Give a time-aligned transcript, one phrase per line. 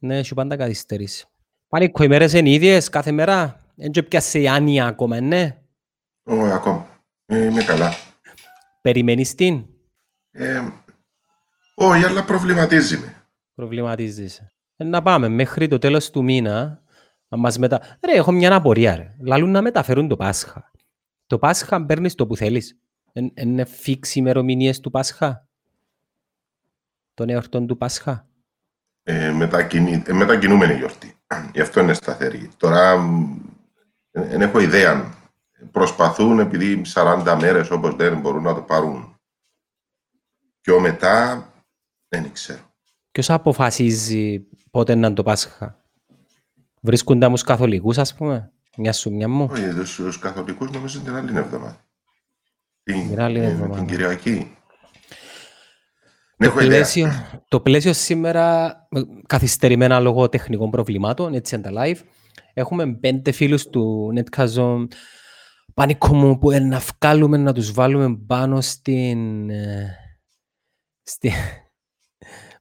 [0.00, 1.26] Ναι, σου πάντα καθυστερήσει.
[1.68, 5.62] Πανίκο, οι μέρες είναι ίδιες κάθε μέρα; Δεν και πιάσε η άνοια ακόμα, ναι;
[6.22, 6.86] Όχι, ακόμα.
[7.26, 7.92] Ε, Είμαι καλά.
[8.80, 9.64] Περιμένεις την;
[10.30, 10.60] Ε,
[11.74, 13.14] όχι, αλλά προβληματίζεις με.
[13.54, 14.52] Προβληματίζεσαι.
[14.76, 16.82] Ε, να πάμε μέχρι το τέλος του μήνα.
[17.30, 17.98] Να μας μετα...
[18.06, 19.16] Ρε, έχω μια απορία, ρε.
[19.20, 20.70] Λαλούν να μεταφέρουν το Πάσχα.
[21.26, 22.78] Το Πάσχα παίρνεις το που θέλεις.
[23.12, 25.47] Εν- Είναι φίξ ημερομηνίες του Πάσχα;
[27.18, 28.26] Των εορτών του Πάσχα;
[29.02, 30.02] Ε, μετακινη...
[30.06, 31.14] ε, μετακινούμενη γιορτή.
[31.54, 32.50] Γι' αυτό είναι σταθερή.
[32.56, 32.96] Τώρα
[34.10, 35.14] δεν έχω ιδέα.
[35.70, 39.18] Προσπαθούν επειδή 40 μέρες όπως δεν μπορούν να το πάρουν
[40.60, 41.46] πιο μετά,
[42.08, 42.60] δεν ξέρω.
[43.10, 45.84] Ποιος αποφασίζει πότε να είναι το Πάσχα;
[46.80, 51.14] Βρίσκονται όμως καθολικούς, ας πούμε; Μια σου, μια μου; Όχι, τους, τους καθολικούς νομίζω την
[51.14, 51.84] άλλη εβδομάδα.
[52.82, 53.74] Την, Την άλλη ε, εβδομάδα.
[53.74, 54.52] την Κυριακή.
[56.38, 56.76] Το Δεν έχω ιδέα.
[56.76, 57.10] πλαίσιο,
[57.48, 61.98] το πλαίσιο σήμερα, ε, καθυστερημένα λόγω τεχνικών προβλημάτων, έτσι είναι τα live.
[62.54, 64.86] Έχουμε πέντε φίλους του Netcazon.
[65.74, 69.50] Πανίκο μου που είναι να βγάλουμε, να τους βάλουμε πάνω στην...
[69.50, 69.96] ε,
[71.02, 71.32] στη...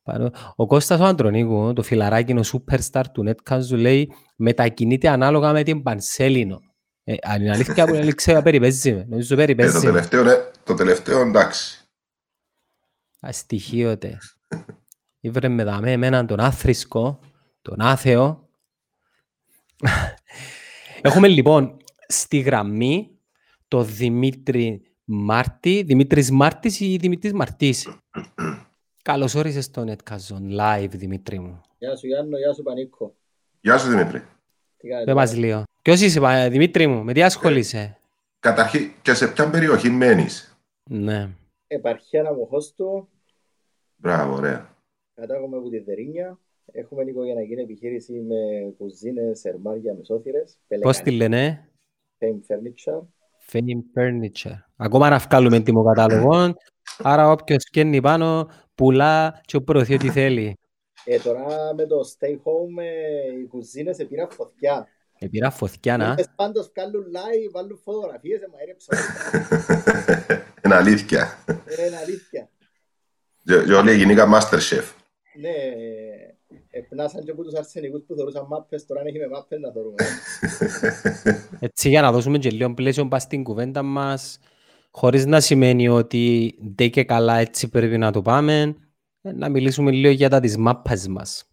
[0.03, 0.31] πάνω.
[0.55, 5.83] Ο Κώστας ο Αντρονίκου, το φιλαράκι, ο superstar του Netcazon, λέει μετακινείται ανάλογα με την
[5.83, 6.59] Πανσέλινο.
[7.03, 9.05] Ε, αν είναι αλήθεια που δεν ξέρω, περιπέζει με.
[9.09, 9.91] Νομίζω Ε, το, περιπέζει με.
[9.91, 11.86] τελευταίο, ναι, το τελευταίο εντάξει.
[13.19, 14.37] Αστοιχείωτες.
[15.19, 17.19] Ήβρε με δαμέ εμέναν τον άθρησκο,
[17.61, 18.49] τον άθεο.
[21.01, 23.11] Έχουμε λοιπόν στη γραμμή
[23.67, 27.87] το Δημήτρη Μάρτη, Δημήτρης Μάρτης ή Δημήτρης Μαρτής;
[29.01, 31.61] Καλώς όρισες στο Netcazon live, Δημήτρη μου.
[31.77, 33.15] Γεια σου Γιάννο, γεια σου Πανίκο.
[33.61, 34.23] Γεια σου Δημήτρη.
[34.77, 35.05] Τι κάνετε.
[35.05, 35.63] Δεν μας λίγο.
[35.81, 37.97] Ποιος είσαι, πα- Δημήτρη μου, με τι ασχολείσαι;
[38.39, 41.29] Καταρχήν, και σε ποια περιοχή μένεις; Ναι.
[41.67, 43.09] Επαρχία Αναμοχώστου,
[43.95, 44.75] Μπράβο, ωραία.
[45.13, 46.39] κατάγομαι από τη Δερίνια.
[46.71, 50.59] Έχουμε οικογενειακή επιχείρηση με κουζίνες, σερμάρια, μεσόθυρες.
[50.81, 51.69] Πώς τη λένε,
[52.19, 53.01] Fame Furniture.
[53.51, 54.57] Fame Furniture.
[54.75, 56.53] Ακόμα να βγάλουμε τιμοκατάλογο,
[56.97, 60.57] άρα όποιος καίνει πάνω πουλά και προωθεί ό,τι θέλει.
[61.05, 64.87] Ε, τώρα με το stay home ε, οι κουζίνες επήραν φωτιά.
[65.19, 66.13] Επήρα φωτιά, να.
[66.13, 68.97] Μες πάντως βγάλουν live, βάλουν φωτογραφίες, ε, μαέρεψαν.
[70.67, 71.37] Είναι αλήθεια.
[71.45, 71.53] Ε,
[71.87, 72.49] Είναι αλήθεια.
[73.43, 74.83] Και και όλοι γινήκα Masterchef.
[75.39, 75.49] Ναι,
[76.69, 79.95] επνάσαν και από τους αρσενικούς που θεωρούσαν μάπες, τώρα αν έχεις με μάπες να θεωρούμε.
[81.67, 84.39] Έτσι για να δώσουμε και λίγο πλαίσιο πας στην κουβέντα μας,
[84.91, 88.75] χωρίς να σημαίνει ότι ντε και καλά έτσι πρέπει να το πάμε,
[89.21, 91.49] ε, να μιλήσουμε λίγο για τα της μάπας μας.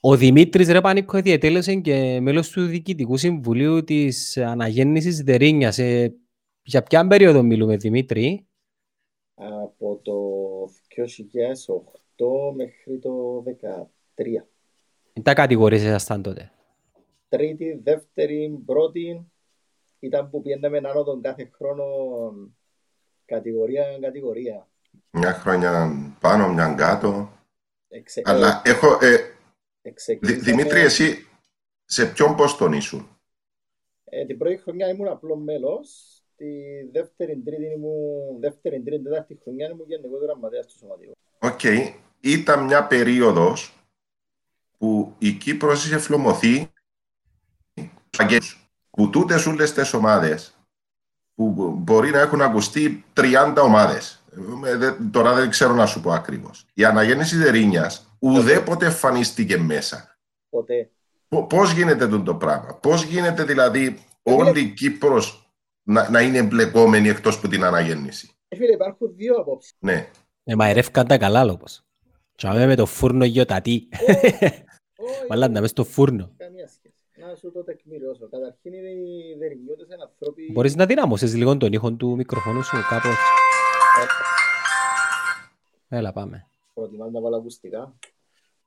[0.00, 5.78] Ο Δημήτρης Ρεπανίκο διετέλεσε και μέλος του Διοικητικού Συμβουλίου της Αναγέννησης Δερίνιας.
[5.78, 6.14] Ε,
[6.62, 8.46] για ποια περίοδο μιλούμε, Δημήτρη;
[9.34, 10.14] από το
[12.18, 13.42] 2008 μέχρι το
[14.14, 14.46] 2013.
[15.12, 16.52] Δεν τα κατηγορίες ήσασταν τότε.
[17.28, 19.30] Τρίτη, δεύτερη, πρώτη
[19.98, 21.84] ήταν που πιέναμε άνοδο κάθε χρόνο
[23.24, 24.68] κατηγορία κατηγορία.
[25.10, 25.90] Μια χρόνια
[26.20, 27.32] πάνω, μια κάτω.
[27.88, 28.22] Εξε...
[28.24, 28.98] Αλλά έχω...
[29.00, 29.26] Ε, ε, Δη-
[29.82, 31.26] εξεκινήσαμε- Δημήτρη, εσύ
[31.84, 33.20] σε ποιον πόστον ήσουν.
[34.04, 36.16] Ε, την πρώτη χρονιά ήμουν απλό μέλος.
[36.42, 41.12] Τη δεύτερη, τρίτη ήμουν, δεύτερη, τρίτη, τέταρτη χρονιά ήμουν γενικός γραμματέας του σωματείου.
[41.38, 41.60] Οκ.
[42.20, 43.74] Ήταν μια περίοδος
[44.78, 46.70] που η Κύπρος είχε φλωμωθεί
[48.90, 50.56] που τούτες όλες τις ομάδες
[51.34, 54.24] που μπορεί να έχουν ακουστεί 30 ομάδες.
[54.64, 56.66] Ε, δεν- Τώρα δεν ξέρω να σου πω ακριβώς.
[56.74, 60.18] Η αναγέννηση Δερίνιας ουδέποτε εμφανίστηκε μέσα.
[60.48, 60.90] Ποτέ.
[61.28, 65.41] Πο- Πώς γίνεται τούτο το πράγμα; Πώς γίνεται δηλαδή όλη η Κύπρος
[65.82, 68.30] να, να είναι εμπλεκόμενη εκτός από την αναγέννηση.
[68.48, 69.74] Ε, φίλε, υπάρχουν δύο απόψεις.
[69.78, 70.10] Ναι.
[70.44, 71.82] Ε, μαερεύκαν τα καλά λόγος.
[72.36, 73.88] Τσάμε με το φούρνο γιοτατή.
[74.96, 76.32] Όχι, Μαλάντα μες στο φούρνο.
[76.36, 76.94] Καμία σχέση.
[77.28, 78.28] Να σου το τεκμηριώσω.
[78.28, 80.52] Καταρχήν είναι οι δερνιώτες είναι άνθρωποι...
[80.52, 83.16] Μπορείς να δυναμώσεις λίγο τον ήχο του μικροφόνου σου κάπως.
[85.88, 86.46] Έλα πάμε.
[86.74, 87.94] Προτιμάς να βάλω ακουστικά.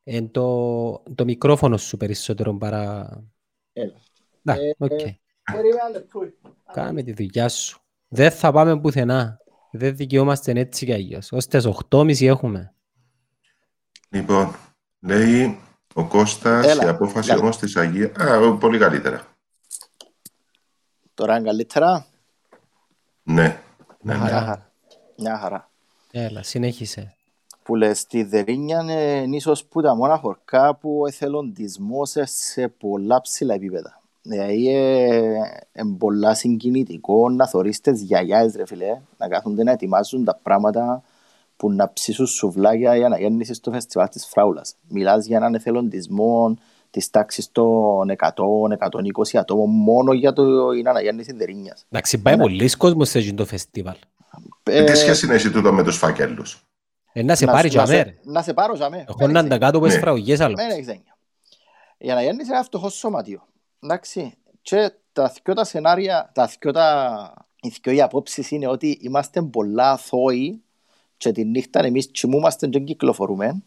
[0.04, 3.10] Εν το, το μικρόφωνο σου περισσότερο παρά...
[3.74, 3.94] Έλα.
[4.42, 4.92] Να, Ε, οκ.
[4.92, 5.25] ε, Περίμενε ένα λεπτό.
[6.74, 7.80] Κάμε τη δουλειά σου.
[8.08, 9.40] Δεν θα πάμε πουθενά.
[9.72, 11.32] Δεν δικαιούμαστε έτσι κι αλλιώς.
[11.32, 12.74] Ως τις 8.30 έχουμε.
[14.10, 14.56] Λοιπόν,
[15.00, 15.60] λέει
[15.94, 16.86] ο Κώστας, Έλα.
[16.86, 17.42] η απόφαση Καλά.
[17.42, 18.12] όμως της Αγίας...
[18.18, 19.24] Α, ο, πολύ καλύτερα.
[21.14, 22.06] Τώρα είναι καλύτερα.
[23.24, 23.44] Ναι.
[23.44, 23.60] ναι,
[24.02, 24.20] Μια ναι.
[24.20, 24.40] χαρά.
[24.40, 24.72] χαρά.
[25.18, 25.70] Μια χαρά.
[26.12, 27.16] Έλα, συνέχισε.
[27.64, 28.80] Που λες, στη Δερίνια
[29.24, 34.02] είναι ίσως που τα μόνα χωρκά που ο εθελοντισμός σε πολλά ψηλά επίπεδα.
[34.28, 34.70] Δηλαδή,
[35.74, 41.04] είναι πολλά συγκινητικό να θωρείς τις γιαγιάς, ρε φίλε, να κάθονται να ετοιμάζουν τα πράγματα
[41.58, 44.76] που να ψήσουν σουβλάκια για αναγέννηση στο φεστιβάλ της Φράουλας.
[44.88, 46.58] Μιλάς για έναν εθελοντισμό
[46.90, 51.86] της τάξης των 100-120 ατόμων μόνο για το είναι αναγέννηση δερίνιας.
[51.90, 53.96] Εντάξει, πάει πολλοί κόσμος σε το φεστιβάλ.
[54.64, 56.64] Ε, τι σχέση είναι εσύ τούτο με τους φακέλους.
[57.14, 58.14] Ε, να σε πάρει για μέρα.
[58.24, 59.06] Να σε πάρω για μέρα.
[59.08, 60.02] Έχω να τα κάτω από τις Ναι.
[60.02, 60.60] φραουγιές άλλος.
[60.62, 61.18] Δεν έχεις έννοια.
[61.98, 63.48] Η αναγέννηση είναι ένα φτωχό σωματείο.
[63.84, 64.38] Εντάξει.
[64.62, 67.34] Και τα δυο τα σενάρια, τα δυο τα...
[67.62, 70.62] Οι δυο οι απόψεις είναι ότι είμαστε πολλά αθώοι
[71.18, 73.64] και τη νύχτα εμείς κοιμούμαστε και κυκλοφορούμε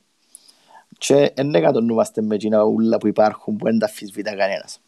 [0.98, 4.80] και δεν εκατονούμαστε με εκείνα ούλα που υπάρχουν που δεν τα αφισβητά κανένας.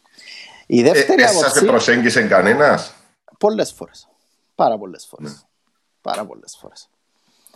[0.65, 2.93] Η Ε, δεύτερη εσάς άποψη, δεν προσέγγισε κανένας;
[3.37, 4.07] πολλές φορές.
[4.55, 5.31] Πάρα πολλές φορές.
[5.31, 5.37] Ναι.
[6.01, 6.89] Πάρα πολλές φορές.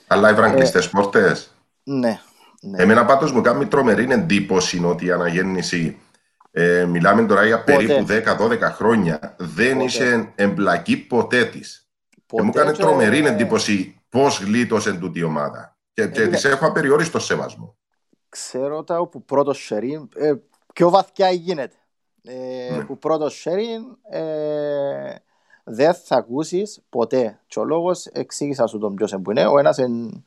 [0.07, 1.53] Αλλά έβραν Ε, κλειστές πόρτες;
[1.83, 2.19] Ναι.
[2.61, 2.81] ναι.
[2.83, 5.99] Εμένα πάντως μου κάνει τρομερή εντύπωση ότι η αναγέννηση,
[6.57, 7.75] ε, μιλάμε τώρα για Ποτέ.
[7.75, 9.83] περίπου 10-12 χρόνια, δεν Ποτέ.
[9.83, 11.89] είχε εμπλακεί ποτέ της.
[12.09, 15.77] Και Ποτέ μου κάνει και- τρομερή εντύπωση πώς γλίτωσε τούτη η ομάδα.
[15.93, 16.49] Και, και Ε, της ναι.
[16.49, 17.75] έχω απεριόριστο σεβασμό.
[18.29, 20.33] ξέρω τα που πρώτος sharing, ε,
[20.73, 21.75] πιο βαθιά γίνεται.
[22.23, 22.83] Ε, Ναι.
[22.83, 25.15] Που πρώτος sharing ε,
[25.63, 27.39] δεν θα ακούσεις ποτέ.
[27.47, 29.45] Και ο λόγος εξήγησα σου τον ποιος που είναι.
[29.45, 30.25] Ο ένας εν,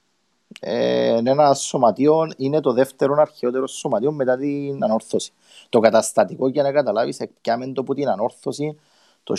[0.60, 5.32] ε, είναι ένα σωματείο, είναι το δεύτερο αρχαιότερο σωματείο μετά την ανόρθωση.
[5.68, 8.78] Το καταστατικό για να καταλάβεις πιάμε το που την ανόρθωση
[9.22, 9.34] το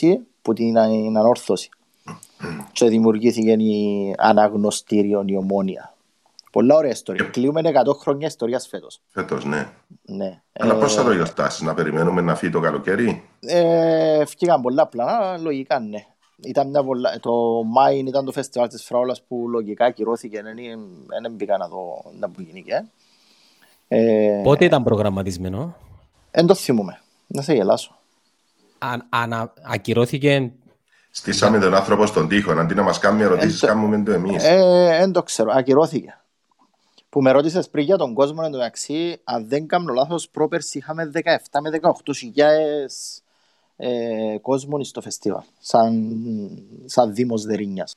[0.00, 1.68] 1920 που την ανόρθωση.
[2.72, 5.94] Και δημιουργήθηκε η αναγνωστήριο η ομόνια.
[6.52, 7.24] Πολλά ωραία ιστορία.
[7.24, 9.00] Κλείουμε 100 χρόνια ιστορίας φέτος.
[9.08, 9.68] Φέτος, ναι.
[10.02, 10.40] Ναι.
[10.52, 14.86] Αλλά Ε, πώς θα το γιορτάσεις, να περιμένουμε να φύγει το καλοκαίρι; ε, Φύγαν πολλά
[14.86, 16.06] πλάνα, λογικά ναι.
[16.44, 17.18] Ήταν μια πολλά...
[17.20, 17.32] Το
[17.64, 20.42] Μάιν ήταν το φεστιβάλ της Φράουλας που λογικά ακυρώθηκε,
[21.22, 22.84] δεν μπήκα να δω να που γίνηκε.
[23.88, 25.76] Ε, Πότε ήταν προγραμματισμένο;
[26.30, 27.96] Εν το θυμούμαι, να σε γελάσω.
[28.78, 30.52] Αν, ανα, ακυρώθηκε
[31.10, 34.44] Στήσαμε τον άνθρωπο στον τοίχο, αντί να μας κάνει ερωτήσεις, Ε, το- κάνουμε το εμείς.
[34.44, 36.18] Ε, δεν το ξέρω, ακυρώθηκε.
[37.08, 40.78] Που με ρώτησες πριν για τον κόσμο εν τω μεταξύ, αν δεν κάνω λάθος, πρόπερση
[40.78, 43.22] είχαμε 17 με 18 χιλιάδες
[43.80, 46.18] ε, κόσμο στο φεστίβαλ, σαν,
[46.84, 47.94] σαν Δήμος Δερίνιας.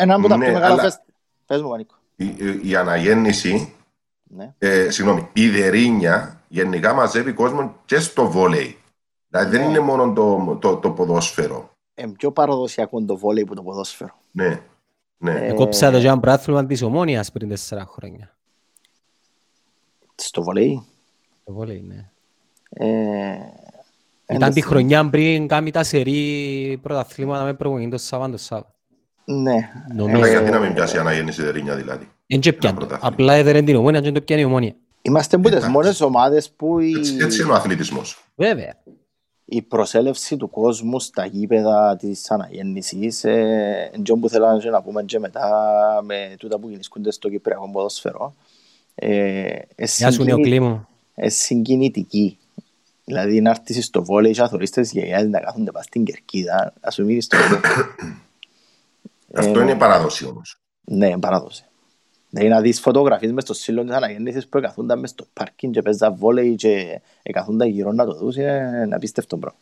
[0.00, 1.00] Ένα από τα Ναι, πιο μεγάλα αλλά- φεστ...
[1.46, 1.94] Πες μου, Πανίκο.
[2.16, 3.74] Η, η- η αναγέννηση,
[4.24, 4.54] Ναι.
[4.58, 8.78] ε, συγγνώμη, η Δερίνια γενικά μαζεύει κόσμο και στο βόλεϊ.
[9.28, 9.66] Δηλαδή δεν Ναι.
[9.66, 11.70] είναι μόνο το, το, το ποδόσφαιρο.
[11.94, 14.14] Ε, πιο παραδοσιακό το βόλεϊ που το ποδόσφαιρο.
[14.32, 14.60] Ναι,
[15.18, 15.30] ναι.
[15.32, 18.36] Ε, Εκόψα το ένα πράθλημα της Ομόνιας πριν τέσσερα χρόνια.
[20.14, 20.86] Στο βόλεϊ.
[21.44, 22.10] Το βόλεϊ, ναι.
[22.68, 22.86] Ε,
[23.32, 23.65] εν
[24.28, 28.38] Ήταν το τη θυμ- χρονιά πριν κάνει τα σερί πρωταθλήματα με προπονητή το Σάββατο το
[28.38, 28.70] Σάββατο.
[29.24, 29.70] Ναι.
[29.94, 30.16] Νομίζω.
[30.16, 32.08] Αλλά Ε, γιατί να μην πιάσει η αναγέννηση Δερίνια δηλαδή.
[32.26, 32.76] Εν και πιάνε.
[32.76, 33.08] πρωτάθλημα.
[33.12, 34.74] Απλά έδερε την Ομόνια και δεν το πιάνει η Ομόνια.
[35.02, 35.70] Είμαστε που τις Εντάξει.
[35.70, 36.92] μόνες ομάδες που η...
[36.98, 38.24] Έτσι, έτσι είναι ο αθλητισμός.
[38.34, 38.74] Βέβαια.
[39.44, 45.18] η προσέλευση του κόσμου στα γήπεδα της αναγέννησης ε, εντός που θέλω να πούμε και
[45.18, 45.50] μετά
[46.04, 48.34] με τούτα που γεννήσκονται στο Κυπριακό ποδόσφαιρο
[48.94, 49.08] ε,
[49.48, 50.86] ε, Γεια σου συγκινη- Νεοκλήμου.
[51.14, 52.38] ε, συγκινητική.
[53.08, 56.72] Δηλαδή να έρθεις στο βόλεϊ και να θωρείς τις γενιάδες να κάθονται πας στην κερκίδα
[56.80, 57.36] να σου μείνεις στο
[59.34, 60.56] Αυτό Ε, είναι παράδοση όμως.
[60.84, 61.64] Ναι, παράδοση.
[62.30, 65.82] Δηλαδή να δεις φωτογραφίες μες στο σύλλο της αναγέννησης που καθούνταν μες στο πάρκινγκ και
[65.82, 67.00] παίζαν βόλεϊ και
[67.32, 69.58] καθούνταν γύρω να το δουν είναι ένα απίστευτο πράγμα.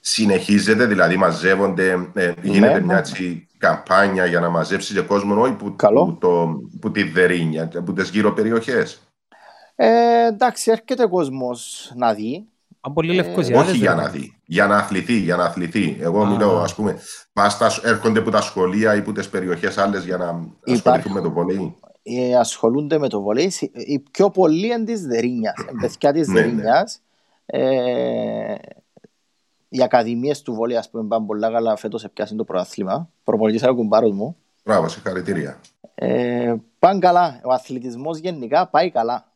[0.00, 2.98] Συνεχίζεται, δηλαδή μαζεύονται, ε, γίνεται Ναι, μια ναι.
[2.98, 6.04] έτσι, καμπάνια για να μαζέψεις και κόσμο, όχι που, Καλό.
[6.04, 9.07] που, το, που τη Δερίνια, από τις γύρω περιοχές.
[9.80, 12.46] Ε, εντάξει, έρχεται κόσμος να δει.
[12.80, 13.68] Αν πολύ Ε, λευκοσιάδες.
[13.68, 14.00] Όχι για ρε.
[14.02, 15.96] να δει, για να αθληθεί, για να αθληθεί.
[16.00, 16.26] Εγώ Α.
[16.30, 16.98] μιλάω, ας πούμε,
[17.32, 21.12] πας στα- έρχονται από τα σχολεία ή από τις περιοχές άλλες για να ασχοληθούν Υπάρχουν.
[21.12, 21.76] με το βολέι.
[22.02, 23.50] Ε, ασχολούνται με το βολέι.
[23.50, 25.54] Συ- Οι πιο πολλοί είναι της Δερίνιας.
[25.68, 26.46] Ε, παιδιά της Ναι, ναι.
[26.46, 27.00] Δερίνιας.
[27.46, 28.54] Ε,
[29.68, 33.08] οι ακαδημίες του βολέι, ας πούμε, πάνε πολλά καλά φέτος έπιασαν το πρωτάθλημα.
[33.24, 34.36] Προπονητής είναι ο κουμπάρος μου.
[34.64, 35.60] Μπράβο, συγχαρητήρια.
[35.94, 37.40] Ε, πάνε καλά.
[37.44, 39.27] Ο αθλητισμός γενικά πάει καλά.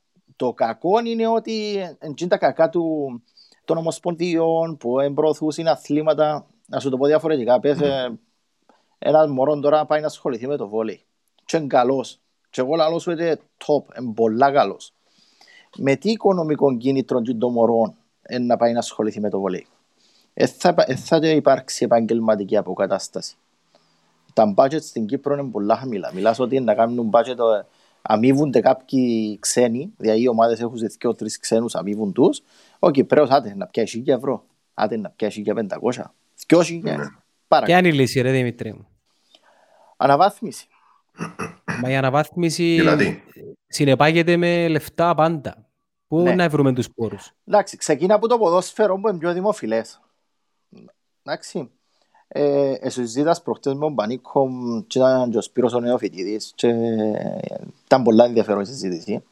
[0.42, 3.22] Το κακό είναι ότι εντζήν τα κακά του,
[3.64, 6.46] των ομοσπονδιών που εμπροωθούσαν αθλήματα.
[6.66, 7.60] Να σου το πω διαφορετικά.
[7.60, 8.18] Πες, ε,
[8.98, 11.00] ένας μωρόν τώρα πάει να ασχοληθεί με το βόλεϊ.
[11.44, 12.20] Και είναι καλός.
[12.50, 14.92] Και εγώ λαλώ σου είναι top, είναι πολλά καλός.
[15.76, 19.66] Με τι οικονομικό κίνητρο και των μωρών ε, να πάει να ασχοληθεί με το βόλεϊ;
[20.34, 23.36] Ε, θα, ε, θα υπάρξει επαγγελματική αποκατάσταση
[24.32, 26.10] τα budget στην Κύπρο είναι πολλά χαμηλά.
[26.14, 27.64] Μιλάς ότι να κάνουν budget, ε,
[28.02, 32.42] αμείβονται κάποιοι ξένοι, δηλαδή οι ομάδες έχουν σε δύο τρεις ξένους αμείβουν τους,
[32.78, 34.44] ο Κυπρέος άτε να πιάσει 1000 ευρώ,
[34.74, 36.14] άτε να πιάσει 1500,
[36.46, 36.94] 2000, Ναι.
[36.94, 37.12] Ποια
[37.48, 37.78] παρακάτω.
[37.78, 38.86] είναι η λύση ρε Δημητρή μου;
[39.96, 40.66] Αναβάθμιση.
[41.82, 43.22] Μα η αναβάθμιση Δηλαδή,
[43.66, 45.66] συνεπάγεται με λεφτά πάντα.
[46.06, 46.34] Πού Ναι.
[46.34, 50.00] να βρούμε τους πόρους; Εντάξει, ξεκινά από το ποδόσφαιρο που είναι πιο δημοφιλές.
[51.22, 51.70] Εντάξει.
[52.34, 54.48] Ε, συζήτας προχτές με τον Πανίκο
[54.86, 56.68] και ήταν και ο Σπύρος ο νεοφοιτητής και
[57.84, 59.22] ήταν πολλά ενδιαφέρον η συζήτηση.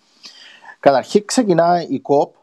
[0.81, 2.35] Καταρχήν ξεκινά η ΚΟΠ,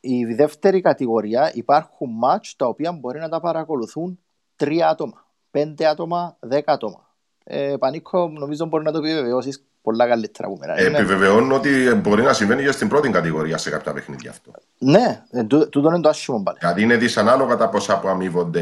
[0.00, 4.18] η δεύτερη κατηγορία υπάρχουν μάτς τα οποία μπορεί να τα παρακολουθούν
[4.56, 7.05] τρία άτομα, πέντε άτομα, δέκα άτομα.
[7.48, 10.78] Ε, Πανίκο νομίζω μπορεί να το επιβεβαιώσεις πολλά καλύτερα από μένα.
[10.78, 14.50] Ε, επιβεβαιώνω ότι μπορεί να συμβαίνει και στην πρώτη κατηγορία σε κάποια παιχνίδια αυτό.
[14.78, 16.58] Ναι, ε, τούτο είναι το άσχημο πάλι.
[16.60, 18.60] Δηλαδή είναι δυσανάλογα τα ποσά που αμείβονται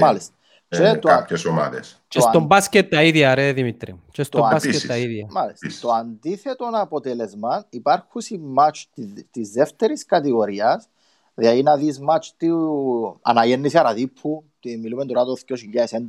[0.69, 2.03] ε, κάποιες ομάδες.
[2.09, 4.01] Και στο μπάσκετ τα ίδια ρε Δημήτρη.
[4.11, 5.27] Και στο μπάσκετ τα ίδια.
[5.31, 5.69] Μάλιστα.
[5.81, 8.91] Το αντίθετο αποτέλεσμα υπάρχουν οι μάτς
[9.31, 10.89] της δεύτερης κατηγορίας
[11.35, 15.37] Δηλαδή να δεις μάτς του αναγέννηση Αραδίπου, μιλούμε τώρα το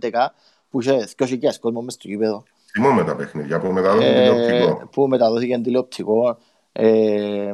[0.02, 0.34] 2011,
[0.70, 2.44] που είχε 2.000 κόσμο μες στο γήπεδο.
[2.78, 4.88] Θυμούμε τα παιχνίδια που μεταδόθηκε ε, τηλεοπτικό.
[4.88, 6.38] Που μεταδόθηκε τηλεοπτικό.
[6.72, 7.52] Ε,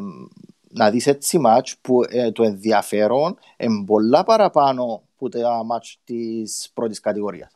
[0.74, 6.72] να δεις έτσι μάτς που ε, το ενδιαφέρον είναι πολλά παραπάνω που τα μάτς της
[6.74, 7.52] πρώτης κατηγορίας.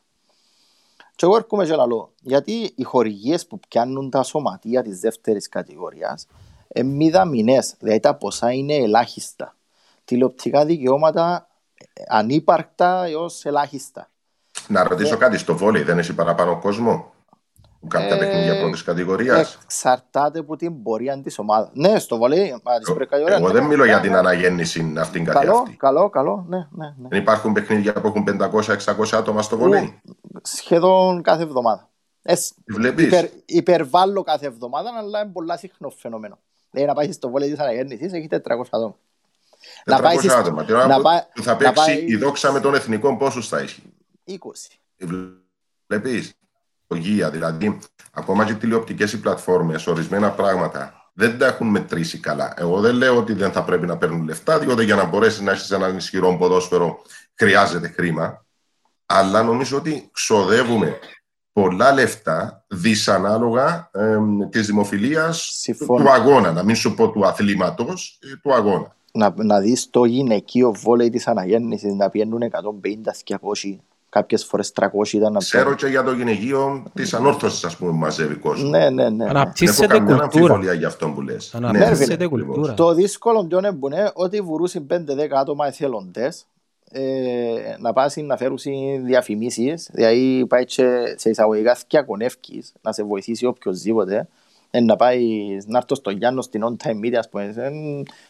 [1.14, 6.26] Και εγώ έρχομαι και λαλώ, γιατί οι χορηγίες που πιάνουν τα σωματεία της δεύτερης κατηγορίας
[6.74, 9.56] είναι μηδαμινές, δηλαδή τα ποσά είναι ελάχιστα
[10.04, 11.48] τηλεοπτικά δικαιώματα
[12.08, 14.10] ανύπαρκτα έως ελάχιστα.
[14.68, 17.12] Να ρωτήσω ε, κάτι, στο βόλεϊ δεν έχει παραπάνω κόσμο;
[17.88, 19.58] Κάποια ε, παιχνίδια πρώτης κατηγορίας.
[19.62, 21.70] Εξαρτάται από την πορεία της ομάδας.
[21.72, 23.40] Ναι, στο βολέι της προκατηγορίας.
[23.40, 25.76] Εγώ δεν μιλώ για την αναγέννηση αυτήν καλό, αυτή.
[25.76, 27.08] Καλό, καλό, ναι, ναι, ναι.
[27.08, 30.00] Δεν υπάρχουν παιχνίδια που έχουν 500-600 άτομα στο βολέι.
[30.42, 31.88] Σχεδόν κάθε εβδομάδα.
[32.96, 36.38] Υπερ, υπερβάλλω κάθε εβδομάδα, αλλά είναι πολλά συχνό φαινόμενο.
[36.70, 38.38] Δηλαδή να πάει στο βόλεϊ της αναγέννησης έχει 400
[38.70, 38.96] άτομα.
[39.84, 40.86] 400 πάει άτομα.
[40.86, 42.04] να πάει, που θα παίξει πάει...
[42.06, 43.82] η δόξα με τον εθνικό πόσους θα έχει;
[44.26, 44.34] 20.
[45.86, 46.34] Βλέπεις;
[46.94, 47.78] Γεία, δηλαδή,
[48.12, 52.54] ακόμα και τηλεοπτικές οι πλατφόρμες, ορισμένα πράγματα δεν τα έχουν μετρήσει καλά.
[52.56, 55.52] Εγώ δεν λέω ότι δεν θα πρέπει να παίρνουν λεφτά, διότι για να μπορέσεις να
[55.52, 57.02] έχεις έναν ισχυρό ποδόσφαιρο
[57.34, 58.44] χρειάζεται χρήμα.
[59.06, 60.98] Αλλά νομίζω ότι ξοδεύουμε
[61.52, 64.18] πολλά λεφτά δυσανάλογα ε,
[64.50, 66.52] της δημοφιλίας του αγώνα.
[66.52, 71.10] Να μην σου πω του αθλήματος, ε, του αγώνα να, να δεις το γυναικείο βόλεϊ
[71.10, 73.76] της αναγέννησης να πιένουν 150-200
[74.08, 78.34] κάποιες φορές 300 ήταν να Ξέρω και για το γυναικείο της ανόρθωσης ας πούμε μαζεύει
[78.34, 78.68] κόσμο.
[78.68, 79.28] Ναι, ναι, ναι.
[79.28, 80.22] Αναπτύσσεται κουλτούρα.
[80.22, 81.54] αμφιβολία για αυτό που λες.
[81.54, 82.74] Αναπτύσσεται ναι, κουλτούρα.
[82.74, 84.96] Το δύσκολο ποιον είναι ότι βουρούσαν 5-10
[85.30, 86.46] άτομα εθελοντές
[86.90, 88.58] ε, να πάσει να φέρουν
[89.04, 90.64] διαφημίσεις, δηλαδή πάει
[91.16, 94.28] σε εισαγωγικά θκιακονεύκεις να σε βοηθήσει οποιοδήποτε
[94.82, 97.54] να πάει να έρθω στο Γιάννος στην on time media, ας πούμε,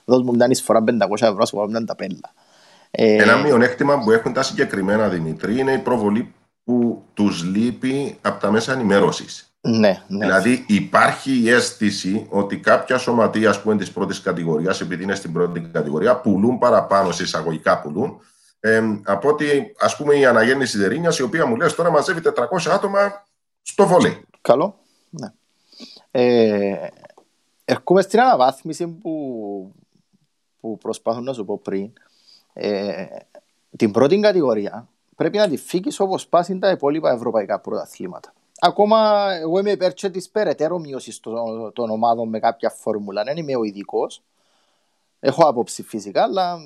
[0.04, 0.90] δώσ' μου μια φορά 500
[1.21, 2.35] ευρώ, σου πω τα πέλα.
[2.90, 8.40] Ε, Ένα μειονέκτημα που έχουν τα συγκεκριμένα, Δημήτρη, είναι η προβολή που τους λείπει από
[8.40, 9.50] τα μέσα ενημέρωσης.
[9.61, 10.26] Ναι, ναι.
[10.26, 15.33] Δηλαδή υπάρχει η αίσθηση ότι κάποια σωματεία που είναι της πρώτης κατηγορίας, επειδή είναι στην
[15.33, 18.21] πρώτη κατηγορία, πουλούν παραπάνω, σε εισαγωγικά πουλούν,
[18.61, 22.71] ε, από ότι ας πούμε η αναγέννηση Δερίνιας, η οποία μου λέει τώρα μαζεύει 400
[22.71, 23.26] άτομα
[23.62, 24.16] στο βολέ.
[24.40, 24.78] Καλό,
[25.11, 25.33] ναι.
[26.11, 26.88] Ε,
[27.64, 29.75] ερχόμαι στην αναβάθμιση που,
[30.61, 31.93] που προσπάθω να σου πω πριν.
[32.59, 33.07] Ε,
[33.77, 38.33] την πρώτη κατηγορία πρέπει να τη φύγεις όπως πάσουν τα υπόλοιπα ευρωπαϊκά πρωταθλήματα.
[38.59, 43.23] Ακόμα εγώ είμαι υπέρ και της περαιτέρω μείωσης των, των ομάδων με κάποια φόρμουλα.
[43.23, 44.23] Δεν είμαι ο ειδικός.
[45.21, 46.59] Έχω άποψη φυσικά, αλλά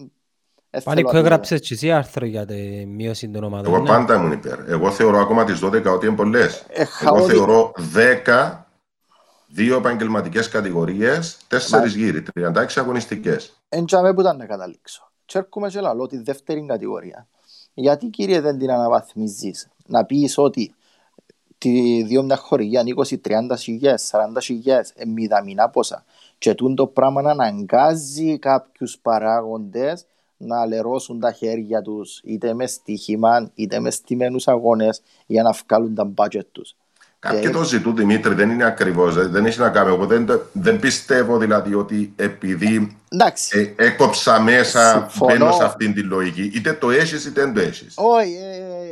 [0.85, 3.73] Πάνικο έγραψες και εσύ άρθρο για τη μείωση των ομάδων.
[3.73, 3.89] Εγώ ναι.
[3.89, 4.69] πάντα ήμουν υπέρ.
[4.69, 6.65] Εγώ θεωρώ ακόμα τις 12 ότι είναι πολλές.
[6.69, 7.73] Ε, Εγώ θεωρώ
[8.27, 8.61] 10
[9.53, 13.53] Δύο επαγγελματικές κατηγορίες, τέσσερις γύρι, 36 αγωνιστικές.
[13.69, 15.10] Εντζαμε που ήταν να καταλήξω.
[15.31, 17.27] Και έρχομαι σε λαλό τη δεύτερη κατηγορία.
[17.75, 20.75] Γιατί κύριε δεν την αναβαθμίζεις, να πεις ότι
[21.59, 26.05] τη δύο μια χορηγία 20, 30 χιλιάδε, 40 χιλιάδε, μηδαμινά πόσα.
[26.39, 30.07] Και τούν το πράγμα να αναγκάζει κάποιους παράγοντες
[30.37, 35.95] να λερώσουν τα χέρια τους είτε μες στοίχημα είτε μες στημένους αγώνες για να βγάλουν
[35.95, 36.77] τα μπάτζετ τους.
[37.21, 39.29] Κάποιοι ε, το ζητούν, Δημήτρη, δεν είναι ακριβώς.
[39.29, 39.89] Δεν έχει να κάνει.
[39.89, 42.97] Εγώ δεν, δεν πιστεύω δηλαδή ότι επειδή
[43.50, 45.33] ε, έκοψα μέσα, Συμφωνώ.
[45.33, 46.50] μπαίνω σε αυτήν την λογική.
[46.55, 47.95] Είτε το έχεις είτε δεν το έχεις.
[47.97, 48.35] Όχι,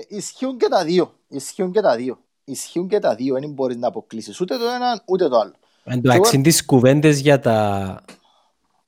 [0.09, 1.15] ε, ισχύουν και τα δύο.
[1.29, 2.19] Ισχύουν και τα δύο.
[2.45, 3.35] Ισχύουν και τα δύο.
[3.41, 5.55] Δεν μπορείς να αποκλείσεις ούτε το ένα ούτε το άλλο.
[5.85, 8.01] Εντάξει, τις κουβέντες για τα,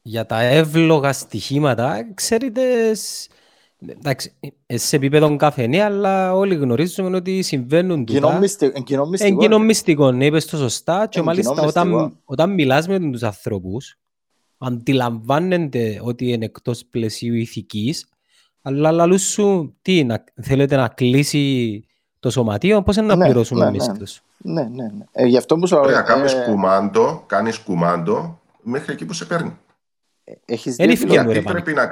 [0.03, 2.63] για τα εύλογα στοιχήματα, ξέρετε,
[3.89, 4.33] Εντάξει,
[4.67, 8.41] ε, σε επίπεδο καφενή, αλλά όλοι γνωρίζουμε ότι συμβαίνουν τούτα.
[9.19, 13.99] Εν κοινό μυστικό, ναι, είπες το σωστά και μάλιστα όταν, όταν μιλάς με τους ανθρώπους
[14.59, 18.09] αντιλαμβάνονται ότι είναι εκτός πλαισίου ηθικής
[18.63, 21.85] αλλά λαλού σου, τι, να, θέλετε να κλείσει
[22.21, 23.99] το σωματείο, πώς είναι να ναι, πληρώσουν ναι, εμείς ναι.
[23.99, 24.23] τους.
[24.37, 25.05] Ναι, ναι, ναι.
[25.13, 26.03] Ε, γι' αυτό που σου λέω...
[26.05, 26.45] Κάνεις ε...
[26.47, 29.57] κουμάντο, κάνεις κουμάντο μέχρι εκεί που σε παίρνει.
[30.25, 30.95] Ε, έχεις δει...
[31.07, 31.87] Γιατί πρέπει να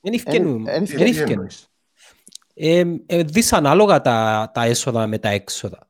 [0.00, 0.86] κάνει.
[0.86, 1.46] Δεν ευκαινούμε.
[2.54, 5.88] ε, ε, δυσανάλογα τα, τα έσοδα με τα έξοδα.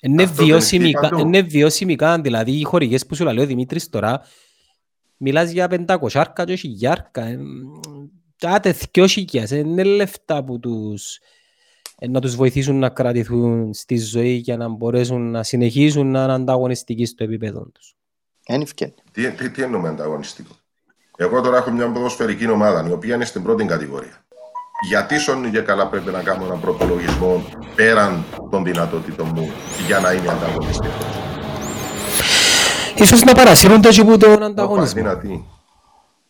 [0.00, 1.18] Είναι Αυτό δεν ισχύει βιώσιμη, παντού.
[1.18, 4.22] είναι βιώσιμη δηλαδή οι χορηγές που σου λέει ο Δημήτρης τώρα
[5.16, 7.24] μιλάς για 500 άρκα και χιλιάρκα.
[7.24, 7.38] ε,
[8.36, 11.18] Κάτε δυο χιλιάς, είναι λεφτά που τους
[11.98, 16.32] ε, να τους βοηθήσουν να κρατηθούν στη ζωή για να μπορέσουν να συνεχίσουν να είναι
[16.32, 17.96] ανταγωνιστικοί στο επίπεδο τους.
[18.46, 18.94] Εν ευκαιρία.
[19.12, 20.54] Τι, τι, τι εννοούμε ανταγωνιστικό;
[21.22, 24.24] Εγώ τώρα έχω μια ποδοσφαιρική ομάδα η οποία είναι στην πρώτη κατηγορία.
[24.88, 29.50] Γιατί σώνει και καλά πρέπει να κάνω έναν προπολογισμό πέραν των δυνατοτήτων μου
[29.86, 31.04] για να είμαι ανταγωνιστικός.
[32.96, 35.02] Ίσως να παρασύρονται και από τον ανταγωνισμό.
[35.02, 35.44] Δυνατή.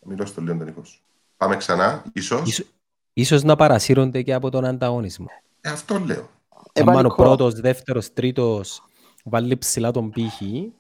[0.07, 1.01] Μιλώ στο λίγο τον ήχο σου.
[1.37, 2.67] Πάμε ξανά, ίσως; Ίσως,
[3.13, 5.27] ίσως να παρασύρονται και από τον ανταγωνισμό.
[5.61, 6.29] Ε, αυτό λέω.
[6.73, 7.15] Ε, Αν ο πανικό.
[7.15, 8.83] πρώτος, δεύτερος, τρίτος
[9.25, 10.73] βάλει ψηλά τον πύχη,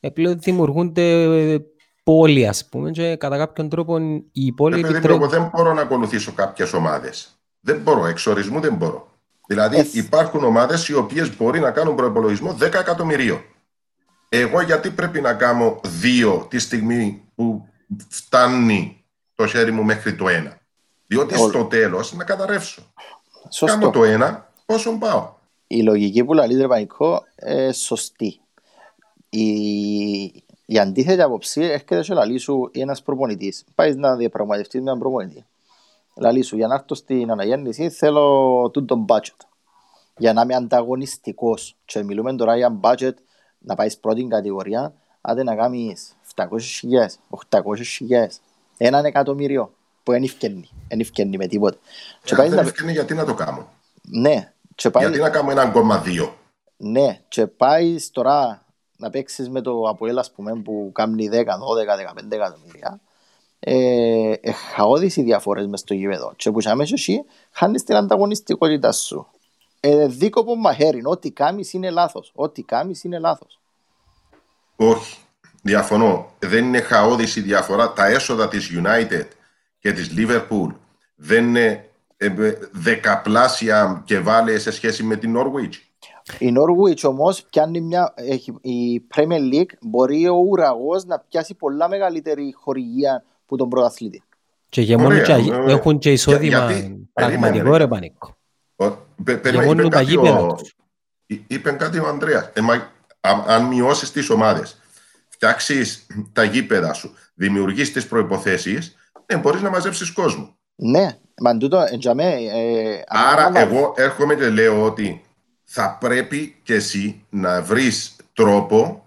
[0.00, 1.26] ε, πλέον δημιουργούνται
[2.02, 3.98] πόλοι, ας πούμε, και κατά κάποιον τρόπο
[4.32, 5.22] οι Ε, πόλοι παιδί μου, επιτρέπουν...
[5.22, 7.36] εγώ δεν μπορώ να ακολουθήσω κάποιες ομάδες.
[7.60, 9.10] Δεν μπορώ, εξορισμού δεν μπορώ.
[9.46, 13.40] Δηλαδή, Ε, υπάρχουν ομάδες οι οποίες μπορεί να κάνουν προπολογισμό 10 εκατομμυρίων.
[14.28, 17.66] Εγώ γιατί πρέπει να κάνω δύο τη στιγμή που
[18.08, 19.04] φτάνει
[19.34, 20.58] το χέρι μου μέχρι το ένα;
[21.06, 21.48] Διότι Όλο.
[21.48, 22.82] στο τέλος να καταρρεύσω.
[22.92, 23.90] Κάνω Σωστό.
[23.90, 25.32] το ένα, πόσο πάω;
[25.66, 28.40] Η λογική που λέει Πανικό ε, σωστή.
[29.28, 29.44] Η,
[30.72, 33.64] η αντίθετη άποψη έρχεται και λαλεί σου ένας προπονητής.
[33.74, 35.44] Πάεις να διαπραγματευτείς με έναν προπονητή.
[36.16, 39.36] Λαλεί σου, για να έρθω στην αναγέννηση θέλω τούτο budget.
[40.16, 41.76] Για να είμαι ανταγωνιστικός.
[41.84, 43.14] Και μιλούμε τώρα για budget
[43.58, 46.46] να πάεις πρώτη κατηγορία, άντε να κάνεις 700.000,
[47.50, 48.26] 800.000,
[48.76, 51.78] έναν εκατομμύριο που δεν ευκαινεί, δεν ευκαινεί με τίποτα.
[52.22, 52.58] Και Ε, πάει αν να...
[52.58, 53.68] δεν ευκαινεί, γιατί να το κάνω;
[54.02, 55.04] Ναι, και πάει...
[55.04, 56.34] Γιατί να κάνω ένα κόμμα δύο;
[56.76, 58.61] Ναι, και πάει τώρα
[59.02, 63.00] να παίξεις με το Αποέλ, ας πούμε, που κάνει 10, 12, 15 εκατομμύρια.
[63.58, 66.32] Ε, ε, χαόδεις οι διαφορές μες στο γήπεδο.
[66.36, 69.26] Και που αμέσως εσύ χάνεις την ανταγωνιστικότητα σου.
[69.80, 72.32] Ε, δίκοπο μαχαίρι, ό,τι κάνεις είναι λάθος.
[72.34, 73.60] Ό,τι κάνεις είναι λάθος.
[74.76, 75.18] Όχι.
[75.62, 76.32] Διαφωνώ.
[76.38, 77.92] Δεν είναι χαόδης η διαφορά.
[77.92, 79.26] Τα έσοδα της United
[79.78, 80.74] και της Liverpool
[81.14, 85.91] δεν είναι ε, ε, δεκαπλάσια και βάλε σε σχέση με την Norwich.
[86.38, 91.88] Η Norwich όμως πιάνει μια, έχει, η Premier League μπορεί ο ουραγός να πιάσει πολλά
[91.88, 94.22] μεγαλύτερη χορηγία που τον πρωταθλητή.
[94.68, 95.74] Και γεμώνουν Ωραία, και, ωραία.
[95.74, 97.86] έχουν και εισόδημα γιατί- πραγματικό περίμενε, ρε ρε.
[97.88, 98.36] Πανίκο.
[98.76, 98.88] Ο-
[99.24, 100.74] πε- περίμενε, Γεμώνουν είπε τα κάτι γήπεδα ο- τους.
[101.26, 102.50] εί- Είπε κάτι ο Ανδρέας.
[102.52, 102.74] Ε, μα,
[103.20, 104.76] α- αν μειώσεις τις ομάδες,
[105.28, 108.78] φτιάξεις τα γήπεδα σου, δημιουργήσει τις προποθέσει,
[109.26, 110.56] ε, μπορείς να μαζέψεις κόσμο.
[110.74, 115.22] Ναι, μα τούτο, ε, για μέ, ε, Άρα ανάλαβα- εγώ έρχομαι και λέω ότι
[115.74, 119.06] θα πρέπει και εσύ να βρεις τρόπο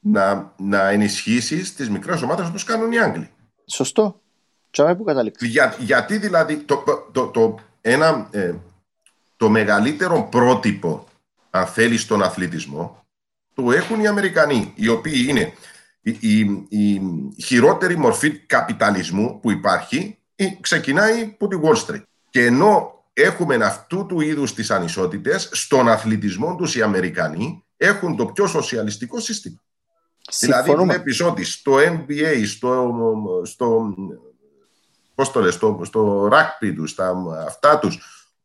[0.00, 3.30] να, να ενισχύσεις τις μικρές ομάδες όπως κάνουν οι Άγγλοι.
[3.66, 4.20] Σωστό.
[4.74, 5.46] Για μέ που καταλήξει.
[5.46, 8.54] Για, γιατί δηλαδή το, το, το, ένα, ε,
[9.36, 11.06] το μεγαλύτερο πρότυπο
[11.50, 13.04] αν θέλεις στον αθλητισμό
[13.54, 15.52] το έχουν οι Αμερικανοί οι οποίοι είναι
[16.00, 17.02] η, η, η
[17.42, 22.02] χειρότερη μορφή καπιταλισμού που υπάρχει ε, ξεκινάει από τη Wall Street.
[22.30, 28.26] Και ενώ έχουμε αυτού του είδους τις ανισότητες, στον αθλητισμό τους οι Αμερικανοί έχουν το
[28.26, 29.62] πιο σοσιαλιστικό σύστημα.
[30.38, 30.92] Δηλαδή Συμφωνούμε.
[30.92, 32.94] βλέπεις ότι στο NBA, στο,
[33.44, 33.94] στο,
[35.14, 37.14] πώς το λες, στο, στο rugby τους, στα,
[37.46, 37.98] αυτά τους,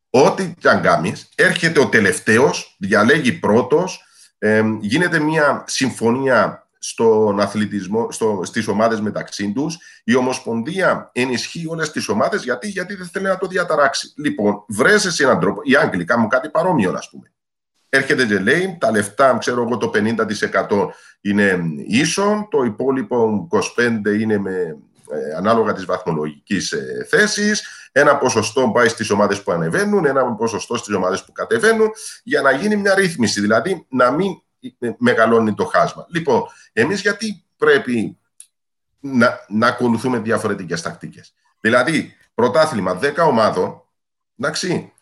[0.09, 4.03] ό,τι και αν κάνεις, έρχεται ο τελευταίος, διαλέγει πρώτος,
[4.37, 9.77] ε, γίνεται μια συμφωνία στον αθλητισμό, στο, στις ομάδες μεταξύ τους.
[10.03, 14.13] Η Ομοσπονδία ενισχύει όλες τις ομάδες γιατί, γιατί δεν θέλει να το διαταράξει.
[14.17, 15.61] Λοιπόν, βρες εσύ έναν τρόπο.
[15.63, 17.31] Οι Άγγλοι κάνουν κάτι παρόμοιο, ας πούμε.
[17.89, 20.89] Έρχεται και λέει, τα λεφτά, ξέρω εγώ, το 50%
[21.21, 24.77] είναι ίσον, το υπόλοιπο 25% είναι με,
[25.09, 30.77] ε, ανάλογα της βαθμολογικής ε, θέσης, ένα ποσοστό πάει στις ομάδες που ανεβαίνουν, ένα ποσοστό
[30.77, 31.89] στις ομάδες που κατεβαίνουν,
[32.23, 34.44] για να γίνει μια ρύθμιση, δηλαδή να μην ε,
[34.97, 36.05] μεγαλώνει το χάσμα.
[36.09, 38.17] Λοιπόν, εμείς γιατί πρέπει
[38.99, 43.83] να, να ακολουθούμε διαφορετικές τακτικές; Δηλαδή, πρωτάθλημα 10 ομάδων,
[44.39, 44.93] εντάξει,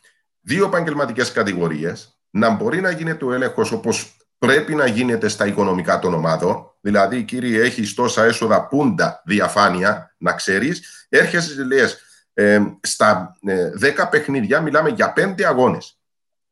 [0.42, 6.00] δύο επαγγελματικές κατηγορίες, να μπορεί να γίνεται ο έλεγχος όπως πρέπει να γίνεται στα οικονομικά
[6.00, 6.72] των ομάδων.
[6.82, 12.02] Δηλαδή, κύριε, έχεις τόσα έσοδα πούντα διαφάνεια, να ξέρεις, έρχεσαι και λες,
[12.34, 15.98] ε, στα ε, 10 παιχνίδια μιλάμε για 5 αγώνες.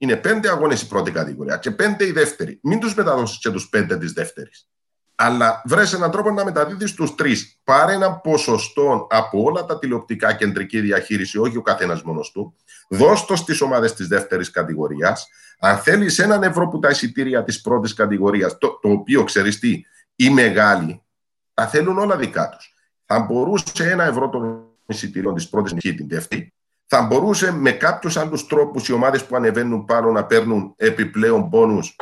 [0.01, 2.59] Είναι 5 αγώνες η πρώτη κατηγορία και 5 η δεύτερη.
[2.63, 4.69] Μην τους μεταδώσεις και τους 5 της δεύτερης.
[5.15, 7.59] Αλλά βρες έναν τρόπο να μεταδίδεις τους τρεις.
[7.63, 12.55] Πάρε ένα ποσοστό από όλα τα τηλεοπτικά κεντρική διαχείριση, όχι ο καθένας μόνος του.
[12.89, 15.27] Δώσ' το στις ομάδες της δεύτερης κατηγορίας.
[15.59, 19.81] Αν θέλεις έναν ευρώ που τα εισιτήρια της πρώτης κατηγορίας, το, το οποίο ξέρεις τι,
[20.15, 21.03] οι μεγάλοι,
[21.53, 22.73] τα θέλουν όλα δικά τους.
[23.05, 26.53] Θα μπορούσε ένα ευρώ των εισιτήριων της πρώτης νυχή την δεύτερη,
[26.93, 31.95] θα μπορούσε με κάποιους άλλους τρόπους οι ομάδες που ανεβαίνουν πάνω να παίρνουν επιπλέον πόνους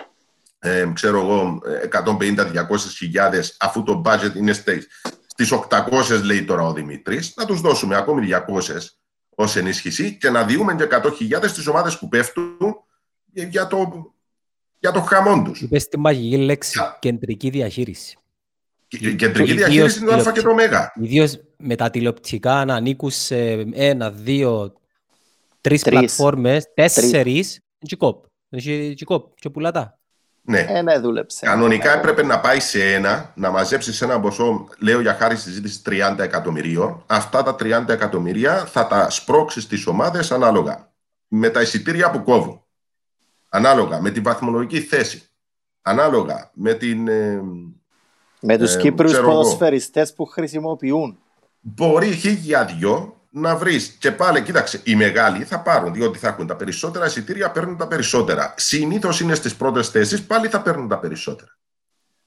[0.60, 2.54] ε, ξέρω εγώ 150-200
[2.98, 4.54] χιλιάδες αφού το budget είναι
[5.28, 8.38] στις 800 λέει τώρα ο Δημήτρης να τους δώσουμε ακόμη 200
[9.30, 12.58] ως ενίσχυση και να διούμε και 100.000 στις ομάδες που πέφτουν
[13.34, 14.12] για το,
[14.80, 15.62] για το χαμόν τους.
[15.62, 18.18] Είπες τη μαγική λέξη, κεντρική διαχείριση.
[18.88, 21.02] Η κεντρική διαχείριση είναι το α και το ω.
[21.04, 24.79] Ιδίως με τα τηλεοπτικά να ανήκουν σε ένα, δύο,
[25.62, 27.60] τρεις πλατφόρμες, τέσσερις.
[27.86, 28.26] Τζικόπ.
[28.96, 29.36] Τζικόπ.
[29.36, 30.00] Και πουλατά.
[30.42, 30.66] Ναι.
[30.70, 31.46] Ένα ε, δούλεψε.
[31.46, 36.16] Κανονικά έπρεπε να πάει σε ένα, να μαζέψεις ένα ποσό, λέω για χάρη συζήτηση 30
[36.20, 37.04] εκατομμυρίων.
[37.08, 40.92] Αυτά τα 30 εκατομμυρία θα τα σπρώξεις στις ομάδες ανάλογα
[41.28, 42.64] με τα εισιτήρια που κόβουν.
[43.50, 45.24] Ανάλογα με την βαθμολογική θέση.
[45.82, 47.08] Ανάλογα με την.
[47.08, 47.42] Ε,
[48.42, 51.20] με τους ε, Κύπρου ποδοσφαιριστές που χρησιμοποιούν.
[51.60, 53.88] Μπορεί χίλια δυο να βρεις.
[53.88, 57.88] Και πάλι, κοίταξε, οι μεγάλοι θα πάρουν, διότι θα έχουν τα περισσότερα εισιτήρια, παίρνουν τα
[57.88, 58.54] περισσότερα.
[58.58, 61.58] Συνήθως είναι στις πρώτες θέσεις, πάλι θα παίρνουν τα περισσότερα.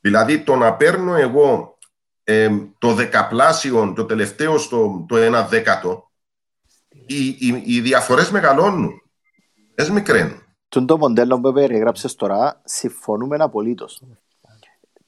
[0.01, 1.79] Δηλαδή, το να παίρνω εγώ
[2.25, 6.11] ε, το δεκαπλάσιο, το τελευταίο στο το ένα δέκατο,
[7.07, 9.03] οι, οι, οι διαφορές μεγαλώνουν.
[9.75, 10.43] Δεν μικραίνουν.
[10.69, 14.03] Τον το μοντέλο που περιγράψες τώρα, συμφωνούμε απολύτως.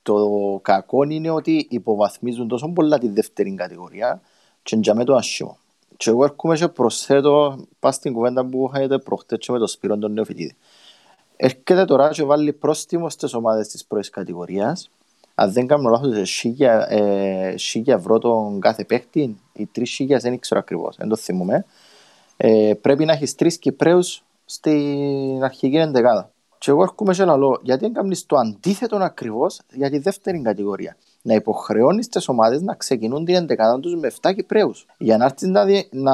[0.03, 0.29] Το
[0.63, 4.21] κακό είναι ότι υποβαθμίζουν τόσο πολλά τη δεύτερη κατηγορία
[4.63, 5.59] και για το άσχημο.
[5.97, 9.99] Και εγώ έρχομαι και προσθέτω πά στην κουβέντα που είχατε προχτές και με το Σπύρο
[9.99, 10.57] τον Νεοφοιτήδη.
[11.37, 14.91] Έρχεται τώρα και βάλει πρόστιμο στις ομάδες της πρώτης κατηγορίας.
[15.35, 20.39] Αν δεν κάνω λάθος, σίγια, ε, σίγια ευρώ τον κάθε παίχτη ή τρεις σίγια, δεν
[20.39, 21.65] ξέρω ακριβώς, δεν το θυμούμε.
[22.37, 26.31] Ε, πρέπει να έχεις τρεις Κυπρέους στην αρχική εντεκάδα.
[26.59, 30.97] Και εγώ έρχομαι και λέω, γιατί δεν κάνεις το αντίθετο ακριβώς για τη δεύτερη κατηγορία
[31.27, 34.87] να υποχρεώνεις τι ομάδες να ξεκινούν την εντεκάδα τους με 7 Κυπρέους.
[34.99, 36.13] Για να έρθεις να, να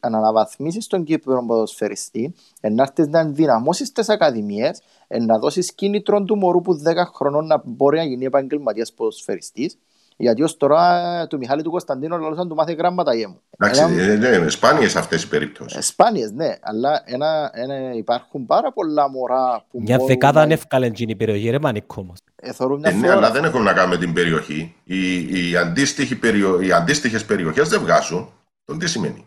[0.00, 6.60] αναβαθμίσει τον Κύπρο ποδοσφαιριστή, να έρθεις να ενδυναμώσεις τι ακαδημίες, να δώσεις κίνητρο του μωρού
[6.60, 9.78] που 10 χρονών να μπορεί να γίνει επαγγελματίας ποδοσφαιριστής
[10.16, 13.40] γιατί ως τώρα του Μιχάλη του Κωνσταντίνου λαλούσαν του μάθει γράμματα γέμου.
[13.58, 15.78] Εντάξει, ε, ναι, ναι, σπάνιες αυτές οι περιπτώσεις.
[15.78, 20.90] Ε, σπάνιες, ναι, αλλά ένα, ένα, υπάρχουν πάρα πολλά μωρά που Μια δεκάδα αν εύκαλε
[20.90, 22.18] την περιοχή, ρε μανικό όμως.
[22.36, 22.50] Ε,
[22.88, 24.74] ε, ναι, αλλά δεν έχουμε να κάνουμε την περιοχή.
[24.84, 28.28] Οι, οι, αντίστοιχοι περιο, οι αντίστοιχες περιοχές δεν βγάζουν.
[28.64, 29.26] Τον τι σημαίνει;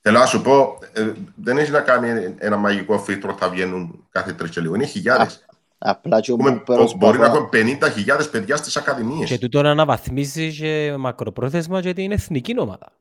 [0.00, 4.32] Θέλω να σου πω, ε, δεν έχει να κάνει ένα μαγικό φίλτρο, θα βγαίνουν κάθε
[4.32, 4.74] τρεις και λίγο.
[4.74, 5.47] Είναι χιλιάδες.
[5.78, 6.62] Απλά και Έχουμε,
[6.96, 9.28] μπορεί να έχουμε 50.000 παιδιά στις ακαδημίες.
[9.28, 12.92] Και τούτο να αναβαθμίζει και μακροπρόθεσμα γιατί είναι εθνική ομάδα.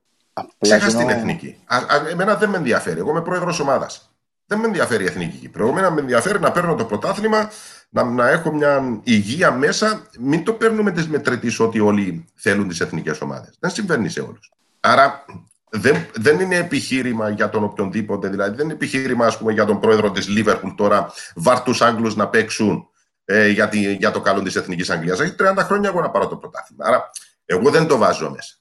[0.58, 1.58] Ξέχα την εθνική.
[1.66, 3.00] Α, α, εμένα δεν με ενδιαφέρει.
[3.00, 4.12] Εγώ είμαι πρόεδρος ομάδας.
[4.46, 5.68] Δεν με ενδιαφέρει η εθνική Κύπρο.
[5.68, 7.50] Εμένα με ενδιαφέρει να παίρνω το πρωτάθλημα,
[7.90, 10.08] να, να έχω μια υγεία μέσα.
[10.20, 13.56] Μην το παίρνουμε τη μετρητής ότι όλοι θέλουν τις εθνικές ομάδες.
[13.60, 14.52] Δεν συμβαίνει σε όλους.
[14.80, 15.26] Άρα
[15.70, 18.28] δεν, δεν είναι επιχείρημα για τον οποιονδήποτε.
[18.30, 22.16] Δηλαδή, δεν είναι επιχείρημα ας πούμε, για τον πρόεδρο της Λίβερπουλ τώρα, βάρ τους Άγγλους
[22.16, 22.88] να παίξουν
[23.26, 25.20] ε, για, τη, για το καλό της Εθνικής Αγγλίας.
[25.20, 26.86] Έχει 30 χρόνια εγώ να πάρω το πρωτάθλημα.
[26.86, 27.10] Άρα,
[27.46, 28.56] εγώ δεν το βάζω μέσα.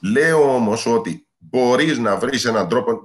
[0.00, 3.02] Λέω όμως ότι μπορείς να βρεις έναν τρόπο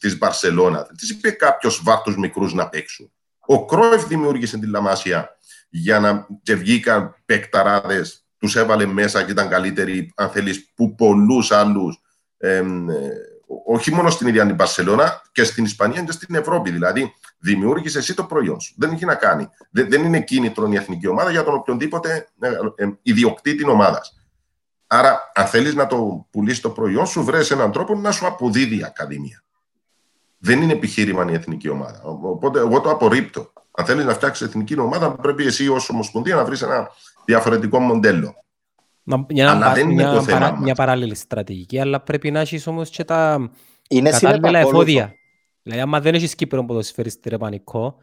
[0.00, 0.86] τη Μπαρσελόνα.
[0.98, 3.12] Της είπε κάποιος βάρ τους μικρούς να παίξουν.
[3.46, 8.06] Ο Κρόεφ δημιούργησε την Λαμάσια για να και βγήκαν παικταράδε,
[8.38, 12.03] τους έβαλε μέσα και ήταν καλύτεροι, αν θέλεις, που πολλούς άλλους
[12.48, 12.64] ε,
[13.66, 16.70] όχι μόνο στην ίδια την Παρσελώνα και στην Ισπανία και στην Ευρώπη.
[16.70, 18.74] Δηλαδή, δημιούργησε εσύ το προϊόν σου.
[18.76, 19.48] Δεν έχει να κάνει.
[19.70, 24.18] Δεν, δεν είναι κίνητρο η εθνική ομάδα για τον οποιονδήποτε ε, ε, ιδιοκτήτη ομάδας.
[24.86, 28.78] Άρα, αν θέλεις να το πουλήσεις το προϊόν σου, βρει έναν τρόπο να σου αποδίδει
[28.78, 29.44] η Ακαδημία.
[30.38, 32.00] Δεν είναι επιχείρημα η εθνική ομάδα.
[32.02, 33.52] Οπότε, εγώ το απορρίπτω.
[33.70, 36.90] Αν θέλεις να φτιάξεις εθνική ομάδα, πρέπει εσύ ως Ομοσπονδία να βρεις ένα
[37.24, 38.34] διαφορετικό μοντέλο.
[39.04, 42.66] Μια, αλλά δεν είναι μια, το θέμα παρά, μια παράλληλη στρατηγική, αλλά πρέπει να έχεις
[42.66, 43.50] όμως και τα
[43.88, 45.14] είναι κατάλληλα εφόδια.
[45.62, 47.96] Δηλαδή, άμα δεν έχεις Κύπρο ποδοσφαιριστή ρε πανικό,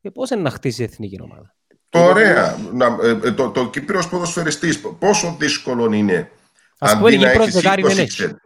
[0.00, 1.54] ε, πώς είναι να χτίσει η εθνική ομάδα;
[1.90, 2.56] Ωραία.
[2.72, 6.30] Να, ε, ε, το, το Κύπρος ποδοσφαιριστής, πόσο δύσκολο είναι
[6.78, 8.36] Ας πούμε, Κύπρος δεκάρι δεν έχει.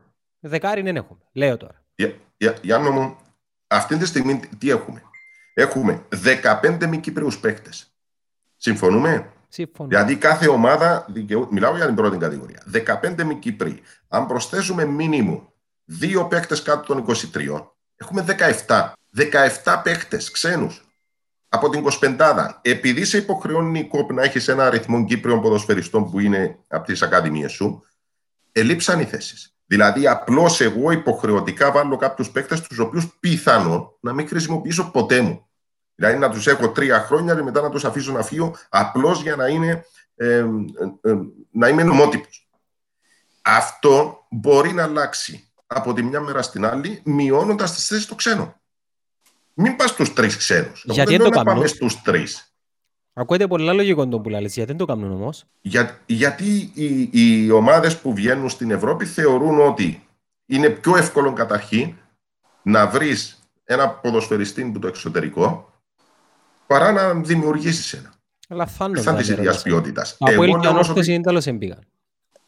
[0.41, 1.85] Δεκάρι δεν έχουμε, λέω τώρα.
[1.95, 3.17] Για, για, Γιάννο μου,
[3.67, 5.03] αυτή τη στιγμή τι έχουμε;
[5.55, 7.93] Έχουμε 15 μη Κύπριους παίκτες.
[8.57, 9.89] Συμφωνούμε; Σύμφωνα.
[9.89, 11.07] Δηλαδή κάθε ομάδα,
[11.51, 12.63] μιλάω για την πρώτη κατηγορία,
[13.03, 13.81] 15 μη Κύπροι.
[14.09, 15.53] Αν προσθέσουμε μήνυμο
[15.85, 18.25] δύο παίκτες κάτω των 23, έχουμε
[18.67, 18.93] 17.
[19.65, 20.85] 17 παίκτες ξένους
[21.49, 22.61] από την 25.
[22.63, 27.03] Επειδή σε υποχρεώνει η ΚΟΠ να έχεις ένα αριθμό Κύπριων ποδοσφαιριστών που είναι από τις
[27.03, 27.85] ακαδημίες σου,
[28.53, 29.55] ελείψαν οι θέσεις.
[29.67, 35.50] Δηλαδή, απλώς εγώ υποχρεωτικά βάλω κάποιους παίκτες, τους οποίους πιθανόν να μην χρησιμοποιήσω ποτέ μου.
[36.01, 39.37] Δηλαδή να τους έχω τρία χρόνια και μετά να τους αφήσω να φύγω απλώς για
[39.37, 39.85] να είναι,
[40.17, 40.45] ε, ε,
[41.01, 41.15] ε,
[41.51, 42.49] να είμαι νομότυπος.
[43.43, 48.55] Αυτό μπορεί να αλλάξει από τη μια μέρα στην άλλη, μειώνοντας τις θέσεις των ξένων.
[49.55, 50.85] Μην πας στους τρεις ξένους.
[50.87, 52.55] Γιατί δεν το να πάμε κάνουν; στους τρεις.
[53.13, 55.45] Ακούετε πολλά λογικό το που λες, γιατί δεν το κάνουν όμως.
[55.61, 60.07] Για, γιατί οι, οι ομάδες που βγαίνουν στην Ευρώπη θεωρούν ότι
[60.47, 61.95] είναι πιο εύκολο καταρχήν
[62.63, 65.70] να βρεις ένα ποδοσφαιριστή που το εξωτερικό
[66.71, 68.15] παρά να δημιουργήσεις ένα.
[68.49, 69.01] Λαθάνονται.
[69.01, 69.81] Θα της τα ίδιας νερά.
[69.81, 70.17] ποιότητας.
[70.19, 70.89] Από Εγώ ελ λέω και όμως ότι...
[70.89, 71.79] ανόρθωση είναι τέλος εμπήγαν.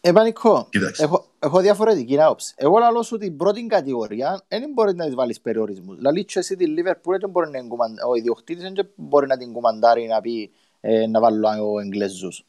[0.00, 0.66] Επανικό.
[0.70, 1.02] Κοίταξε.
[1.02, 2.54] Έχω, έχω διαφορετική άποψη.
[2.56, 5.96] Εγώ λέω σου την πρώτη κατηγορία δεν μπορεί να της βάλεις περιορισμούς.
[5.96, 9.36] Δηλαδή και εσύ τη Liverpool δεν μπορεί να την κουμαντα- ο ιδιοκτήτης δεν μπορεί να
[9.36, 12.46] την κουμαντάρει να πει ε, να βάλω ο Εγγλέζους.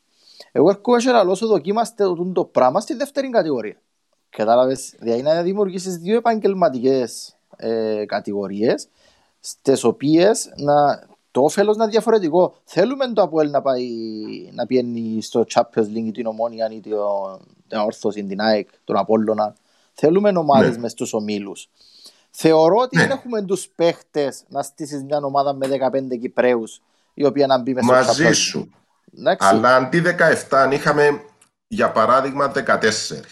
[0.52, 3.82] Εγώ έρχομαι και λέω σου δοκίμαστε το, το πράγμα στη δεύτερη κατηγορία.
[4.30, 8.88] Κατάλαβες, δηλαδή να δημιουργήσεις δύο επαγγελματικές ε, κατηγορίες
[9.40, 12.54] στις οποίες να, το όφελος να είναι διαφορετικό.
[12.64, 13.88] Θέλουμε το Αποέλ να πάει
[14.54, 16.92] να πιένει στο Champions League ή την Ομόνια ή την,
[17.68, 19.56] την Όρθωση, την ΑΕΚ, τον Απόλλωνα.
[19.94, 20.78] Θέλουμε ομάδες Ναι.
[20.82, 21.70] μες στους ομίλους.
[22.32, 23.02] Θεωρώ ότι Ναι.
[23.02, 26.82] δεν έχουμε τους παίχτες να στήσεις μια ομάδα με 15 Κυπρέους
[27.14, 28.34] η οποία να μπει μες στο Μαζί Champions League.
[28.36, 28.70] σου.
[29.18, 31.22] Εντάξει, Αλλά αντί 17 αν είχαμε
[31.68, 33.24] για παράδειγμα 14.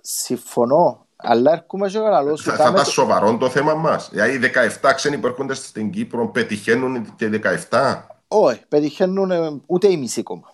[0.00, 1.05] συμφωνώ.
[1.16, 2.42] Αλλά έρχομαι και καλό σου.
[2.44, 4.08] Θα, θα κάμε ήταν το- σοβαρό το θέμα μας.
[4.10, 4.38] Δηλαδή οι
[4.80, 7.28] 17 ξένοι που έρχονται στην Κύπρο πετυχαίνουν και
[7.70, 8.02] 17.
[8.28, 10.52] Όχι, πετυχαίνουν ε, ούτε η μισή κόμμα.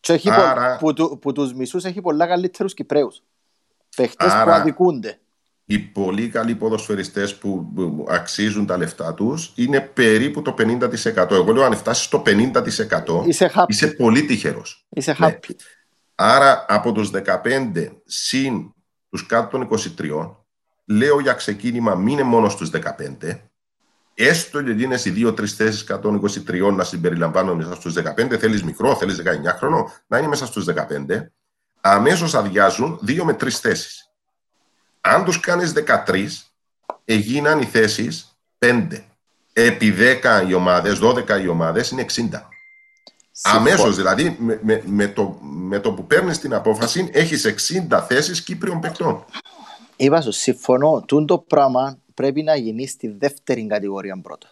[0.00, 3.22] Και έχει Άρα- πο, που, του- που τους μισούς έχει πολλά καλύτερους Κυπρέους.
[3.96, 5.18] Παίχτες που Άρα- αδικούνται.
[5.64, 11.34] οι πολύ καλοί ποδοσφαιριστές που που αξίζουν τα λεφτά τους είναι περίπου το 50%.
[11.34, 13.64] Εγώ λέω αν φτάσεις στο 50% Είσαι happy.
[13.68, 14.86] είσαι πολύ τυχερός.
[14.88, 15.26] Είσαι Ναι.
[15.40, 15.50] happy.
[16.14, 18.74] Άρα από τους 15 συν
[19.12, 20.34] τους κάτω των 23
[20.84, 23.38] λέω για ξεκίνημα μην είναι μόνο στους 15
[24.14, 29.16] έστω και εκείνες οι 2-3 θέσεις 123 να συμπεριλαμβάνουν μέσα στους 15 θέλεις μικρό, θέλεις
[29.16, 31.26] 19 χρόνο να είναι μέσα στους 15
[31.80, 34.10] αμέσως αδειάζουν 2 με 3 θέσεις.
[35.00, 36.50] Αν τους κάνεις 13
[37.04, 39.04] έγιναν οι θέσεις 5
[39.52, 42.48] επί 10 οι ομάδες, 12 οι ομάδες είναι 60
[43.42, 47.54] Αμέσως δηλαδή, με, με, με, το, με το που παίρνεις την απόφαση, έχεις
[47.90, 49.24] 60 θέσεις Κύπριων παικτών.
[49.96, 51.02] Είπα σου, συμφωνώ.
[51.06, 54.48] Τούν το πράγμα πρέπει να γίνει στη δεύτερη κατηγορία πρώτα.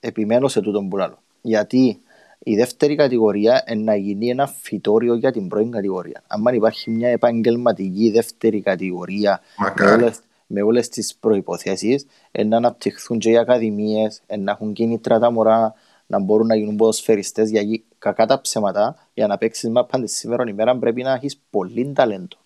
[0.00, 1.18] Επιμένω σε τούτον που λέω.
[1.40, 2.00] Γιατί
[2.38, 6.22] η δεύτερη κατηγορία είναι να γίνει ένα φυτόριο για την πρώτη κατηγορία.
[6.26, 10.02] Αν υπάρχει μια επαγγελματική δεύτερη κατηγορία με Μακάρι.
[10.02, 15.18] όλες, με όλες τις προϋποθέσεις ε, να αναπτυχθούν και οι ακαδημίες, ε, να έχουν κίνητρα
[15.18, 15.74] τα μωρά,
[16.10, 20.44] να μπορούν να γίνουν ποδοσφαιριστές γιατί κακά τα ψέματα για να παίξεις μάπαν τη σήμερα
[20.48, 22.36] ημέρα πρέπει να έχεις πολύ ταλέντο.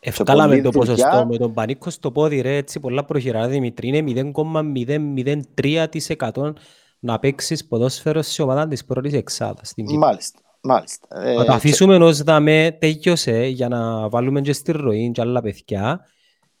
[0.00, 0.94] Ευκάλαμε πολλή το δουλειά.
[0.94, 6.52] ποσοστό με τον Πανίκο στο πόδι ρε, έτσι πολλά προχειρά Δημητρή, είναι 0,003%
[6.98, 10.06] να παίξεις ποδόσφαιρο σε ομάδα της πρώτης εξάδας στην Κύπρο.
[10.06, 11.22] Μάλιστα, μάλιστα.
[11.22, 15.42] Ε, Να το αφήσουμε ως δαμε τέλειωσε για να βάλουμε και στη ροή και άλλα
[15.42, 16.00] παιδιά.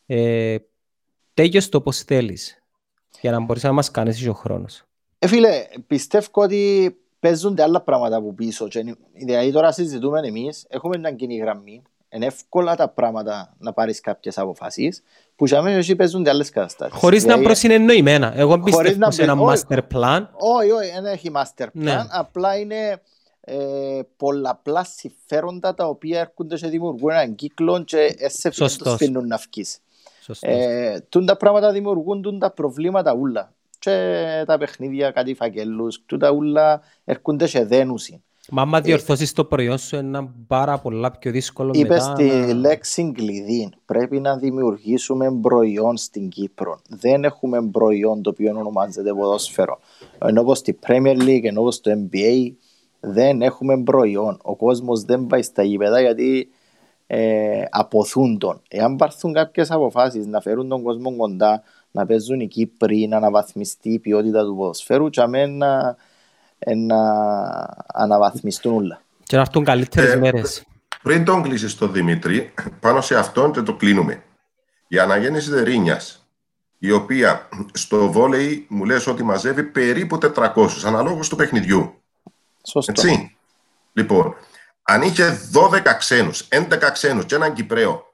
[0.06, 0.56] Ε,
[1.34, 2.58] τέλειωσε το πώς θέλεις
[3.20, 4.84] για να μπορείς να μας κάνεις και ο χρόνος.
[5.26, 8.68] Ε, φίλε, πιστεύω ότι παίζονται άλλα πράγματα από πίσω.
[8.68, 11.82] Και, είναι- δηλαδή τώρα συζητούμε εμείς, έχουμε μια κοινή γραμμή.
[12.08, 15.02] Είναι εύκολα τα πράγματα να πάρεις κάποιες αποφάσεις
[15.36, 16.98] που για μένα εκεί παίζονται άλλες καταστάσεις.
[16.98, 18.32] Χωρίς να Δηλαδή, προσυνεννοημένα.
[18.36, 19.62] Εγώ Χωρίς πιστεύω να σε ένα μπει- όχι.
[19.68, 20.26] master plan.
[20.32, 21.68] Όχι, όχι, δεν έχει master plan.
[21.72, 22.04] Ναι.
[22.10, 23.00] Απλά είναι
[23.40, 28.92] ε, πολλαπλά συμφέροντα τα οποία έρχονται και δημιουργούν έναν κύκλο και εσύ δεν τους Σωστός.
[28.92, 29.78] αφήνουν να βγεις.
[30.20, 30.50] Σωστός.
[30.52, 33.54] Ε, τούν τα πράγματα δημιουργούν τούν τα προβλήματα ούλα.
[33.90, 38.20] Και τα παιχνίδια κάτι φακέλους, τούτα ούλα έρχονται και δένουσιν.
[38.50, 42.12] Μα άμα διορθώσεις το προϊόν σου είναι πάρα πολλά πιο δύσκολο Είπες μετά.
[42.12, 43.70] τη να- λέξη κλειδί.
[43.84, 46.80] Πρέπει να δημιουργήσουμε προϊόν στην Κύπρο.
[46.88, 49.78] Δεν έχουμε προϊόν το οποίο ονομάζεται ποδόσφαιρο.
[50.18, 52.52] Ενώ όπως στη Premier League, ενώ όπως στο NBA
[53.00, 54.38] δεν έχουμε προϊόν.
[54.42, 56.48] Ο κόσμος δεν πάει στα γήπεδα γιατί
[57.06, 58.62] ε, αποθούν τον.
[58.68, 61.62] Εάν πάρθουν κάποιες αποφάσεις να φέρουν τον κόσμο κοντά,
[61.96, 65.96] να παίζουν οι Κύπροι, να αναβαθμιστεί η ποιότητα του ποδοσφαίρου και αμέ να,
[66.58, 66.98] ε, να
[67.86, 69.00] αναβαθμιστούν όλα.
[69.24, 70.64] Και να έρθουν καλύτερες Ε, μέρες.
[71.02, 74.22] Πριν τον κλείσεις το Δημήτρη, πάνω σε αυτόν και το κλείνουμε.
[74.88, 76.26] Η αναγέννηση Δερίνιας,
[76.78, 81.94] η οποία στο βόλεϊ μου λες ότι μαζεύει περίπου 400, αναλόγως του παιχνιδιού.
[82.66, 82.92] Σωστό.
[82.92, 83.36] Έτσι.
[83.92, 84.34] Λοιπόν,
[84.82, 88.05] αν είχε 12 ξένους, 11 ξένους και έναν Κυπραίο,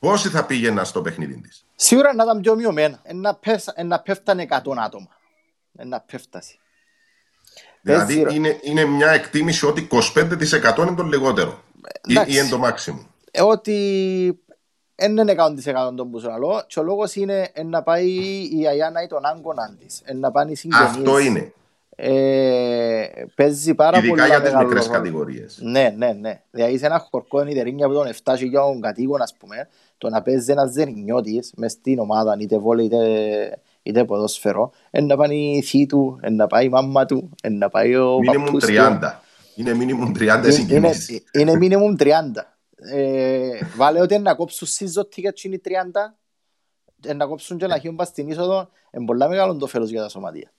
[0.00, 3.00] πόσοι θα πήγαιναν στο παιχνίδι της; Σίγουρα να ήταν πιο μειωμένα.
[3.02, 5.08] Ε, να, πες, ε, να πέφτανε 100 άτομα.
[5.78, 6.54] Ε, να πέφτασε.
[7.82, 11.62] Δηλαδή Παίζει ρο- είναι, είναι μια εκτίμηση ότι 25% είναι το λιγότερο.
[12.06, 12.30] Ή, εντάξει.
[12.36, 13.06] ή είναι το maximum.
[13.30, 14.40] Ε, ότι
[14.94, 18.06] δεν είναι 100% τον που σου λέω και ο λόγος είναι ε, να πάει
[18.52, 20.00] η Αιάννα ή τον άγκονα της.
[20.04, 20.86] Ε, να πάνε οι συγγενείς.
[20.88, 21.52] Αυτό είναι.
[21.96, 24.98] ε, παίζει πάρα Ειδικά πολύ για τις μεγάλο μικρές ρόλο.
[24.98, 25.58] κατηγορίες.
[25.62, 26.42] Ναι, ναι, ναι.
[26.50, 28.34] Δηλαδή σε ένα χορκό είναι η τερίνια από τον 7
[28.80, 29.68] κατοίκων, ας πούμε,
[30.00, 35.16] το να παίζει ένας ζερινιώτης μες στην ομάδα, είτε βόλε είτε, είτε ποδόσφαιρο, εν να
[35.16, 38.44] πάνε η θή του, εν να πάει η μάμα του, εν να πάει ο Μίνιμουμ
[38.44, 38.72] παππούς του.
[38.72, 38.98] 30.
[39.54, 41.22] Είναι μίνιμουμ 30 Είναι, συγκινήσεις.
[41.32, 42.06] είναι minimum 30.
[42.92, 45.70] Ε, βάλε ότι να κόψουν σύζωτικα τσίνοι 30,
[47.06, 50.00] ε, να κόψουν και να χιούν πας στην είσοδο, είναι πολλά μεγάλο το φέλος για
[50.02, 50.52] τα σωματεία.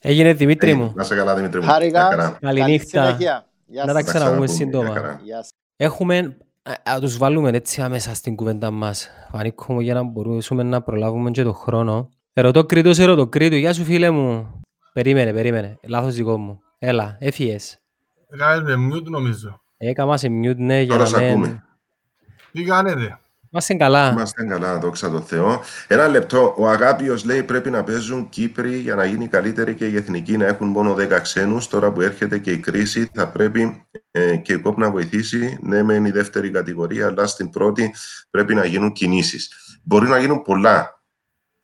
[0.00, 0.92] Έγινε Δημήτρη Ε, μου.
[0.94, 1.64] Να σε καλά Δημήτρη μου.
[1.64, 2.38] Μια Χάρηκα, χαρά.
[2.40, 3.04] Καληνύχτα.
[3.04, 3.46] συνέχεια.
[3.66, 4.08] Γεια Να τα σας.
[4.08, 4.54] ξαναπούμε ξαναπούμε, μια
[4.88, 5.00] σύντομα.
[5.00, 5.20] χαρά.
[5.24, 5.50] Γεια σας.
[5.76, 9.08] Έχουμε, α, α, τους βάλουμε έτσι άμεσα στην κουβέντα μας.
[9.30, 12.08] Πανίκο μου για να μπορούσαμε να προλάβουμε και τον χρόνο.
[12.32, 13.56] Ερωτώ Κρήτος, ερωτώ Κρήτου.
[13.56, 14.60] Γεια σου φίλε μου.
[14.92, 15.78] Περίμενε, περίμενε.
[15.82, 16.60] Λάθος δικό μου.
[16.78, 17.80] Έλα, έφυγες.
[18.36, 19.60] Κάνετε με mute νομίζω.
[19.76, 21.28] Έκαμα σε mute, ναι, για Τώρα να σε μην...
[21.30, 21.64] ακούμε.
[22.52, 23.18] Τι κάνετε;
[23.52, 24.10] Είμαστε καλά.
[24.10, 25.60] Είμαστε καλά, δόξα τω Θεώ.
[25.86, 26.54] Ένα λεπτό.
[26.58, 30.46] Ο Αγάπιος λέει πρέπει να παίζουν Κύπροι για να γίνει καλύτερη και η εθνική να
[30.46, 31.68] έχουν μόνο 10 ξένους.
[31.68, 35.58] Τώρα που έρχεται και η κρίση θα πρέπει ε, και η ΚΟΠ να βοηθήσει.
[35.62, 37.94] Ναι, με είναι η δεύτερη κατηγορία, αλλά στην πρώτη
[38.30, 39.50] πρέπει να γίνουν κινήσεις.
[39.82, 41.02] Μπορεί να γίνουν πολλά.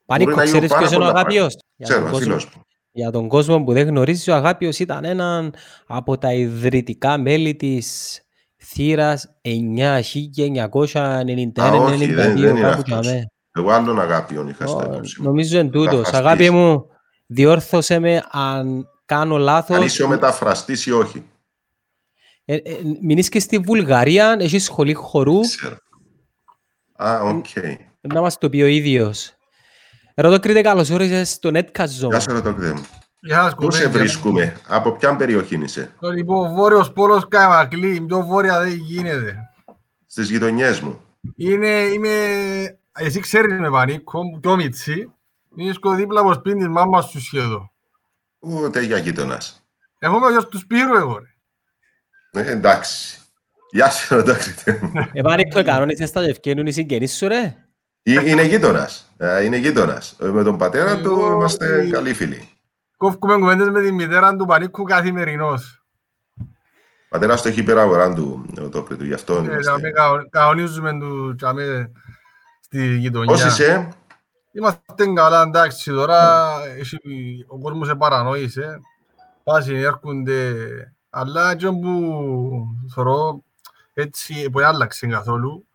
[0.05, 2.45] Πανίκο, να γίνουν ξέρεις πάρα ποιος είναι ο πολλά Αγάπιος; Για τον Ξέρω, κόσμο- φίλος
[2.55, 2.61] μου.
[2.91, 5.53] Για τον κόσμο που δεν γνωρίζει, ο Αγάπιος ήταν έναν
[5.87, 8.19] από τα ιδρυτικά μέλη της
[8.73, 12.99] θύρας 1991-92, Α, όχι, δεν- δεν είναι κάπου αυτός.
[12.99, 13.25] τζαμέ.
[13.51, 15.27] Εγώ άλλον Αγάπιον είχα στα Ω, υπόψη μου.
[15.27, 15.85] Νομίζω εν τούτος.
[15.95, 16.19] Μεταφραστής.
[16.19, 16.85] Αγάπη μου,
[17.25, 19.77] διόρθωσε με αν κάνω λάθος.
[19.77, 21.23] Αν είσαι ο μεταφραστής ή όχι.
[22.45, 22.61] Ε, ε,
[23.01, 25.77] Μείνεις και στη Βουλγαρία, έχεις σχολή χορού, Ξέρω.
[27.03, 27.45] Α, οκ.
[28.01, 29.33] να μας το πει ο ίδιος.
[30.15, 32.21] Ρωτώ Κρήτε, καλώς όρισες στο Netcast Γεια Zone.
[32.21, 32.85] σου, Ρωτόκριτε μου.
[33.21, 33.99] Γεια σας Πού σε κοπέλια.
[33.99, 39.35] βρίσκουμε, από ποια περιοχή είσαι, Το λοιπόν βόρειος πόλος Καϊμακλή, πιο βόρεια δεν γίνεται.
[40.05, 41.01] στις γειτονιές μου.
[41.35, 42.09] Είναι, είμαι,
[42.97, 45.11] εσύ ξέρεις με Πανίκο, πιο μιτσί.
[45.55, 47.71] Είναι στο δίπλα από σπίτι της μάμας σου σχεδόν.
[48.39, 49.63] Ούτε για γείτονας.
[49.99, 52.41] Έχουμε ο γιος του Σπύρου εγώ ρε.
[52.43, 53.17] Ε, εντάξει.
[53.71, 54.91] Γεια σου, Ρωτόκριτε μου.
[55.13, 57.55] Επάνεκτο κανόνες στα ευκαινούν οι συγγενείς σου ρε.
[58.03, 59.13] Ε, Είναι γείτονας.
[59.17, 60.15] Ε, Είναι γείτονας.
[60.21, 62.49] Ε, Με τον πατέρα του Εγώ, είμαστε ε, καλοί φίλοι.
[62.99, 65.83] Κόφκουμε κουβέντες με τη μητέρα του Πανίκου καθημερινώς.
[66.39, 66.45] Ο
[67.09, 69.59] πατέρας του έχει υπεραγορά του, Ρωτόκριτου, γι' αυτό Ε, είμαστε.
[69.59, 71.91] τζάμε, καο- Κανονίζουμε του τζάμε
[72.59, 73.31] στη γειτονιά.
[73.33, 73.89] Πώς είσαι,
[74.51, 78.79] Είμαστε καλά, εντάξει, τώρα έχει- ο κόσμος επαρανόησε.
[79.43, 80.53] Πάση έρχονται,
[81.09, 83.43] αλλά και που θεωρώ
[83.93, 85.67] έτσι που άλλαξε καθόλου,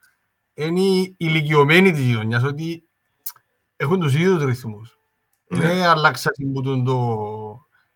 [0.54, 2.84] είναι οι ηλικιωμένοι της γειτονιάς, ότι
[3.76, 4.93] έχουν τους ίδιους ρυθμούς.
[5.58, 5.72] Ναι.
[5.72, 7.18] Είναι αλλάξαν που τον το...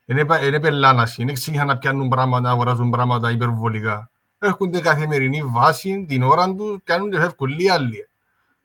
[0.06, 4.10] Είναι, πα- είναι πελάναση, είναι ξεκίνησαν να πιάνουν πράγματα, να αγοράζουν πράγματα υπερβολικά.
[4.38, 8.08] Έρχονται καθημερινή βάση, την ώρα τους, κάνουν και φεύγουν λίγοι άλλοι.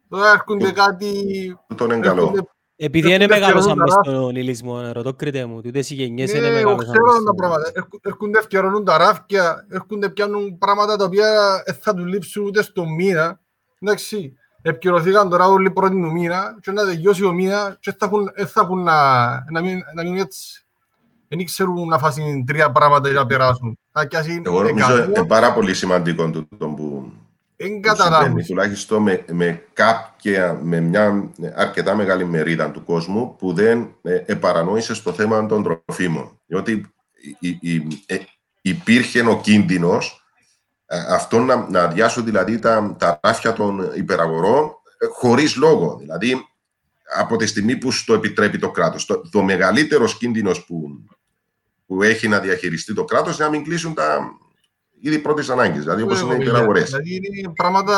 [0.10, 1.12] Τώρα έρχονται κάτι
[1.67, 2.21] τούτο είναι καλό.
[2.21, 5.93] Έρχονται- Επειδή Έρχονται είναι μεγάλωσαν φτιάχνουν μες τα στον ηλισμό, ρωτώ Κρήτε μου, τούτες οι
[5.95, 7.71] γενιές Ναι, είναι εγώ μεγάλωσαν ξέρω μες τα στον- πράγματα.
[7.73, 11.27] Έρχο- Έρχονται ευκαιρώνουν τα ράφκια, έρχονται πιάνουν πράγματα τα οποία
[11.65, 13.39] δεν θα τους λείψουν ούτε στο μήνα.
[13.79, 14.34] Εντάξει,
[14.65, 18.47] επικυρωθήκαν τώρα όλοι πρώτη του μήνα και να τελειώσει ο μήνα και θα έχουν, δεν
[18.47, 20.65] θα έχουν να, να, μην, να μείνουν έτσι.
[21.28, 23.78] Δεν ξέρουν να φάσουν τρία πράγματα για να περάσουν.
[23.91, 27.12] Θα πιάσει Εγώ νομίζω εκατό, είναι πάρα πολύ σημαντικό τούτο που
[27.56, 28.23] δεν που καταλάβουν.
[28.26, 34.21] συμβαίνει, τουλάχιστον με, με κάποια, με μια αρκετά μεγάλη μερίδα του κόσμου που δεν ε,
[34.26, 36.39] επαρανόησε στο θέμα των τροφίμων.
[36.45, 36.71] Διότι
[37.39, 38.17] η- η- ε,
[38.62, 40.22] υπήρχε ο κίνδυνος ε,
[41.10, 44.65] αυτό να, να αδειάσουν δηλαδή τα, τα ράφια των υπεραγορών
[44.97, 45.97] ε, χωρίς λόγο.
[45.99, 46.45] Δηλαδή
[47.15, 49.06] από τη στιγμή που στο επιτρέπει το κράτος.
[49.06, 51.06] Το, το μεγαλύτερος κίνδυνος που,
[51.86, 54.19] που έχει να διαχειριστεί το κράτος είναι να μην κλείσουν τα
[54.99, 56.86] είδη πρώτης ανάγκης, δηλαδή όπως είναι οι υπεραγορές.
[56.89, 57.95] Δηλαδή είναι πράγματα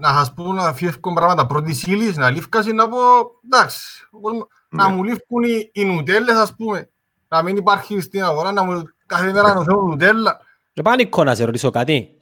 [0.00, 2.98] να σας πω να φύγουν πράγματα πρώτης ύλης, να λήφκασαι να πω
[3.44, 4.94] εντάξει, ο κόσμος- να Ναι.
[4.94, 6.88] μου λήφκουν οι, οι νουτέλες ας πούμε,
[7.28, 10.40] να μην υπάρχει στην αγορά, να μου κάθε μέρα να θέλω νουτέλα.
[10.74, 12.17] Ρε Πάνικο να σε ρωτήσω κάτι.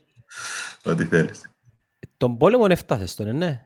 [0.85, 1.41] Ό,τι θέλεις.
[2.17, 3.61] Τον πόλεμο έφτασες τον, ε, ναι.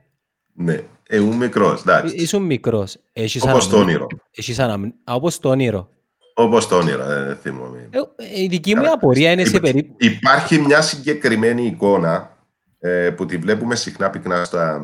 [0.55, 2.15] Ναι, ε, ήμουν μικρός, εντάξει.
[2.15, 2.97] Ήσουν μικρός.
[3.13, 4.07] Έχεις Όπως το αναμνή- όνειρο.
[4.31, 5.89] Έχεις αναμνή- Α, όπως το όνειρο.
[6.35, 7.89] Όπως το όνειρο, ε, δεν θυμάμαι.
[7.91, 10.11] Ε, ε, Η δική μου απορία είναι σε Υπά- περίπτωση...
[10.13, 12.37] Υπάρχει μια συγκεκριμένη εικόνα
[12.79, 14.83] ε, που τη βλέπουμε συχνά πυκνά στα,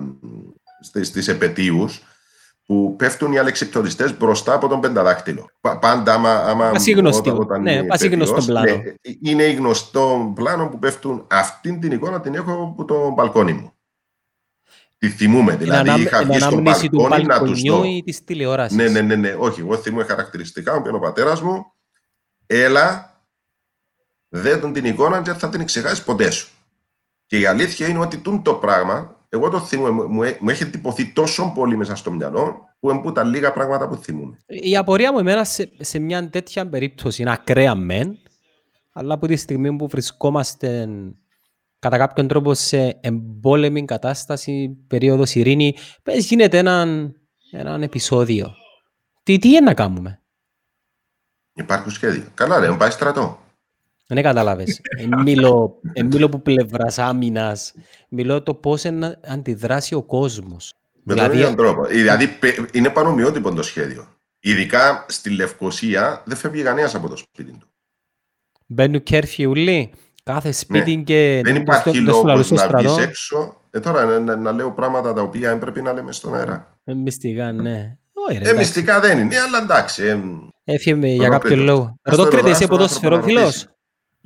[0.81, 2.01] στις, στις επαιτίους
[2.67, 5.51] που πέφτουν οι αλεξιπτοδιστές μπροστά από τον πενταδάκτυλο.
[5.61, 6.31] Πα- Πάντα άμα...
[6.35, 8.77] άμα Πασίγνωστο, όταν- όταν ναι, είναι πασίγνωστο επαιτίος, πλάνο.
[8.83, 8.93] ναι,
[9.31, 11.27] είναι η γνωστό πλάνο που πέφτουν.
[11.31, 13.71] Αυτήν την εικόνα την έχω από το μπαλκόνι μου.
[14.99, 17.77] Τη θυμούμε, δηλαδή Εν είχα ανάμ- βγει εν στο ανάμνηση του μπαλκόνι να τους μπαλκονιού
[17.77, 17.85] δω.
[17.85, 18.77] ή της τηλεόρασης.
[18.77, 19.35] Ναι, ναι, ναι, ναι.
[19.39, 21.67] Όχι, εγώ θυμούμαι χαρακτηριστικά μου ο πατέρας μου.
[22.47, 23.15] Έλα,
[24.29, 26.49] δεν τον την εικόνα και θα την ξεχάσεις ποτέ σου.
[27.27, 30.49] Και η αλήθεια είναι ότι τούν το πράγμα, εγώ το θυμούμαι, μου, μου, έ- μου
[30.49, 34.39] έχει τυπωθεί τόσο πολύ μέσα στο μυαλό, που είναι που τα λίγα πράγματα που θυμούμε.
[34.47, 38.19] Η απορία μου εμένα σε, σε μια τέτοια περίπτωση είναι ακραία μεν,
[38.93, 40.89] αλλά από τη στιγμή που βρισκόμαστε
[41.79, 47.15] κατά κάποιον τρόπο σε εμπόλεμη κατάσταση, περίοδος ειρήνη, πες γίνεται έναν,
[47.51, 48.55] έναν επεισόδιο.
[49.23, 50.21] Τι, τι είναι να κάνουμε;
[51.53, 52.27] Υπάρχουν σχέδια.
[52.35, 53.39] Καλά ρε, πάει στρατό.
[54.07, 54.81] Δεν κατάλαβες.
[54.99, 57.75] Ε, μιλώ, ε, μιλώ που πλευράς άμυνας.
[58.09, 60.75] Μιλώ το πώς να αντιδράσει ο κόσμος.
[61.03, 61.85] Με τον ίδιο τρόπο.
[61.85, 64.07] Δηλαδή πε- είναι πανομοιότυπο το σχέδιο.
[64.41, 67.67] Ειδικά στη Λευκοσία δεν φεύγει κανένας από το σπίτι του.
[68.67, 69.93] Μπαίνουν κέρφοι ουλί,
[70.23, 71.41] κάθε σπίτι και...
[71.45, 71.53] Ναι.
[71.53, 73.03] Δεν στο- υπάρχει δεν σου λαλούν λόγος στο να βγεις στρατό.
[73.09, 73.61] έξω.
[73.71, 76.79] Ε, τώρα να, να, να λέω πράγματα τα οποία δεν πρέπει να λέμε στον αέρα.
[76.85, 77.97] Ε, Μυστικά, ναι.
[78.13, 78.57] Όχι, ρε, Ε, εντάξει.
[78.59, 80.05] μυστικά δεν είναι, αλλά εντάξει.
[80.05, 80.19] Ε,
[80.65, 81.67] Έφυγε με- για Ρωτώ κάποιο κρίτος.
[81.67, 81.97] λόγο.
[82.03, 83.43] Ας το Ρωτώ κρίτες, ρωτάς είσαι τον άνθρωπο να ποδοσφαιρόφιλος.
[83.45, 83.67] ρωτήσει.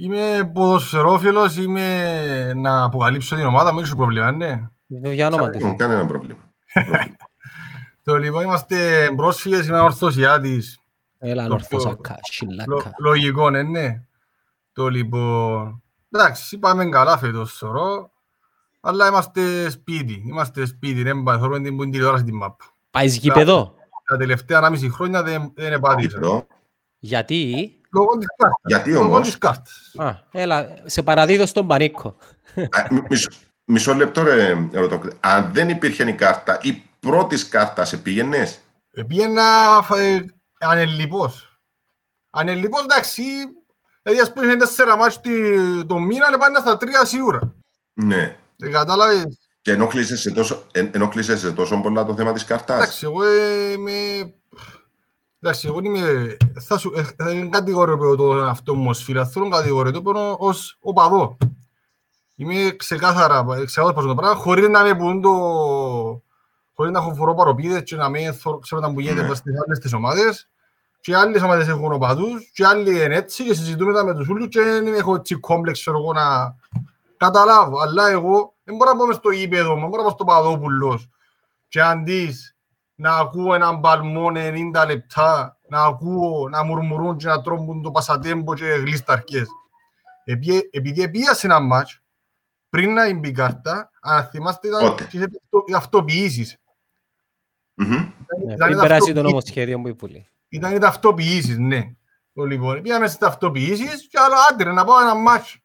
[0.01, 4.69] Είμαι ποδοσφαιρόφιλος, είμαι να αποκαλύψω την ομάδα, μην έχει πρόβλημα, ναι.
[4.87, 5.77] Για όνομα δεν του.
[5.77, 6.39] κανένα πρόβλημα.
[8.05, 10.81] Το λοιπόν είμαστε πρόσφυγες, είμαι ορθωσιάτης.
[11.19, 12.93] Έλα, Το ανορθώσακα, Λο- σιλάκα.
[12.99, 14.03] Λογικό, ναι, ναι.
[14.73, 15.83] Το λοιπόν...
[16.11, 18.11] Εντάξει, πάμε καλά φέτος, σωρό.
[18.81, 22.65] Αλλά είμαστε σπίτι, είμαστε σπίτι, δεν πάμε, θέλουμε την, την τηλεόραση την μάπα.
[22.91, 23.75] Πάεις γήπεδο;
[24.09, 26.09] Τα τελευταία 1,5 χρόνια δεν, δεν επάτησα.
[26.09, 26.47] Κύπρο.
[26.99, 28.61] Γιατί; Λόγω της κάρτας.
[28.65, 29.93] Γιατί Λόγω όμως, της κάρτας.
[29.97, 32.17] Α, έλα, σε παραδίδω στον Πανίκο.
[32.55, 33.29] Α, μι- μισό,
[33.65, 35.17] μισό λεπτό ρε, Ρωτόκριτη.
[35.21, 38.61] Αν δεν υπήρχε η κάρτα, η πρώτη κάρτα σε πήγαινες;
[38.93, 39.43] Ε, Πήγαινα
[39.97, 40.21] ε,
[40.61, 41.59] ανελιπώς.
[42.31, 43.23] Ανελιπώς, εντάξει,
[44.03, 47.55] δηλαδή ας πούμε είναι τέσσερα μάτς τη- το μήνα, αλλά πάνε στα τρία σίγουρα.
[47.93, 48.37] Ναι.
[48.63, 49.39] Ε, Κατάλαβες.
[49.63, 53.23] Και ενόχλησες σε τόσο, εν- ενόχλησες σε τόσο πολλά το θέμα της κάρτας; Εντάξει, εγώ
[53.25, 53.93] ε, είμαι...
[55.43, 56.37] Εντάξει, εγώ είμαι...
[56.61, 56.93] Θα σου...
[56.97, 61.37] ε, Δεν κατηγορώ το αυτό μου ως φίλα, θέλω να κατηγορώ το πόνο ως οπαδό.
[62.35, 65.31] Είμαι ξεκάθαρα, ξεκάθαρα προς το πράγμα, χωρίς να με πούν το...
[66.75, 69.29] Χωρίς να έχω φορώ παροπίδες και να μην θω- ξέρω τα που γίνεται Ναι.
[69.29, 70.49] μέσα στις άλλες τις ομάδες.
[71.01, 74.49] Και άλλες ομάδες έχουν οπαδούς και άλλοι είναι έτσι και συζητούμε τα με τους ούλους
[74.49, 76.55] και δεν έχω έτσι κόμπλεξ ξέρω εγώ να
[77.17, 77.79] καταλάβω.
[77.81, 80.25] Αλλά εγώ δεν μπορώ να πάω μες στο γήπεδο μου, δεν μπορώ να πάω στο
[80.25, 81.09] παδόπουλος
[81.69, 82.35] και αντί
[83.01, 88.55] να ακούω έναν παλμό 90 λεπτά, να ακούω να μουρμουρούν και να τρώμπουν το πασατέμπο
[88.55, 89.47] και γλίσταρκες.
[90.25, 92.01] Επί- Επειδή επίασε ένα μάτς,
[92.69, 96.57] πριν να μπει η κάρτα, αν θυμάστε ήταν Πότε; τις αυτο- οι αυτοποιήσεις.
[97.75, 97.89] Μμμ.
[97.89, 99.23] Ναι, Ήταν Πριν οι περάσει το αυτοποιήσεις.
[99.23, 100.27] νομοσχέδιο που υπούλει.
[100.49, 101.95] Ήταν οι ταυτοποιήσεις, ναι.
[102.35, 105.59] Το λοιπόν, πήγαμε στις ταυτοποιήσεις και άλλο άντε ρε, να πάω ένα μάτς.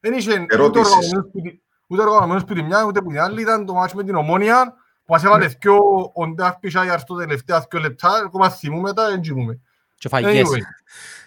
[0.00, 0.86] Δεν είχε ούτε Ερώτησης.
[0.86, 3.40] οργανωμένος που τη- ούτε οργανωμένος που τη μια, ούτε που την άλλη.
[3.42, 4.74] Ήταν το μάτς με την Ομόνια, που
[5.10, 9.60] μας έβαλε δυο οντάχ πισάγια στο τελευταία δυο λεπτά, ακόμα θυμούμε τα, δεν κοιμούμε.
[9.94, 10.48] Και φαγιές.
[10.48, 10.60] Anyway,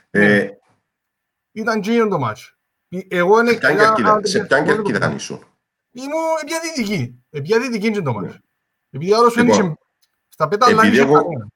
[0.10, 0.48] Ε,
[1.52, 2.56] ήταν εκείνο το μάτς.
[3.08, 3.52] Εγώ είναι...
[3.52, 5.44] σε ποια ένα- κερκίδα- ένα- σε ποια ένα- κερκίδα ήσουν.
[5.92, 6.10] Ήμουν
[6.42, 7.24] επιά δυτική.
[7.30, 8.40] Επιά δυτική είναι το μάτς.
[8.90, 9.76] Επειδή άλλος δεν Λοιπόν, είχε...
[10.30, 11.48] Στα πέταλα δεν επειδή είχε εγώ- κανένα.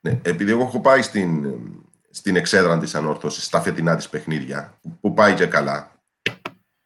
[0.00, 1.54] Ναι, επειδή εγώ έχω πάει στην,
[2.10, 5.92] στην εξέδρα της ανόρθωσης, στα φετινά της παιχνίδια, που πάει και καλά,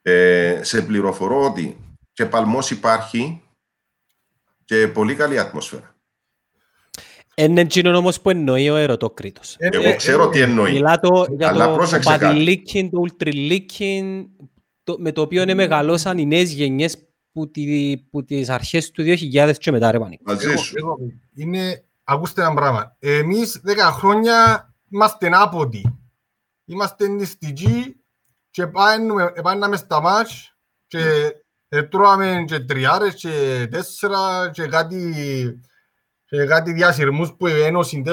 [0.02, 1.76] ε, σε πληροφορώ ότι
[2.12, 3.42] και παλμός υπάρχει
[4.66, 5.94] και πολύ καλή ατμόσφαιρα.
[7.34, 9.56] Είναι εκείνο όμως που εννοεί ο ερωτόκριτος.
[9.58, 10.72] Ε, Εγώ ε, ξέρω ε, τι εννοεί.
[10.72, 12.24] Μιλά το για Αλλά το πρόσεξε κάτι.
[12.24, 14.28] παδιλίκιν, το ουλτριλίκιν,
[14.84, 19.02] το- με το οποίο είναι μεγαλώσαν οι νέες γενιές που, τη, που τις αρχές του
[19.02, 20.22] 2000 και μετά ρε Πανίκο.
[20.26, 20.74] Μαζί Εγώ- σου.
[20.76, 20.96] εγώ-
[21.34, 22.96] είναι, ακούστε ένα πράγμα.
[22.98, 25.98] Εμείς 10 χρόνια είμαστε άποτοι.
[26.64, 27.96] Είμαστε νηστικοί
[28.50, 30.56] και πάμε, πάμε στα μάτς
[30.86, 31.00] και
[31.68, 35.14] ε, τρώμε και τριάρες και τέσσερα και κάτι,
[36.24, 38.12] και κάτι διασυρμούς που ένωσαν 4-0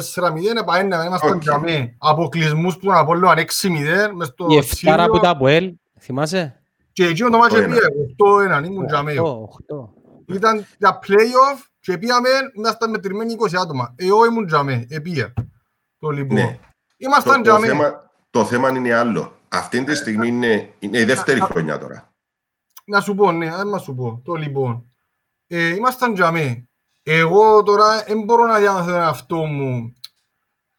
[0.66, 1.42] πάμε να είμαστε Οκ.
[1.46, 1.86] okay.
[1.98, 6.62] αποκλεισμούς που τον Απόλλωνα 6-0 μες στο Η εφτάρα Σύριο που τα από ελ, θυμάσαι;
[6.94, 7.68] και εκείνο το μάτς Το ένα.
[7.68, 9.18] πήγε 8-1 ήμουν τζαμί.
[9.18, 9.94] Οχτώ, οχτώ.
[10.28, 13.94] Ήταν τα play-off και πήγαμε, ήμασταν μετρημένοι 20 άτομα.
[13.96, 15.34] Εγώ ήμουν τζαμέ, επία.
[16.00, 16.36] Το λοιπόν.
[16.36, 16.60] Ναι.
[16.62, 17.68] Το, Ήμασταν το, τζαμέ.
[17.68, 19.32] θέμα, το θέμα είναι άλλο.
[19.50, 22.13] Αυτή τη στιγμή είναι, είναι η δεύτερη χρονιά τώρα.
[22.84, 24.22] Να σου πω, ναι, να σου πω.
[24.24, 24.86] Το λοιπόν.
[25.48, 26.68] Ε, ήμασταν τζαμέ.
[27.04, 29.94] Εγώ τώρα δεν μπορώ να διαμαθώ τον εαυτό μου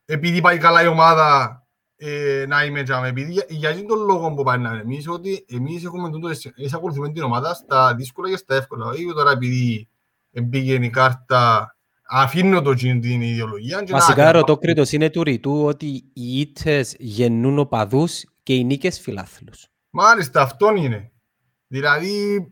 [0.05, 1.59] επειδή πάει καλά η ομάδα
[1.97, 3.09] ε, να είμαι τζαμέ.
[3.09, 6.29] Επειδή για, για αυτόν τον λόγο που πάει να είναι εμείς, ότι εμείς έχουμε τούτο,
[6.57, 8.87] εμείς ακολουθούμε την ομάδα στα δύσκολα και στα εύκολα.
[8.87, 9.89] Όχι τώρα επειδή
[10.51, 11.75] πήγαινε η κάρτα,
[12.09, 13.83] αφήνω το τζιν την ιδεολογία.
[13.83, 19.01] και να- Βασικά ερωτόκριτος είναι του ρητού ότι οι ήττες γεννούν οπαδούς και οι νίκες
[19.01, 19.67] φιλάθλους.
[19.91, 21.13] Μάλιστα, αυτόν είναι.
[21.79, 22.49] Δηλαδή,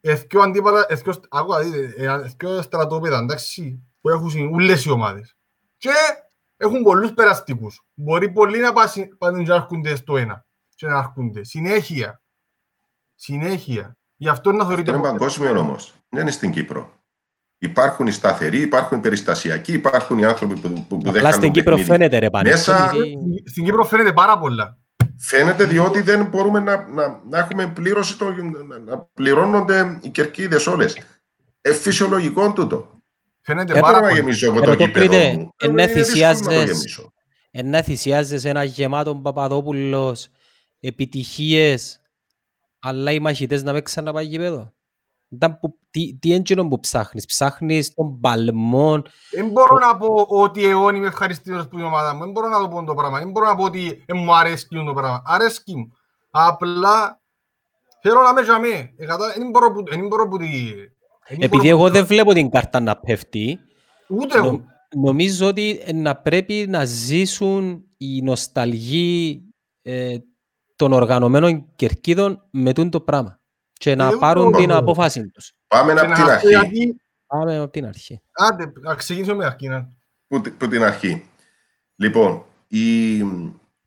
[0.00, 5.36] εθκιο αντίπαλα, εθκιο, άκουα, δείτε, ε, εθκιο στρατόπεδα, εντάξει, που έχουν ούλες οι ομάδες.
[5.76, 5.90] Και
[6.56, 7.82] έχουν πολλούς περαστικούς.
[7.94, 10.46] Μπορεί πολλοί να πάσουν πάνε και να έρχονται στο ένα.
[10.74, 11.44] Και να έρχονται.
[11.44, 12.22] Συνέχεια.
[13.14, 13.96] Συνέχεια.
[14.16, 14.90] Γι' αυτό να Αυτό θεωρείτε...
[14.90, 15.94] είναι παγκόσμιο όμως.
[16.08, 16.92] Δεν είναι στην Κύπρο.
[17.58, 21.40] Υπάρχουν οι σταθεροί, υπάρχουν οι περιστασιακοί, υπάρχουν οι άνθρωποι που, που, που δεν Απλά στην
[21.40, 21.90] κάνουν Κύπρο παιχνίδι.
[21.90, 22.54] φαίνεται ρε Πανίκο.
[22.56, 24.78] Μέσα- γιατί- Στην Κύπρο φαίνεται πάρα πολλά.
[25.20, 28.30] Φαίνεται διότι δεν μπορούμε να, να, να έχουμε πλήρωση, το,
[28.68, 30.96] να, να πληρώνονται οι κερκίδες όλες.
[31.60, 33.00] Ε, φυσιολογικό τούτο.
[33.40, 34.20] Φαίνεται Δεν πάρα μπορώ να πολλά.
[34.20, 35.50] γεμίσω από το Ερωτώ, γήπεδο Κρήτε, μου.
[35.56, 37.12] εν Είναι δύσκολο να το θυσιάζεσαι- γεμίσω.
[37.50, 40.28] Εν να θυσιάζεσαι ένα γεμάτο Παπαδόπουλος,
[40.80, 42.00] επιτυχίες,
[42.78, 44.74] αλλά οι μαχητές να μην ξαναπάει γήπεδο.
[45.28, 49.02] Ήταν που, τι, τι έντζινο που ψάχνεις; Ψάχνεις τον παλμό.
[49.30, 52.20] Δεν μπορώ να πω ότι εγώ είμαι ευχαριστημένος που είναι η ομάδα μου.
[52.20, 53.18] Δεν μπορώ να το πω το πράγμα.
[53.18, 55.22] Δεν μπορώ να πω ότι ε, μου αρέσει το πράγμα.
[55.24, 55.92] Αρέσκει μου.
[56.30, 57.20] Απλά
[58.02, 58.94] θέλω να με τζαμί.
[58.96, 59.84] Ε, κατά- Δεν μπορώ που...
[59.84, 60.46] Δεν μπορώ που τη...
[61.28, 63.58] δεν Επειδή μπορώ εγώ που- δεν βλέπω την κάρτα να πέφτει,
[64.08, 64.50] Ούτε εγώ.
[64.50, 69.42] νο- νομίζω ότι ε, να πρέπει να ζήσουν οι νοσταλγοί
[69.82, 70.16] ε,
[70.76, 73.37] των οργανωμένων κερκίδων με τούτο το πράγμα
[73.78, 74.78] και να Ε, ούτε πάρουν εγώ την μπορώ.
[74.78, 75.52] αποφάση τους.
[75.68, 76.48] Πάμε Και από την να πω αρχή.
[76.48, 78.22] γιατί- Πάμε από την αρχή.
[78.32, 79.68] Άντε, να ξεκινήσω με αρχή.
[79.68, 79.88] να.
[80.28, 81.24] που, που την αρχή.
[81.96, 83.16] Λοιπόν, η,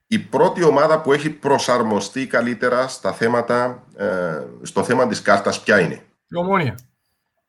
[0.08, 5.80] η πρώτη ομάδα που έχει προσαρμοστεί καλύτερα στα θέματα, ε, στο θέμα της κάρτας ποια
[5.80, 6.76] είναι; Η ομόνια.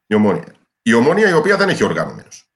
[0.07, 0.55] Η ομόνια.
[0.82, 2.47] Η ομόνια η οποία δεν έχει οργανωμένους.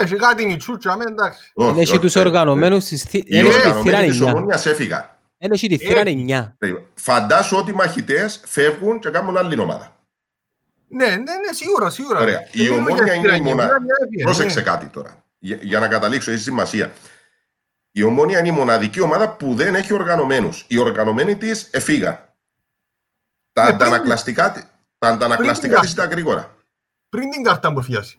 [0.00, 1.50] Έχει κάτι μητσούτσα, με εντάξει.
[1.54, 4.08] Όχι, Δεν έχει όχι, τους ε, οργανωμένους, στις θύ- Οι δεν έχει τη θύρα οργανωμένοι
[4.08, 4.32] της 9.
[4.34, 5.11] ομόνιας έφυγαν.
[5.42, 6.84] Δεν έχει τη θύρα Ε, 9.
[6.94, 9.96] Φαντάσου ότι οι μαχητές φεύγουν και κάνουν άλλη ομάδα.
[10.88, 12.20] Ναι, ναι, ναι, σίγουρα, σίγουρα.
[12.20, 12.38] Ωραία.
[12.38, 14.64] Δεν Η μιλούμε ομόνια για είναι η θύρα μονα- γενιά, μια έφυγε, Πρόσεξε ναι.
[14.64, 16.92] κάτι τώρα, για, για να καταλήξω, έχει σημασία.
[17.92, 20.64] Η ομόνια είναι η μοναδική ομάδα που δεν έχει οργανωμένους.
[20.68, 22.14] Οι οργανωμένοι της εφήγαν.
[23.52, 24.62] Τα Ε, πριν- αντανακλαστικά, τη-
[24.98, 26.56] τα αντανακλαστικά την της ήταν γρήγορα.
[27.08, 28.18] Πριν την κάρτα που φιάσει.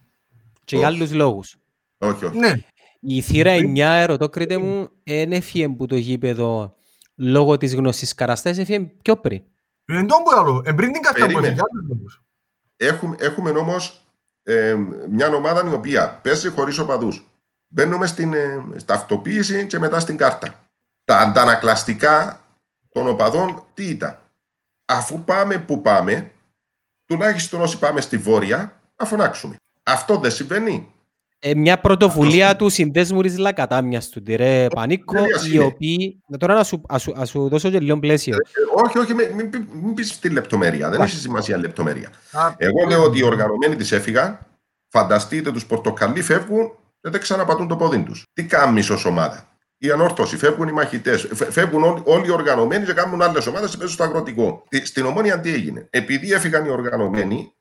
[0.63, 0.95] Και για όχι.
[0.95, 1.55] άλλους λόγους.
[1.97, 2.37] Όχι, όχι.
[2.37, 2.53] Ναι.
[2.99, 6.75] Η θύρα Πριν- 9, ερωτώ κρίτε μου, δεν έφυγε που το γήπεδο
[7.15, 9.41] λόγω της γνώσης καραστές, έφυγε πιο πριν.
[9.85, 10.61] Δεν τον πω άλλο.
[10.65, 11.47] Ε, πριν την κάρτα που Περίμενε.
[11.47, 11.61] έφυγε.
[11.71, 12.21] άλλους λόγους.
[12.77, 14.05] Έχουμε, έχουμε όμως
[14.43, 14.75] ε,
[15.09, 17.27] μια ομάδα η οποία παίζει χωρίς οπαδούς.
[17.67, 20.59] Μπαίνουμε στην ε, στα αυτοποίηση και μετά στην κάρτα.
[21.03, 22.41] Τα αντανακλαστικά
[22.89, 24.19] των οπαδών τι ήταν;
[24.85, 26.31] Αφού πάμε που πάμε,
[27.05, 29.55] τουλάχιστον όσοι πάμε στη βόρεια, να φωνάξουμε.
[29.83, 30.92] Αυτό δεν συμβαίνει.
[31.45, 35.63] Ε, μια πρωτοβουλία του συνδέσμου της Λακατάμιας του, τη ρε Πανίκο, τέλειας οι είναι.
[35.63, 36.21] οποίοι...
[36.27, 38.35] Να Τώρα να σου, ας σου, ας σου δώσω και λίγο πλαίσιο.
[38.35, 38.39] Ε,
[38.85, 40.89] όχι, όχι, μην, μην, πει- μην πεις τη λεπτομέρεια.
[40.89, 42.09] Δεν έχει σημασία λεπτομέρεια.
[42.31, 44.39] Α, Εγώ λέω ότι οι οργανωμένοι της έφυγαν.
[44.89, 46.71] Φανταστείτε τους πορτοκαλί φεύγουν
[47.01, 48.23] και δεν ξαναπατούν το πόδι τους.
[48.33, 51.27] Τι κάνουν ω ομάδα; Η ανόρθωση, φεύγουν οι μαχητές.
[51.33, 54.63] Φεύγουν όλοι, όλοι οι οργανωμένοι και κάνουν άλλες ομάδες και παίζουν στο αγροτικό.
[54.69, 57.53] Τι- Στην ομόνια τι έγινε; Επειδή έφυγαν οι οργανωμένοι,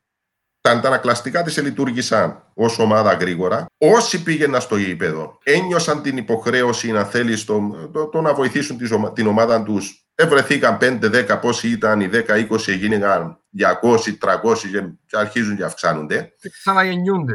[0.63, 3.65] τα αντανακλαστικά της λειτουργήσαν ως ομάδα γρήγορα.
[3.77, 8.91] Όσοι πήγαιναν στο γήπεδο, ένιωσαν την υποχρέωση να θέλει το, το, το να βοηθήσουν τις
[8.91, 10.05] ομα- την ομάδα τους.
[10.15, 16.33] Ευρεθήκαν 5-10 πόσοι ήταν, οι 10-20 γίνηκαν 200-300 και- και αρχίζουν και αυξάνονται.
[16.41, 17.33] και ξαναγεννιούνται.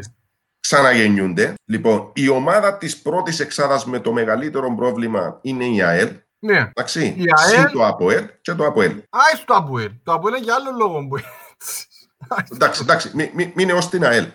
[0.60, 1.54] Ξαναγεννιούνται.
[1.64, 6.08] Λοιπόν, η ομάδα της πρώτης εξάδας με το μεγαλύτερο πρόβλημα είναι η ΑΕΛ.
[6.38, 6.58] Ναι.
[6.74, 8.90] Εντάξει, Η ΑΕΛ- συν το ΑΠΟΕΛ και το ΑΠΟΕΛ.
[8.90, 9.90] Άι στο Αποέλ.
[10.02, 11.16] Το Αποέλ είναι για άλλο λόγο που
[12.52, 14.26] Εντάξει, εντάξει, μην μη, μείνε ως την ΑΕΛ.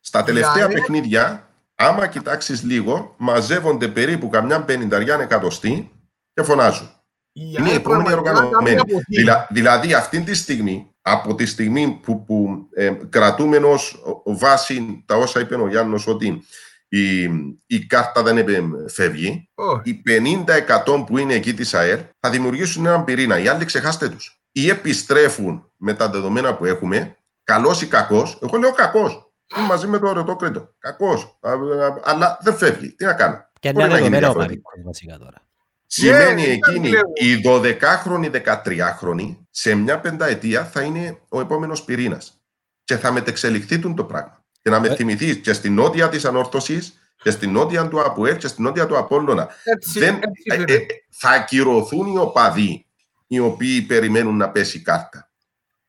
[0.00, 5.90] Στα τελευταία ΑΕΛ- παιχνίδια, άμα κοιτάξεις λίγο, μαζεύονται περίπου καμιά πενηνταριά εκατοστή
[6.34, 6.88] και φωνάζουν.
[7.32, 8.80] Είναι οι επόμενοι οργανωμένοι.
[9.08, 15.16] Δηλα, δηλαδή, αυτή τη στιγμή, από τη στιγμή που, που ε, κρατούμε ως βάση τα
[15.16, 16.42] όσα είπε ο Γιάννος ότι
[16.88, 17.22] η,
[17.66, 19.48] η κάρτα δεν επε- φεύγει,
[19.84, 23.38] οι 50% που είναι εκεί της ΑΕΡ θα δημιουργήσουν έναν πυρήνα.
[23.38, 24.38] Οι άλλοι ξεχάστε τους.
[24.52, 28.38] Ή επιστρέφουν με τα δεδομένα που έχουμε, καλός ή κακός.
[28.42, 29.32] Εγώ λέω κακός.
[29.56, 30.68] Είμαι μαζί με το ερωτόκριτο.
[30.78, 31.38] Κακός.
[31.40, 31.56] Α, α,
[32.04, 32.92] Αλλά δεν φεύγει.
[32.92, 33.48] Τι να κάνω.
[33.60, 34.70] Και Μπορεί είναι να γίνει δεδομένο ο διαφορετικά.
[34.70, 35.42] Πανίκος βασικά τώρα.
[35.86, 37.00] Σημαίνει Ναι, εκείνη λέω.
[37.14, 42.40] οι 12χρονοι, 13χρονοι σε μια πενταετία θα είναι ο επόμενος πυρήνας
[42.84, 44.44] και θα μετεξελιχθεί τούτο το πράγμα.
[44.62, 44.94] Και να με Ε.
[44.94, 48.96] θυμηθείς και στην νότια της ανόρθωσης και στην νότια του ΑΠΟΕΛ και στην νότια του
[48.98, 49.48] Απόλλωνα.
[49.64, 50.72] Έτσι, Δεν, έτσι, ε, φίλε.
[50.72, 52.86] ε, θα ακυρωθούν οι οπαδοί
[53.26, 55.30] οι οποίοι περιμένουν να πέσει η κάρτα.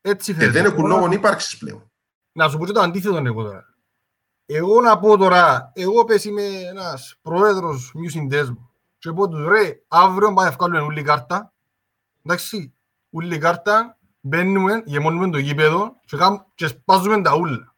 [0.07, 0.51] Έτσι, Και φίλε.
[0.51, 1.91] δεν έχουν Τώρα- λόγο ύπαρξης πλέον.
[2.31, 3.65] Να σου πω και το αντίθετο εγώ τώρα.
[4.45, 9.79] Εγώ να πω τώρα, εγώ πες είμαι ένας πρόεδρος μιου συνδέσμου και πω τους ρε,
[9.87, 11.53] αύριο πάμε να βγάλουμε ούλη κάρτα,
[12.25, 12.73] εντάξει,
[13.09, 17.75] ούλη κάρτα, μπαίνουμε, γεμώνουμε το γήπεδο και, κάνουμε, και σπάζουμε τα ούλα.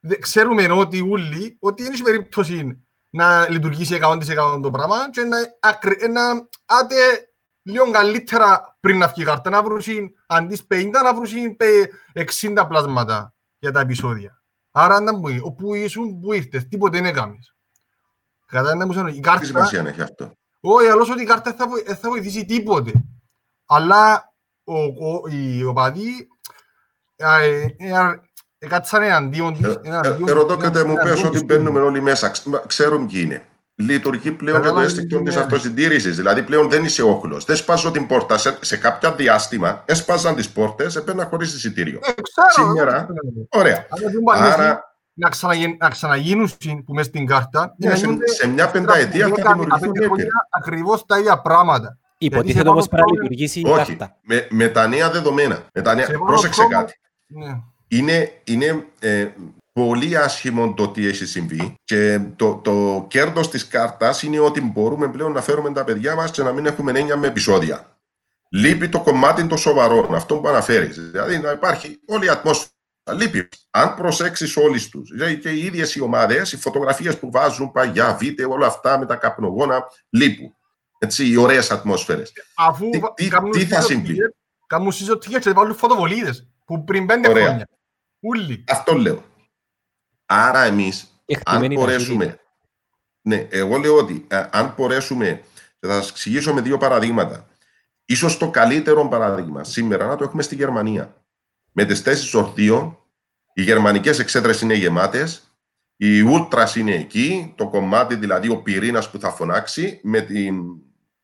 [0.00, 5.36] Δε- Ξέρουμε ότι ούλοι, ότι δεν έχει περίπτωση να λειτουργήσει 100% το πράγμα και να,
[5.60, 6.22] ακρι- να
[6.64, 7.27] άτε
[7.68, 9.80] λίγο καλύτερα πριν να βγει η κάρτα, να βρουν
[10.26, 11.56] αντί 50 να βρουν
[12.14, 14.42] 60 πλάσματα για τα επεισόδια.
[14.70, 17.54] Άρα να μου όπου ήσουν, που ήρθες, τίποτε δεν έκαμες.
[18.46, 21.50] Κατά να μου σώνω, η Τι κάρτα, σημασία έχει αυτό; όχι, αλλιώς ότι η κάρτα
[21.50, 22.92] δεν θα, βοη- δεν θα βοηθήσει τίποτε.
[23.66, 24.32] Αλλά
[24.64, 26.28] ο, ο, οι οπαδοί,
[27.16, 28.20] ε, ε,
[28.60, 29.64] Έκατσαν εναντίον της.
[29.66, 31.44] Ε, εναντίον- ε, Ρωτώ και τε μου εναντίον πες ότι της.
[31.44, 32.28] μπαίνουμε όλοι μέσα.
[32.28, 33.46] Ξ- μα, Ξέρουν ποιοι είναι.
[33.80, 35.42] Λειτουργεί πλέον και το Κατάλαβε αίσθηκτο τι της είναι.
[35.42, 36.16] αυτοσυντήρησης.
[36.16, 37.44] Δηλαδή πλέον δεν είσαι όχλος.
[37.44, 38.38] Δεν σπάζω την πόρτα.
[38.38, 41.98] Σε, σε κάποια διάστημα έσπαζαν τις πόρτες, έπαιρνα χωρίς εισιτήριο.
[42.02, 43.86] Ε, ξέρω, Σήμερα- δεν Ωραία.
[43.90, 47.74] Αλλά δεν πάνε Άρα να, ξαναγεν, να ξαναγίνουν συν που μες στην κάρτα.
[47.78, 50.28] ναι, σε, σε μια πενταετία θα δημιουργηθούν έπειρα.
[50.50, 51.98] Ακριβώς τα ίδια πράγματα.
[52.18, 53.96] Υποτίθεται σε όμως πάνω πρέπει να χρόνο- λειτουργήσει η Όχι.
[53.96, 54.16] κάρτα.
[54.22, 55.58] Με, με τα νέα δεδομένα.
[55.74, 56.04] Με τα νέα...
[56.04, 57.00] Σε πάνω Πρόσεξε χρόνο- κάτι.
[57.26, 57.60] Ναι.
[57.88, 59.26] είναι, είναι ε,
[59.86, 65.08] πολύ άσχημο το τι έχει συμβεί και το, το κέρδος της κάρτας είναι ότι μπορούμε
[65.08, 67.98] πλέον να φέρουμε τα παιδιά μας και να μην έχουμε έννοια με επεισόδια.
[68.50, 71.10] Λείπει το κομμάτι των σοβαρών, αυτό που αναφέρεις.
[71.10, 72.70] Δηλαδή να υπάρχει όλη η ατμόσφαιρα.
[73.12, 73.48] Λείπει.
[73.70, 78.14] Αν προσέξεις όλες τους, δηλαδή και οι ίδιες οι ομάδες, οι φωτογραφίες που βάζουν παγιά,
[78.20, 80.54] βίντεο, όλα αυτά με τα καπνογόνα, λείπουν.
[80.98, 82.32] Έτσι, οι ωραίες ατμόσφαιρες.
[82.56, 84.34] Αφού Τι- βα- τι- κάνουν τι θα σύζο συμβεί; ticket-
[84.66, 87.44] Κάνουν σύζο ticket και βάλουν φωτοβολίδες που πριν πέντε Ωραία.
[87.44, 87.68] χρόνια.
[88.20, 88.64] Ούλοι.
[88.68, 89.22] Αυτό λέω.
[90.30, 92.24] Άρα εμείς αν Εκτιμένη μπορέσουμε.
[92.24, 92.46] ταχύτητα.
[93.20, 95.42] Ναι, εγώ λέω ότι ε, αν μπορέσουμε.
[95.80, 97.48] Θα σας εξηγήσω με δύο παραδείγματα.
[98.04, 101.22] Ίσως το καλύτερο παράδειγμα σήμερα να το έχουμε στη Γερμανία.
[101.72, 102.98] Με τις θέσεις ορθίων,
[103.52, 105.52] οι γερμανικές εξέδρες είναι γεμάτες,
[105.96, 110.62] οι ούλτρας είναι εκεί, το κομμάτι δηλαδή ο πυρήνας που θα φωνάξει, με την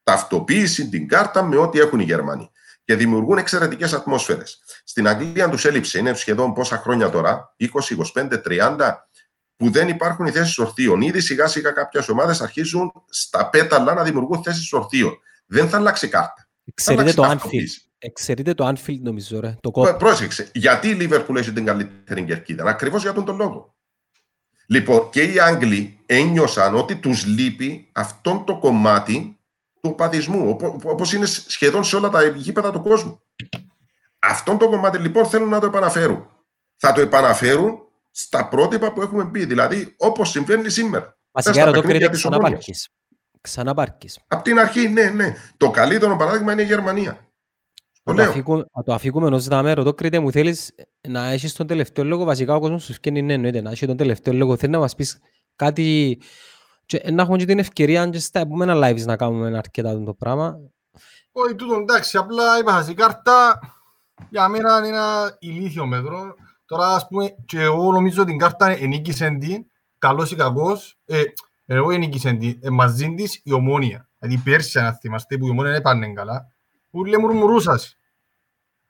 [0.02, 2.50] ταυτοποίηση, την κάρτα, με ό,τι έχουν οι Γερμανοί.
[2.84, 4.62] Και δημιουργούν εξαιρετικές ατμόσφαιρες.
[4.84, 7.66] Στην Αγγλία τους έλειψε, είναι σχεδόν πόσα χρόνια τώρα, 20,
[8.14, 8.94] 25, 30,
[9.56, 11.00] που δεν υπάρχουν οι θέσεις ορθίων.
[11.00, 15.18] Ήδη σιγά σιγά κάποιες ομάδες αρχίζουν στα πέταλα να δημιουργούν θέσεις ορθίων.
[15.46, 16.34] Δεν θα αλλάξει κάρτα.
[16.36, 17.28] Θα Εξαιρείται αλλάξει το Anfield.
[17.28, 17.82] ταυτοποίηση.
[17.98, 19.56] Εξαιρείται το Anfield νομίζω ρε.
[19.60, 19.96] Το Πρό- κόπο.
[19.98, 20.50] Πρόσεξε.
[20.54, 23.74] Γιατί η Λίβερπουλ έχει την καλύτερη κερκίδα; Ακριβώς για τον τον λόγο.
[24.66, 29.33] Λοιπόν, και οι Άγγλοι ένιωσαν ότι τους λείπει αυτό το κομμάτι
[29.84, 33.20] του παδισμού, όπως είναι σχεδόν σε όλα τα γήπεδα του κόσμου.
[34.18, 36.26] Αυτό το κομμάτι λοιπόν θέλουν να το επαναφέρουν.
[36.76, 37.78] Θα το επαναφέρουν
[38.10, 39.44] στα πρότυπα που έχουμε πει.
[39.44, 41.18] Δηλαδή, όπως συμβαίνει σήμερα.
[41.32, 42.64] Βασικά στα ρωτώ παιχνίδια κρίνεται της ξανά Ομόνιας.
[42.64, 42.88] πάρκεις.
[43.40, 44.18] Ξανά πάρκεις.
[44.28, 45.34] Απ' την αρχή, ναι, ναι.
[45.56, 47.12] Το καλύτερο παράδειγμα είναι η Γερμανία.
[48.02, 48.30] Το Να το λέω.
[48.30, 49.72] αφήκουμε- Να το αφήκουμε ενός δάμε.
[49.72, 50.74] Ρωτώ Κρήτε μου θέλεις
[51.08, 52.24] να έχεις τον τελευταίο λόγο.
[52.24, 54.56] Βασικά ο κόσμος σου φτιάχνει ναι εννοείται να έχει τον τελευταίο λόγο.
[54.56, 55.18] Θέλεις να μας πεις
[55.56, 56.18] κάτι
[56.86, 60.58] και να έχουμε και την ευκαιρία και στα επόμενα lives να κάνουμε αρκετά το πράγμα.
[61.32, 63.60] Όχι, τούτο εντάξει, απλά είπα η κάρτα
[64.28, 66.34] για μένα είναι ένα ηλίθιο μέτρο.
[66.66, 69.66] Τώρα, ας πούμε, και εγώ νομίζω ότι την κάρτα ενίκησε την,
[69.98, 71.22] καλός ή κακός, ε,
[71.66, 74.08] εγώ ενίκησε την, ε, μαζί της η ομόνια.
[74.18, 76.52] Δηλαδή πέρσι, αν θυμάστε, που η ομόνια δεν πάνε καλά,
[76.90, 77.96] που λέει μουρμουρούσας.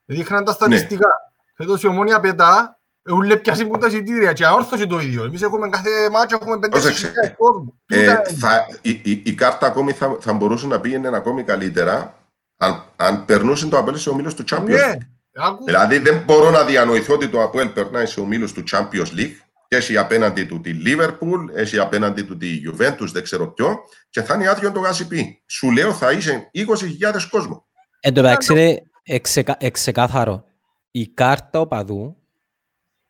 [0.05, 1.09] Δείχναν τα στατιστικά.
[1.55, 2.80] Φέτος η ομόνια πετά,
[3.11, 5.24] ούλε πιάσει που τα εισιτήρια και αόρθωσε το ίδιο.
[5.24, 7.07] Εμείς έχουμε κάθε μάτσο, έχουμε πέντε Πρόσεξε.
[7.07, 7.74] χιλιάδες κόσμο.
[7.86, 12.18] Ε, Τούτα- θα, η, η, η κάρτα ακόμη θα, θα μπορούσε να πήγαινε ακόμη καλύτερα
[12.57, 15.42] αν, αν περνούσε το Απέλ σε ομίλους του Champions Ναι, League.
[15.46, 15.64] άκου.
[15.64, 19.32] Δηλαδή δεν μπορώ να διανοηθώ ότι το Απέλ περνάει σε ομίλους του Champions League
[19.68, 23.76] και έχει απέναντι του τη Liverpool, έχει απέναντι του τη Juventus, δεν ξέρω ποιο,
[24.11, 25.42] και θα είναι άδειο το γάσιπι.
[25.46, 26.64] Σου λέω θα είσαι 20.000
[27.30, 27.66] κόσμο.
[28.00, 30.44] Εν τω μεταξύ είναι εξεκα- εξεκάθαρο.
[30.90, 32.16] Η κάρτα οπαδού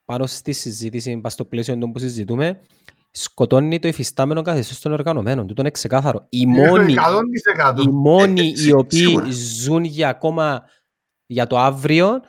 [0.04, 2.60] πάνω στη συζήτηση, πάνω στο πλαίσιο των που συζητούμε,
[3.10, 5.46] σκοτώνει το υφιστάμενο καθεστώς των οργανωμένων.
[5.46, 6.26] Τούτο είναι ξεκάθαρο.
[6.28, 7.82] Οι μόνοι, 100%.
[7.82, 9.26] οι μόνοι Ε, ε, οι σί- οποίοι σίγουρα.
[9.30, 10.62] ζουν για ακόμα
[11.26, 12.20] για το αύριο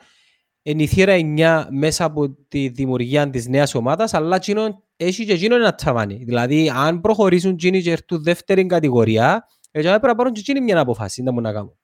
[0.62, 5.32] είναι η θύρα 9 μέσα από τη δημιουργία της νέας ομάδας, αλλά εκείνο, έχει και
[5.32, 6.14] εκείνο ένα ταβάνι.
[6.24, 10.80] Δηλαδή, αν προχωρήσουν εκείνοι και έρθουν δεύτερη κατηγορία, έτσι πρέπει να πάρουν και εκείνοι μια
[10.80, 11.76] αποφάση, δεν μπορούν να κάνουν.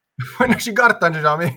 [0.47, 1.53] Είναι η κάρτα, και για μένα.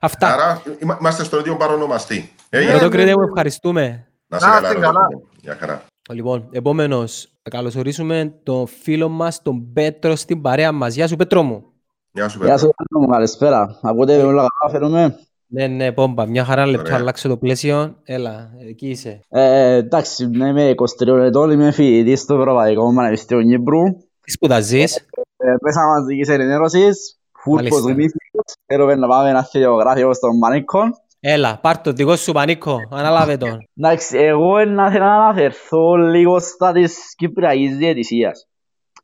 [0.00, 0.32] Αυτά.
[0.32, 2.30] Άρα είμα- είμαστε στον ίδιο παρονομαστή.
[2.54, 3.26] Ε, Ναι, για- Ρωτώ ναι, Κρήτε μου, ναι.
[3.26, 4.06] ευχαριστούμε.
[4.28, 4.66] να σε Να καλά.
[4.68, 5.06] είστε ρε, καλά.
[5.06, 5.28] παιδί μου.
[5.40, 5.82] Γεια χαρά.
[6.12, 10.94] Λοιπόν, επόμενος, καλωσορίσουμε τον φίλο μας, τον Πέτρο, στην παρέα μας.
[10.94, 11.64] Γεια σου, Πέτρο μου.
[12.12, 12.58] Γεια σου, Γεια Πέτρο.
[12.66, 13.78] σου, Πέτρο μου, καλησπέρα.
[13.82, 15.18] Ακούτε με όλα καλά, φαίνομαι.
[15.46, 16.26] Ναι, ναι, πόμπα.
[16.26, 16.96] Μια χαρά λεπτό, Ωραία.
[16.96, 17.96] αλλάξε το πλαίσιο.
[18.04, 19.20] Έλα, εκεί είσαι.
[19.28, 23.82] Ε, εντάξει, ναι, είμαι 23 ετών, είμαι φοιτητής στο Ευρωπαϊκό Πανεπιστήμιο Κύπρου.
[24.20, 24.96] Τι σπουδαζείς.
[25.36, 27.76] Ε, Μέσα μαζικής ενημέρωσης, φουλ Μάλιστα.
[27.80, 28.44] κοσμήθικος.
[28.66, 30.80] Θέλουμε να πάμε ένα θεογράφιο στον Μανίκο.
[31.26, 32.78] Έλα, πάρ' το δικό σου πανίκο.
[32.90, 33.58] Αναλάβε τον.
[33.78, 38.46] Εντάξει, εγώ να θέλω να αναφερθώ λίγο στα της Κυπριακής Διαιτησίας.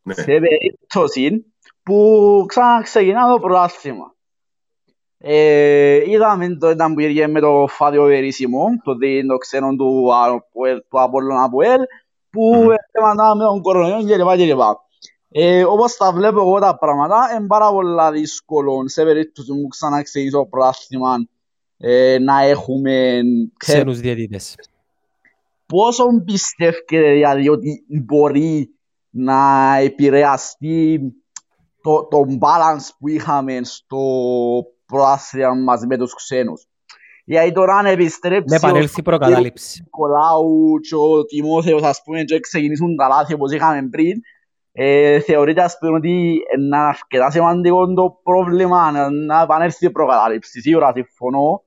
[0.03, 0.15] Ναι.
[0.15, 1.53] Σε περίπτωση
[1.83, 4.15] που ξαναξεκινά το πρωτάθλημα.
[5.19, 10.11] Ε, είδαμε το ήταν που ήρθε με το Φάδιο Βερίσιμο, το, δι- το ξένο του,
[10.15, 11.79] Αποέλ- του Απόλλων Αποέλ,
[12.31, 12.71] που Μμμ.
[12.71, 14.37] έστεμαν με τον κορονοϊό κλπ.
[14.37, 14.61] κλπ.
[15.33, 20.37] Ε, όπως τα βλέπω εγώ τα πράγματα, είναι πάρα πολλά δύσκολο σε περίπτωση που ξαναξεκινήσει
[20.37, 21.15] το πρωτάθλημα
[21.83, 23.21] ε, να έχουμε
[23.57, 24.57] ξέρεις, Ξένους διαιτητές.
[25.67, 28.71] πόσο πιστεύετε δηλαδή ότι μπορεί
[29.11, 31.01] να επηρεαστεί
[31.83, 33.99] το, το balance που είχαμε στο
[34.87, 36.67] προάθλημα μας με τους ξένους;
[37.25, 39.81] Γιατί τώρα αν επιστρέψει Να επανέλθει η προκατάληψη.
[39.83, 44.21] Νικολάου και ο Τιμόθεος ας πούμε και ξεκινήσουν τα λάθη όπως είχαμε πριν
[44.73, 50.61] ε, θεωρείται ας πούμε ότι είναι αρκετά σημαντικό το πρόβλημα να, να επανέλθει η προκατάληψη.
[50.61, 51.63] Σίγουρα συμφωνώ.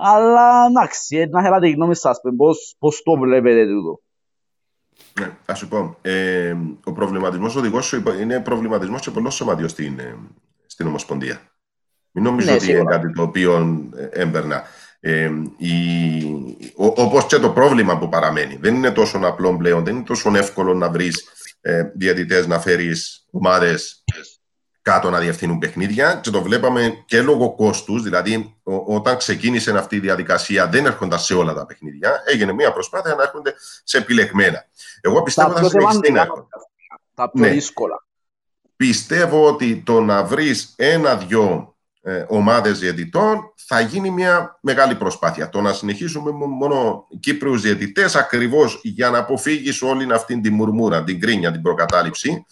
[0.00, 4.00] Αλλά εντάξει, να θέλω τη γνώμη σας πώς, πώς το βλέπετε τούτο.
[5.20, 5.96] Ναι, θα σου πω.
[6.02, 10.16] Ε, ο προβληματισμός οδηγός σου είναι προβληματισμός και πολλών σωματιών στην, ε,
[10.66, 11.40] στην Ομοσπονδία.
[12.10, 12.96] Μην νομίζω Ναι, ότι είναι σίγουρα.
[12.98, 14.62] κάτι το οποίο ε, έμπαιρνα.
[15.00, 15.72] Ε, η,
[16.76, 18.56] ο, όπως και το πρόβλημα που παραμένει.
[18.60, 21.24] Δεν είναι τόσο απλό πλέον, δεν είναι τόσο εύκολο να βρεις
[21.60, 24.04] ε, διαιτητές να φέρεις ομάδες
[24.90, 29.96] κάτω να διευθύνουν παιχνίδια και το βλέπαμε και λόγω κόστους, δηλαδή ο- όταν ξεκίνησε αυτή
[29.96, 34.64] η διαδικασία δεν έρχονταν σε όλα τα παιχνίδια, έγινε μια προσπάθεια να έρχονται σε επιλεγμένα.
[35.00, 36.48] Εγώ πιστεύω Τα θα πιο συνεχιστεί να σημαντικά, έρχονται.
[37.14, 37.48] τα πιο Ναι.
[37.50, 38.06] δύσκολα.
[38.76, 41.72] Πιστεύω ότι το να βρεις ένα-δυο
[42.02, 45.48] ε, ομάδες διαιτητών θα γίνει μια μεγάλη προσπάθεια.
[45.48, 51.04] Το να συνεχίσουμε μο- μόνο Κύπριους διαιτητές ακριβώς για να αποφύγεις όλη αυτή την μουρμούρα,
[51.04, 52.46] την κρίνια, την προκατάληψη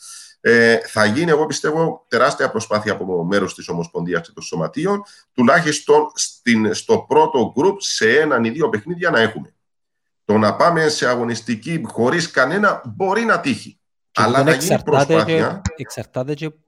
[0.49, 6.11] ε, θα γίνει, εγώ πιστεύω, τεράστια προσπάθεια από μέρος της Ομοσπονδίας και των Σωματείων, τουλάχιστον
[6.15, 9.55] στην, στο πρώτο γκρουπ σε έναν ή δύο παιχνίδια να έχουμε.
[10.25, 13.79] Το να πάμε σε αγωνιστική χωρίς κανένα μπορεί να τύχει.
[14.11, 15.61] Και Αλλά δεν να γίνει εξαρτάται προσπάθεια.
[15.65, 16.59] και- εξαρτάται και που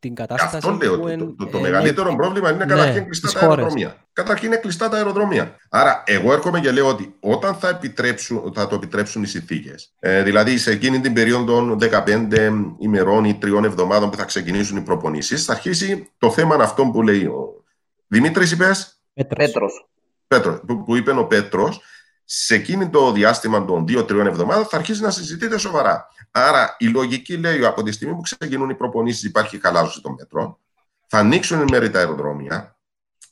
[0.00, 0.94] την κατάσταση Αυτό λέω.
[0.96, 3.64] που Το, εν- το, το εν- μεγαλύτερο πρόβλημα είναι ναι, καταρχήν κλειστά στις τα χώρες.
[3.64, 3.96] αεροδρόμια.
[4.12, 5.56] Καταρχήν είναι κλειστά τα αεροδρόμια.
[5.68, 10.22] Άρα, εγώ έρχομαι και λέω ότι όταν θα, επιτρέψουν, θα το επιτρέψουν οι συνθήκες, ε,
[10.22, 14.80] δηλαδή σε εκείνη την περίοδο των 15 ημερών ή τριών εβδομάδων που θα ξεκινήσουν οι
[14.82, 17.64] προπονήσεις, θα αρχίσει το θέμα αυτό που λέει ο
[18.06, 19.46] Δημήτρης, είπες, Πέτρος.
[19.46, 19.88] Πέτρος.
[20.28, 21.80] Πέτρος, που, που είπε ο Πέτρος,
[22.24, 26.08] σε εκείνη το διάστημα των 2-3 εβδομάδων θα αρχίσει να συζητείται σοβαρά.
[26.30, 30.58] Άρα η λογική λέει από τη στιγμή που ξεκινούν οι προπονήσεις, υπάρχει χαλάρωση των μέτρων,
[31.06, 32.78] θα ανοίξουν εν μέρη τα αεροδρόμια,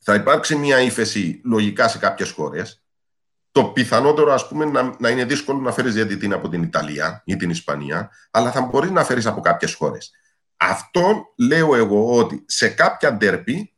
[0.01, 2.83] θα υπάρξει μια ύφεση λογικά σε κάποιες χώρες.
[3.53, 7.37] Το πιθανότερο, ας πούμε, να, να είναι δύσκολο να φέρεις διαιτητή από την Ιταλία ή
[7.37, 10.11] την Ισπανία, αλλά θα μπορείς να φέρεις από κάποιες χώρες.
[10.57, 13.75] Αυτό λέω εγώ ότι σε κάποια ντέρπι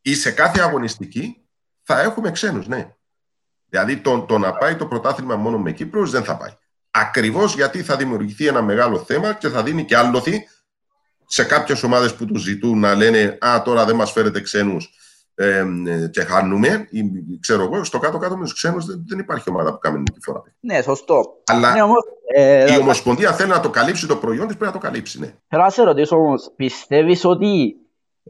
[0.00, 1.46] ή σε κάθε αγωνιστική
[1.82, 2.94] θα έχουμε ξένους, ναι.
[3.68, 6.56] Δηλαδή το, το να πάει το πρωτάθλημα μόνο με Κύπρους δεν θα πάει.
[6.90, 10.48] Ακριβώς γιατί θα δημιουργηθεί ένα μεγάλο θέμα και θα δίνει και άλοθη
[11.26, 14.90] σε κάποιες ομάδες που τους ζητούν να λένε «Α, τώρα δεν μας φέρετε ξένους
[15.34, 16.86] ε, ε, και χάνουμε».
[16.90, 17.02] Ή,
[17.40, 20.42] ξέρω εγώ, στο κάτω-κάτω με τους ξένους δεν, δεν υπάρχει ομάδα που κάνει νίκη φορά.
[20.60, 21.42] Ναι, σωστό.
[21.46, 24.80] Αλλά Ναι, όμως, ε, η Ομοσπονδία θέλει να το καλύψει το προϊόν της, πρέπει να
[24.80, 25.34] το καλύψει, ναι.
[25.48, 27.76] Θέλω να σε ρωτήσω όμως, πιστεύεις ότι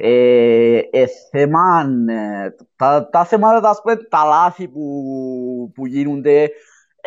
[0.00, 6.50] ε, ε, θέμα, ε, τα, τα θέματα, ας πούμε, τα λάθη που, που γίνονται,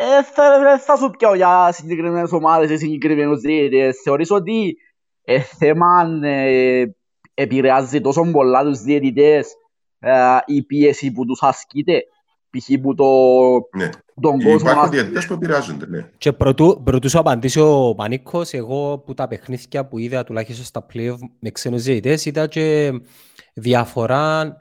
[0.02, 4.00] ε, θα, θα σου πιάω για συγκεκριμένες ομάδες ή συγκεκριμένους διαιτητές.
[4.04, 4.76] Θεωρείς ότι
[5.24, 6.84] ε, θέμα ε,
[7.34, 9.52] επηρεάζει τόσο πολλά τους διαιτητές
[9.98, 10.12] ε,
[10.46, 12.02] η πίεση που τους ασκείται,
[12.50, 12.80] π.χ.
[12.82, 13.06] που το,
[13.78, 13.90] ναι.
[14.20, 14.58] τον κόσμο...
[14.58, 16.10] Υπάρχουν ας- διαιτητές που επηρεάζονται, ναι.
[16.18, 20.86] Και πρωτού, πρωτού σου απαντήσει ο Πανίκος, εγώ που τα παιχνίδια που είδα τουλάχιστον στα
[20.92, 22.92] play με ξένους διαιτητές είδα και
[23.54, 24.56] διαφορά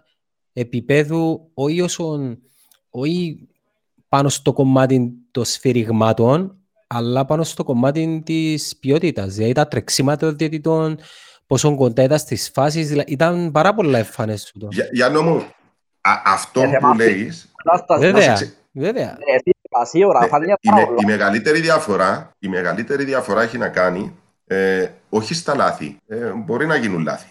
[0.54, 2.42] επίπεδου όχι, όσον,
[2.90, 3.48] όχι
[4.12, 6.56] πάνω στο κομμάτι των σφυριγμάτων
[6.88, 9.34] αλλά πάνω στο κομμάτι της ποιότητας.
[9.34, 10.98] Δηλαδή τα τρεξίματα των διαιτητών,
[11.48, 14.68] πόσο κοντά ήταν στις φάσεις, δηλαδή, ήταν πάρα πολλά εμφανές του.
[14.72, 15.36] Για, για νόμο,
[16.02, 18.00] α, αυτό Ε, που θέμα- λέεις, κατάσταση.
[18.12, 19.06] Βέβαια, ξε- βέβαια.
[19.06, 21.08] Ναι, σίγουρα, σίγουρα, Ναι, φάνηκε η, πάρα με- η πολλά.
[21.08, 24.16] μεγαλύτερη διαφορά, η μεγαλύτερη διαφορά έχει να κάνει
[24.48, 25.98] ε, όχι στα λάθη.
[26.08, 27.28] Ε, μπορεί να γίνουν λάθη.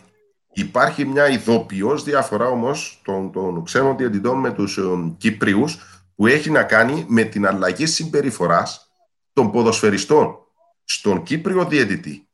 [0.52, 4.82] Υπάρχει μια ειδοποιώς διαφορά όμως των, των ξένων διαιτητών με τους ε,
[5.18, 5.78] Κύπριους
[6.20, 8.90] που έχει να κάνει με την αλλαγή συμπεριφοράς
[9.32, 10.38] των ποδοσφαιριστών
[10.84, 12.28] στον Κύπριο διαιτητή.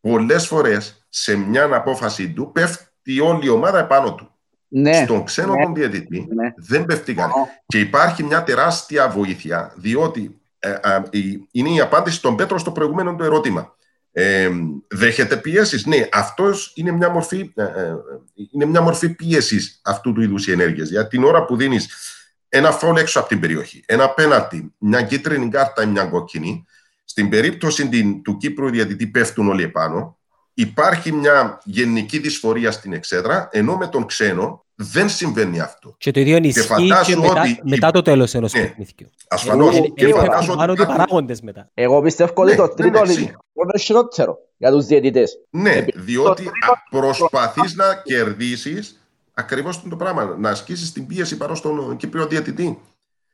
[0.00, 4.34] Πολλές φορές σε μια απόφαση του πέφτει όλη η ομάδα επάνω του.
[4.68, 5.62] Ναι, Στον ξένο ναι.
[5.64, 6.52] τον διαιτητή ναι.
[6.56, 7.34] δεν πέφτει κανένα.
[7.66, 12.70] Και υπάρχει μια τεράστια βοήθεια, διότι ε, α, η- είναι η απάντηση στον Πέτρο στο
[12.72, 13.74] προηγούμενο του ερώτημα.
[14.12, 14.50] Ε,
[14.88, 17.94] δέχεται πιέσεις; Ναι, αυτός είναι μια μορφή, ε, ε,
[18.52, 20.88] είναι μια μορφή πίεσης αυτού του είδους οι ενέργειες.
[20.90, 21.88] Για την ώρα που δίνεις
[22.52, 26.64] ένα φόλ έξω από την περιοχή, ένα πέναλτι, μια κίτρινη κάρτα ή μια κόκκινη,
[27.04, 30.18] στην περίπτωση την- του Κύπρου διαιτητή πέφτουν όλοι επάνω,
[30.54, 35.94] υπάρχει μια γενική δυσφορία στην εξέδρα, ενώ με τον ξένο δεν συμβαίνει αυτό.
[35.98, 38.60] Και το ίδιο ισχύει και φαντάσου μετά, ότι- μετά το τέλος ενός Ναι.
[38.60, 39.10] παιχνιδιού.
[39.28, 39.76] Ασφαλώς.
[39.76, 41.70] Εγώ- και εγώ- φαντάσου Πάνω ότι του κάποιος- παράγοντες μετά.
[41.74, 43.20] Εγώ πιστεύω ότι Ναι, το ναι, τρίτο εντάξει.
[43.22, 45.32] είναι είναι χειρότερο για τους διαιτητές.
[45.50, 48.99] Ναι, Επειδή διότι το α, προσπαθείς να κερδίσεις
[49.40, 52.80] ακριβώς το πράγμα, να ασκήσεις την πίεση πάνω στον Κύπριο διαιτητή.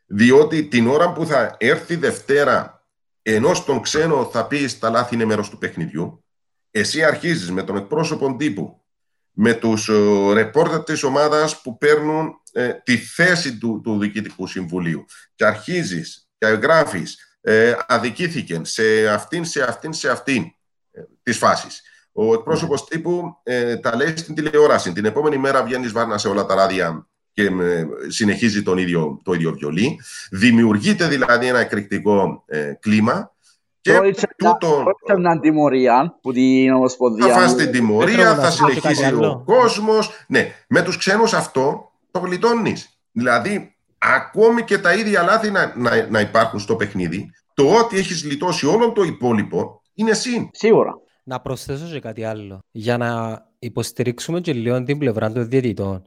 [0.06, 2.86] Διότι την ώρα που θα έρθει Δευτέρα,
[3.22, 6.24] ενώ στον ξένο θα πεις τα λάθη είναι μέρος του παιχνιδιού,
[6.70, 8.84] εσύ αρχίζεις με τον εκπρόσωπο τύπου,
[9.30, 9.90] με τους
[10.32, 15.04] ρεπόρτερ της ομάδας που παίρνουν ε, τη θέση του, του Διοικητικού Συμβουλίου
[15.34, 20.42] και αρχίζεις και γράφεις ε, αδικήθηκε σε αυτήν, σε αυτήν, σε αυτήν
[20.90, 21.82] ε, τις φάσεις.
[22.18, 24.92] Ο εκπρόσωπος τύπου ε, τα λέει στην τηλεόραση.
[24.92, 29.32] Την επόμενη μέρα βγαίνει βάρνα σε όλα τα ράδια και ε, συνεχίζει τον ίδιο, το
[29.32, 30.00] ίδιο βιολί.
[30.30, 33.34] Δημιουργείται δηλαδή ένα εκρηκτικό ε, κλίμα
[33.80, 34.00] και
[34.36, 34.82] τούτο...
[34.84, 37.26] Πρόκειται τιμωρία που την Ομοσπονδία...
[37.26, 40.10] Θα φας την τιμωρία, θα συνεχίσει ο κόσμος.
[40.28, 42.98] Ναι, με τους ξένους αυτό το γλιτώνεις.
[43.12, 48.22] Δηλαδή, ακόμη και τα ίδια λάθη να, να, να υπάρχουν στο παιχνίδι, το ότι έχεις
[48.22, 50.48] γλιτώσει όλο το υπόλοιπο είναι συν.
[50.52, 51.04] Σίγουρα.
[51.28, 52.58] Να προσθέσω και κάτι άλλο.
[52.70, 56.02] Για να υποστηρίξουμε και λίγο την πλευρά των διαιτητών.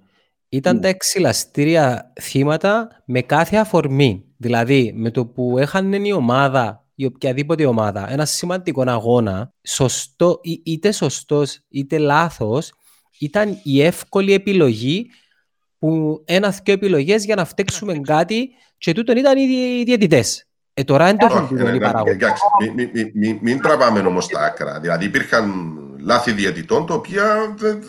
[0.49, 0.81] Ήταν mm.
[0.81, 4.25] τα εξυλαστήρια θύματα με κάθε αφορμή.
[4.37, 10.91] Δηλαδή, με το που έχανε η ομάδα ή οποιαδήποτε ομάδα ένα σημαντικό αγώνα, σωστό, είτε
[10.91, 12.71] σωστός είτε λάθος,
[13.19, 15.05] ήταν η εύκολη επιλογή
[15.77, 20.48] που ένα-δυο επιλογές για να φταίξουμε κάτι και τούτον ήταν οι διαιτητές.
[20.79, 22.31] Ε, τώρα δεν το έχουν πει οι παράγοντες.
[23.41, 24.79] Μην τραβάμε όμως τα άκρα.
[24.79, 27.23] Δηλαδή υπήρχαν λάθη διαιτητών, τα οποία
[27.57, 27.81] δεν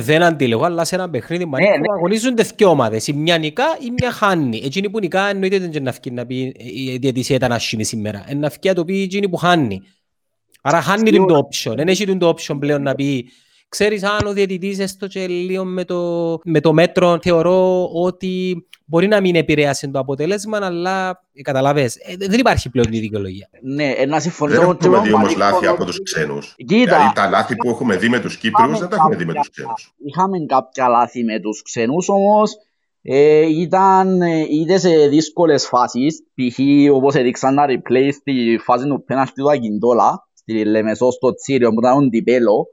[0.00, 1.66] Δεν αντίλεγω, αλλά σε ένα παιχνίδι ναι, ναι.
[1.96, 3.06] αγωνίζονται δύο ομάδες.
[3.06, 4.60] Η μια νικά ή μια χάνει.
[4.64, 8.24] Εκείνη που νικά εννοείται δεν είναι να πει η διαιτησία ήταν άσχημη σήμερα.
[8.30, 9.82] Είναι να το πει εκείνη που χάνει.
[10.62, 11.74] Άρα χάνει το option.
[11.76, 13.28] Δεν έχει το option πλέον να πει
[13.68, 19.06] Ξέρεις αν ο διαιτητής έστω και λίγο με το, με το μέτρο θεωρώ ότι μπορεί
[19.06, 23.48] να μην επηρέασε το αποτέλεσμα, αλλά ε, καταλαβες, ε, δεν υπάρχει πλέον η δικαιολογία.
[23.62, 24.52] Ναι, ένα συμφωνώ.
[24.52, 26.54] Δεν έχουμε δει όμως λάθη από τους ξένους.
[26.56, 26.96] Κοίτα.
[26.96, 29.50] Δηλαδή τα λάθη που έχουμε δει με τους Κύπριους δεν τα έχουμε δει με τους
[29.50, 29.94] ξένους.
[30.04, 32.52] Είχαμε κάποια λάθη με τους ξένους όμως,
[33.02, 36.58] ε, ήταν ε, είτε σε δύσκολες φάσεις, π.χ.
[36.94, 41.80] όπως έδειξαν να replay στη φάση του πέναλτη του Αγιντόλα, στη Λεμεσό στο Τσίριο που
[41.80, 42.66] ήταν ο Ντιπέλο,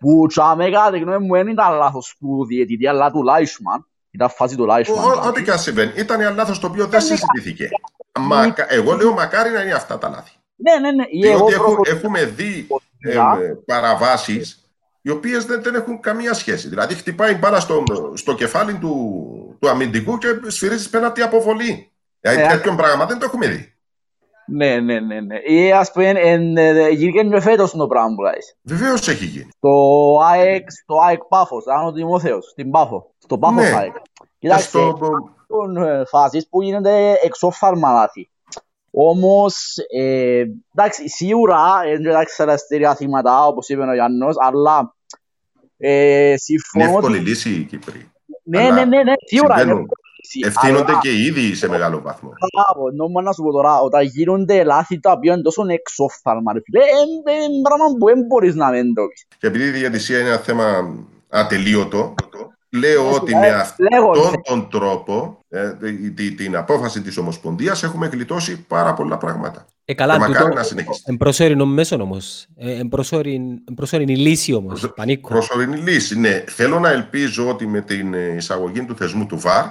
[0.00, 3.86] που τσάμε κατά τη γνώμη μου δεν ήταν λάθος που διαιτητή, αλλά του Λάισμαν.
[4.10, 5.04] Ήταν φάση του Λάισμαν.
[5.26, 5.92] Ό,τι και αν συμβαίνει.
[5.96, 7.68] Ήταν ένα λάθος το οποίο δεν συζητηθήκε.
[8.68, 10.30] Εγώ λέω μακάρι να είναι αυτά τα λάθη.
[10.56, 11.04] Ναι, ναι, ναι.
[11.28, 11.54] Διότι
[11.90, 12.66] έχουμε δει
[13.66, 14.68] παραβάσεις
[15.02, 16.68] οι οποίες δεν, δεν, έχουν καμία σχέση.
[16.68, 17.84] Δηλαδή, χτυπάει μπάλα στο,
[18.14, 21.90] στο κεφάλι του, του αμυντικού και σφυρίζει πέναντι αποβολή.
[22.20, 23.74] Δηλαδή, ε, τέτοιον πράγμα δεν το έχουμε δει.
[24.50, 25.20] Ναι, ναι, ναι.
[25.20, 25.36] ναι.
[25.38, 26.10] Ή ας πούμε,
[26.90, 28.56] γίνηκε και φέτος το πράγμα που λες.
[28.62, 29.48] Βεβαίως έχει γίνει.
[29.56, 33.14] Στο ΑΕΚ, στο ΑΕΚ Πάφος, Άνω Τιμόθεος, στην Πάφο.
[33.18, 33.76] Στο Πάφος ναι.
[33.76, 33.94] ΑΕΚ.
[34.38, 38.30] Κοιτάξτε, υπάρχουν ε, φάσεις που γίνονται εξώφθαλμα λάθη.
[38.92, 40.44] Όμως, ε,
[40.74, 44.94] εντάξει, σίγουρα είναι εντάξει τα αστέρια θύματα, όπως είπε ο Γιάννος, αλλά
[45.76, 46.84] ε, συμφωνώ...
[46.84, 48.10] Είναι εύκολη λύση η Κύπρη.
[48.42, 49.86] Ναι, ναι, ναι, ναι, σίγουρα είναι
[50.46, 52.30] Ευθύνονται και ήδη σε μεγάλο βαθμό.
[52.52, 56.60] Μπράβο, νόμω να σου πω τώρα, όταν γίνονται λάθη τα οποία είναι τόσο εξόφθαλμα, ρε
[56.64, 59.26] φίλε, είναι πράγμα που δεν μπορείς να μην το πεις.
[59.38, 60.94] Και επειδή η διαδικασία είναι ένα θέμα
[61.28, 62.14] ατελείωτο,
[62.70, 65.72] λέω ότι με αυτόν τον τρόπο, ε,
[66.36, 69.66] την απόφαση της Ομοσπονδίας, έχουμε γλιτώσει πάρα πολλά πράγματα.
[69.84, 70.48] Ε, καλά, τούτο,
[71.04, 72.46] εμπροσωρινό μέσο όμως.
[72.56, 74.92] Ε, εμπροσωρινή λύση όμως.
[75.20, 76.44] Προσωρινή λύση, ναι.
[76.48, 79.64] Θέλω να ελπίζω ότι με την εισαγωγή του θεσμού του ΒΑΡ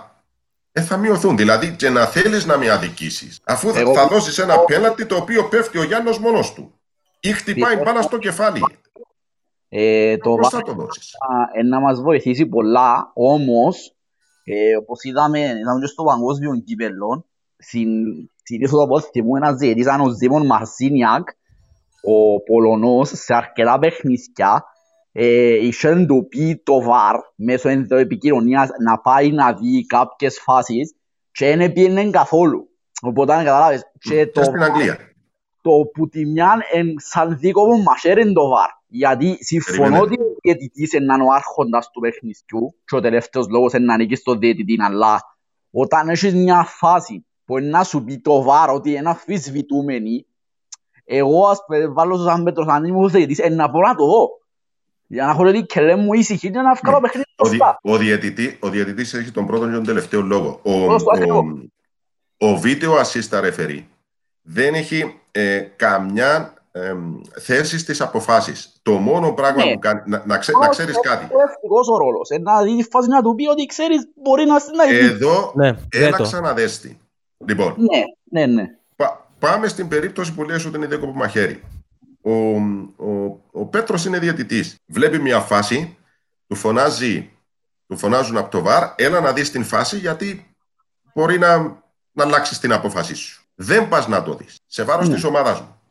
[0.72, 1.38] ε, θα μειωθούν.
[1.38, 3.94] Δηλαδή και να θέλεις να με αδικήσεις, αφού Εγώ...
[3.94, 6.74] θα δώσεις ένα πέναλτι το οποίο πέφτει ο Γιάννος μόνος του
[7.20, 7.84] ή χτυπάει Εγώ...
[7.84, 8.62] πάνω στο κεφάλι.
[9.70, 11.14] Ε, το Πώς θα το δώσεις;
[11.54, 13.96] Ε, να μας βοηθήσει πολλά, όμως,
[14.44, 17.26] ε, όπως είδαμε, είδαμε και στο παγκόσμιο κύπελλο,
[17.58, 21.28] συνήθως όπως θυμούν ένας διετής, ο Ζήμον Μαρσίνιακ,
[22.02, 24.64] ο Πολωνός, σε αρκετά παιχνίδια,
[25.12, 30.96] ε, είχε εντοπεί το ΒΑΡ μέσω επικοινωνίας να πάει να δει κάποιες φάσεις
[31.32, 32.70] και δεν έπιενε καθόλου.
[33.02, 33.84] Οπότε αν καταλάβεις.
[34.00, 34.98] Και το, στην Αγγλία.
[35.62, 36.58] Το που τη μια
[36.96, 38.70] σαν δίκο μου μαχαίρε το ΒΑΡ.
[38.88, 43.86] Γιατί συμφωνώ ότι ο διαιτητής είναι ο άρχοντας του παιχνιδιού και ο τελευταίος λόγος είναι
[43.86, 45.22] να ανήκει στο διαιτητή, αλλά
[45.72, 50.26] όταν έχεις μια φάση που είναι να σου πει το ΒΑΡ ότι είναι αφισβητούμενη,
[51.04, 51.60] εγώ ας
[51.94, 54.28] βάλω σαν μέτρος αν είμαι ο διαιτητής, να μπορώ να το δω.
[55.12, 57.02] Για να έχω ότι και λέμε μου ήσυχη να βγάλω ναι.
[57.02, 57.80] παιχνίδι σωστά.
[57.82, 60.60] Ο, διαιτητή, ο διαιτητής έχει τον πρώτο και τον τελευταίο λόγο.
[60.64, 60.96] Ο, ο,
[62.38, 63.84] ο, βίντεο assist referee
[64.42, 66.96] δεν έχει ε, καμιά ε,
[67.40, 68.80] θέση στις αποφάσεις.
[68.82, 69.74] Το μόνο πράγμα ναι.
[69.74, 71.28] που κάνει, να, να, ξέ, να ξέρεις κάτι.
[71.34, 72.30] Είναι ευτυχώς ο ρόλος.
[72.42, 74.56] Να δει τη φάση να του πει ότι ξέρεις μπορεί να...
[74.96, 77.00] Εδώ ναι, έλα ξαναδέστη.
[77.46, 78.68] Λοιπόν, ναι, ναι, ναι.
[78.96, 81.64] Πα, πάμε στην περίπτωση που λες ότι είναι δέκοπο μαχαίρι
[82.30, 82.56] ο,
[83.06, 84.76] ο, ο Πέτρος είναι διαιτητής.
[84.86, 85.98] Βλέπει μια φάση,
[86.48, 87.32] του φωνάζει,
[87.88, 90.56] του φωνάζουν από το βαρ, έλα να δεις την φάση γιατί
[91.14, 91.58] μπορεί να,
[92.12, 93.44] να αλλάξει την απόφασή σου.
[93.56, 94.58] Δεν πας να το δεις.
[94.66, 95.14] Σε βάρος ναι.
[95.14, 95.82] της ομάδας μου.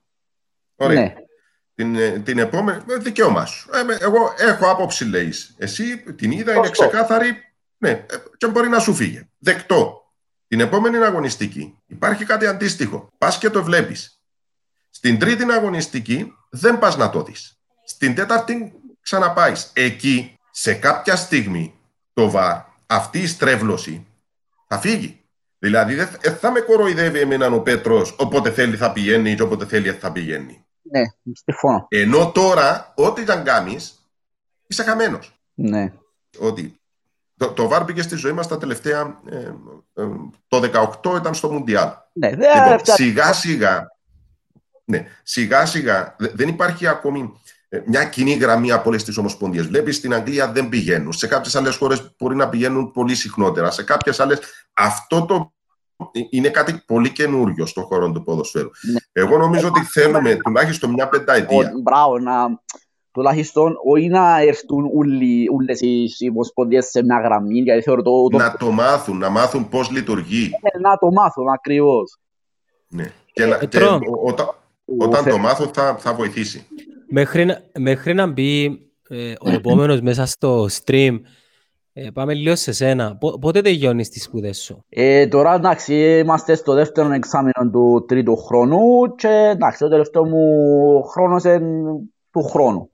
[0.77, 1.01] Ωραία.
[1.01, 1.15] Ναι.
[1.75, 3.71] Την, ε, την επόμενη, ε, δικαίωμά σου.
[3.73, 5.33] Ε, εγώ έχω άποψη, λέει.
[5.57, 7.37] Εσύ την είδα, είναι ξεκάθαρη.
[7.79, 9.31] Ναι, ε, και μπορεί να σου φύγει.
[9.39, 10.13] Δεκτό.
[10.47, 13.09] Την επόμενη αγωνιστική υπάρχει κάτι αντίστοιχο.
[13.19, 14.18] Πας και το βλέπεις.
[14.99, 17.59] Στην τρίτη αγωνιστική δεν πας να το δεις.
[17.85, 19.71] Στην τέταρτη ξαναπάεις.
[19.73, 21.75] Εκεί, σε κάποια στιγμή,
[22.13, 24.07] το βαρ, αυτή η στρέβλωση
[24.67, 25.21] θα φύγει.
[25.59, 29.93] Δηλαδή δεν θα με κοροϊδεύει εμένα ο Πέτρος όποτε θέλει θα πηγαίνει και όποτε θέλει
[29.93, 30.65] θα πηγαίνει.
[30.83, 31.03] Ναι,
[31.45, 31.87] συμφωνώ.
[31.89, 34.11] Ενώ τώρα, ό,τι ήταν κάνεις,
[34.67, 35.41] είσαι χαμένος.
[35.55, 35.93] Ναι.
[36.39, 36.81] Ότι
[37.37, 39.21] το, το βάρ μπήκε στη ζωή μας τα τελευταία.
[39.31, 39.55] Ε,
[39.95, 40.07] ε,
[40.49, 41.91] το 18 ήταν στο Μουντιάλ.
[42.13, 43.98] Ναι, δεν Λοιπόν, σιγά σιγά,
[44.89, 47.33] ναι, σιγά σιγά δεν υπάρχει ακόμη
[47.69, 49.67] ε, μια κοινή γραμμή από όλες τις ομοσπονδίες.
[49.67, 51.13] Βλέπεις στην Αγγλία δεν πηγαίνουν.
[51.13, 53.71] Σε κάποιες άλλες χώρες μπορεί να πηγαίνουν πολύ συχνότερα.
[53.71, 54.41] Σε κάποιες άλλες
[54.73, 55.53] αυτό το
[56.31, 58.71] είναι κάτι πολύ καινούριο στον χώρο του ποδοσφαίρου.
[58.93, 58.99] Ναι.
[59.13, 61.73] Εγώ νομίζω ότι θέλουμε τουλάχιστον μια πενταετία.
[61.83, 62.61] Μπράβο, να,
[63.11, 64.85] τουλάχιστον όχι να έρθουν
[65.55, 68.29] όλες οι ομοσπονδίες σε μια γραμμή, γιατί θεωρώ το...
[68.29, 68.37] το...
[68.37, 70.51] Να το μάθουν, να μάθουν πώς λειτουργεί.
[70.63, 72.19] Ναι, να το μάθουν ακριβώς.
[72.89, 73.13] Ναι.
[73.33, 74.49] Και, να, και ό, όταν,
[74.99, 76.67] όταν το μάθουν θα, θα βοηθήσει.
[77.09, 78.65] Μέχρι, μέχρι να μπει
[79.09, 81.21] ε, ο επόμενος μέσα στο stream,
[81.93, 83.17] ε, πάμε λίγο σε σένα.
[83.41, 89.15] Πότε τελειώνεις τις σπουδές σου; Ε, τώρα εντάξει, είμαστε στο δεύτερο εξάμεινο του τρίτου χρόνου
[89.15, 91.61] και εντάξει, το τελευταίο μου χρόνος είναι
[92.31, 92.91] του χρόνου.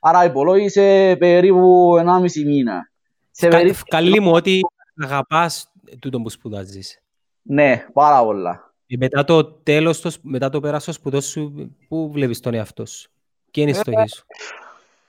[0.00, 2.90] Άρα υπολόγισε περίπου 1,5 μήνα.
[3.30, 3.78] Σε περίπου...
[3.88, 4.60] Καλή μου ότι
[5.04, 6.98] αγαπάς τούτο που σπουδάζεις.
[7.42, 8.65] Ναι, πάρα πολλά.
[8.86, 13.10] Και μετά το τέλος, το, μετά το πέρασο σπουδό σου, πού βλέπεις τον εαυτό σου;
[13.50, 14.24] Ποια είναι η στοχή σου;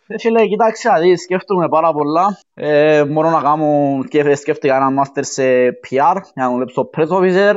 [0.07, 2.39] Ε, φίλε, κοιτάξτε, δεις, σκέφτομαι πάρα πολλά.
[2.53, 7.55] Ε, μπορώ να κάνω και σκέφτηκα ένα μάστερ σε PR, για να δουλέψω press officer.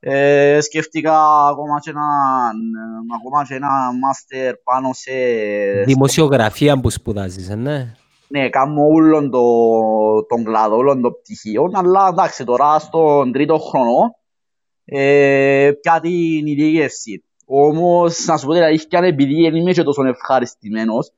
[0.00, 2.08] Ε, σκέφτηκα ακόμα και, ένα,
[3.18, 3.68] ακόμα και ένα
[4.00, 5.12] μάστερ πάνω σε...
[5.84, 7.94] Δημοσιογραφία που σπουδάζεις, ε, ναι.
[8.28, 9.42] Ναι, κάνω όλον το,
[10.28, 14.19] τον κλάδο, όλον το πτυχίο, αλλά εντάξει, τώρα στον τρίτο χρόνο
[14.92, 17.24] ε, πια την ειδίκευση.
[17.46, 21.12] Όμως, να σου πω την αλήθεια, επειδή δεν είμαι και τόσο ευχαριστημένος,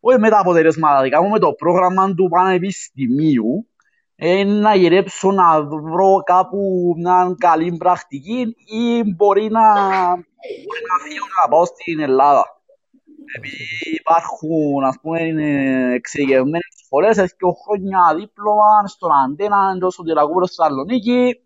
[0.00, 3.68] όχι με τα αποτελέσματα δικά μου, με το πρόγραμμα του πανεπιστημίου,
[4.16, 9.72] ε, να γυρέψω να βρω κάπου μια καλή πρακτική ή μπορεί να,
[10.64, 12.44] μπορεί να φύγω να πάω στην Ελλάδα.
[13.36, 15.20] Επειδή υπάρχουν, ας πούμε,
[15.94, 21.40] εξειδικευμένες σχολές, έχει και χρόνια δίπλωμα στον Αντένα, εντός του Τυρακούπρου στη Θεσσαλονίκη,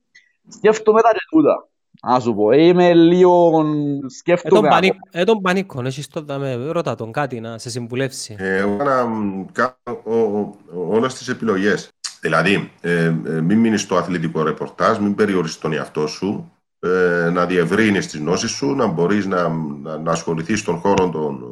[0.48, 1.66] σκέφτομαι τα και τούτα.
[2.06, 3.64] Να σου πω, είμαι λίγο
[4.06, 4.68] σκέφτομαι...
[5.10, 8.36] Ε, τον πανίκο, έχεις το δάμε, ρώτα τον κάτι να σε συμβουλεύσει.
[8.38, 9.06] Εγώ να
[9.52, 10.54] κάνω
[10.88, 11.90] όλες τις επιλογές.
[12.20, 17.46] Δηλαδή, ε, ε, μην μείνεις στο αθλητικό ρεπορτάζ, μην περιορίσεις τον εαυτό σου, ε, να
[17.46, 19.48] διευρύνεις τις γνώσεις σου, να μπορείς να,
[19.82, 21.44] να, να ασχοληθείς στον χώρο των,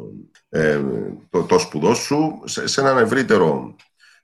[0.49, 0.81] ε,
[1.31, 3.75] το, το σπουδό σου σε, σε έναν ευρύτερο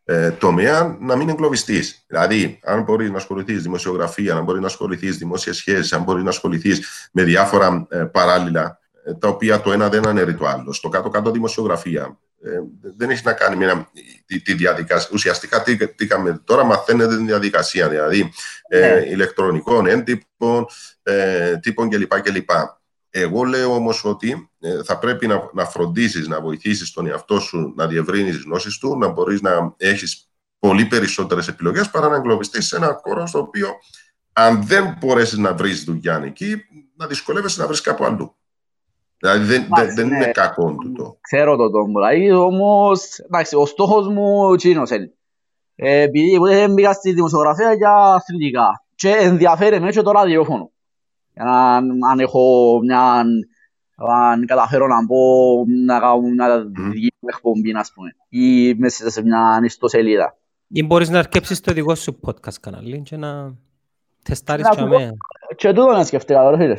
[0.08, 2.04] ε, τομέα να μην εγκλωβιστείς.
[2.06, 6.28] Δηλαδή, αν μπορεί να ασχοληθείς δημοσιογραφία, αν μπορεί να ασχοληθείς δημόσιες σχέσεις, αν μπορεί να
[6.28, 10.72] ασχοληθείς με διάφορα ε, παράλληλα, ε, τα οποία το ένα δεν αναιρεί το άλλο.
[10.72, 12.60] Στο κάτω-κάτω δημοσιογραφία ε,
[12.96, 13.86] δεν έχει να κάνει με
[14.26, 15.08] τη, τη, διαδικασία.
[15.12, 18.32] Ουσιαστικά τι, τι κάνουμε τώρα, μαθαίνετε την διαδικασία, δηλαδή
[18.68, 19.06] ε, ναι.
[19.06, 20.66] ηλεκτρονικών έντυπων,
[21.02, 22.20] ε, τύπων κλπ.
[22.20, 22.50] κλπ.
[23.18, 27.72] Εγώ λέω όμως ότι ε, θα πρέπει να, να φροντίσει, να βοηθήσεις τον εαυτό σου
[27.76, 32.66] να διευρύνει τις γνώσεις του, να μπορείς να έχεις πολύ περισσότερες επιλογές παρά να εγκλωβιστείς
[32.66, 33.68] σε ένα χώρο στο οποίο,
[34.32, 36.56] αν δεν μπορέσεις να βρεις δουλειά εκεί,
[36.96, 38.34] να δυσκολεύεσαι να βρεις κάπου αλλού.
[39.18, 40.30] Δηλαδή δεν, Μάλιστα, δεν είναι ναι.
[40.30, 41.18] κακό τούτο.
[41.20, 42.00] Ξέρω το τόμο.
[42.00, 45.12] Δηλαδή όμως, εντάξει, ο στόχος μου τσίνος είναι.
[45.74, 50.70] Ε, επειδή δεν μπήκα στη δημοσιογραφία για αθλητικά και ενδιαφέρει με και το ραδιόφωνο.
[51.36, 51.76] Για να,
[52.10, 53.24] αν έχω μια,
[53.96, 59.22] αν καταφέρω να πω να κάνω μια δική μου εκπομπή, ας πούμε, ή μέσα σε
[59.22, 60.36] μια ιστοσελίδα.
[60.68, 63.54] Ή μπορείς να αρκέψεις το δικό σου podcast κανάλι και να
[64.22, 65.16] τεστάρεις και αμέ.
[65.56, 66.74] Και τούτο να σκεφτήκα τώρα, φίλε.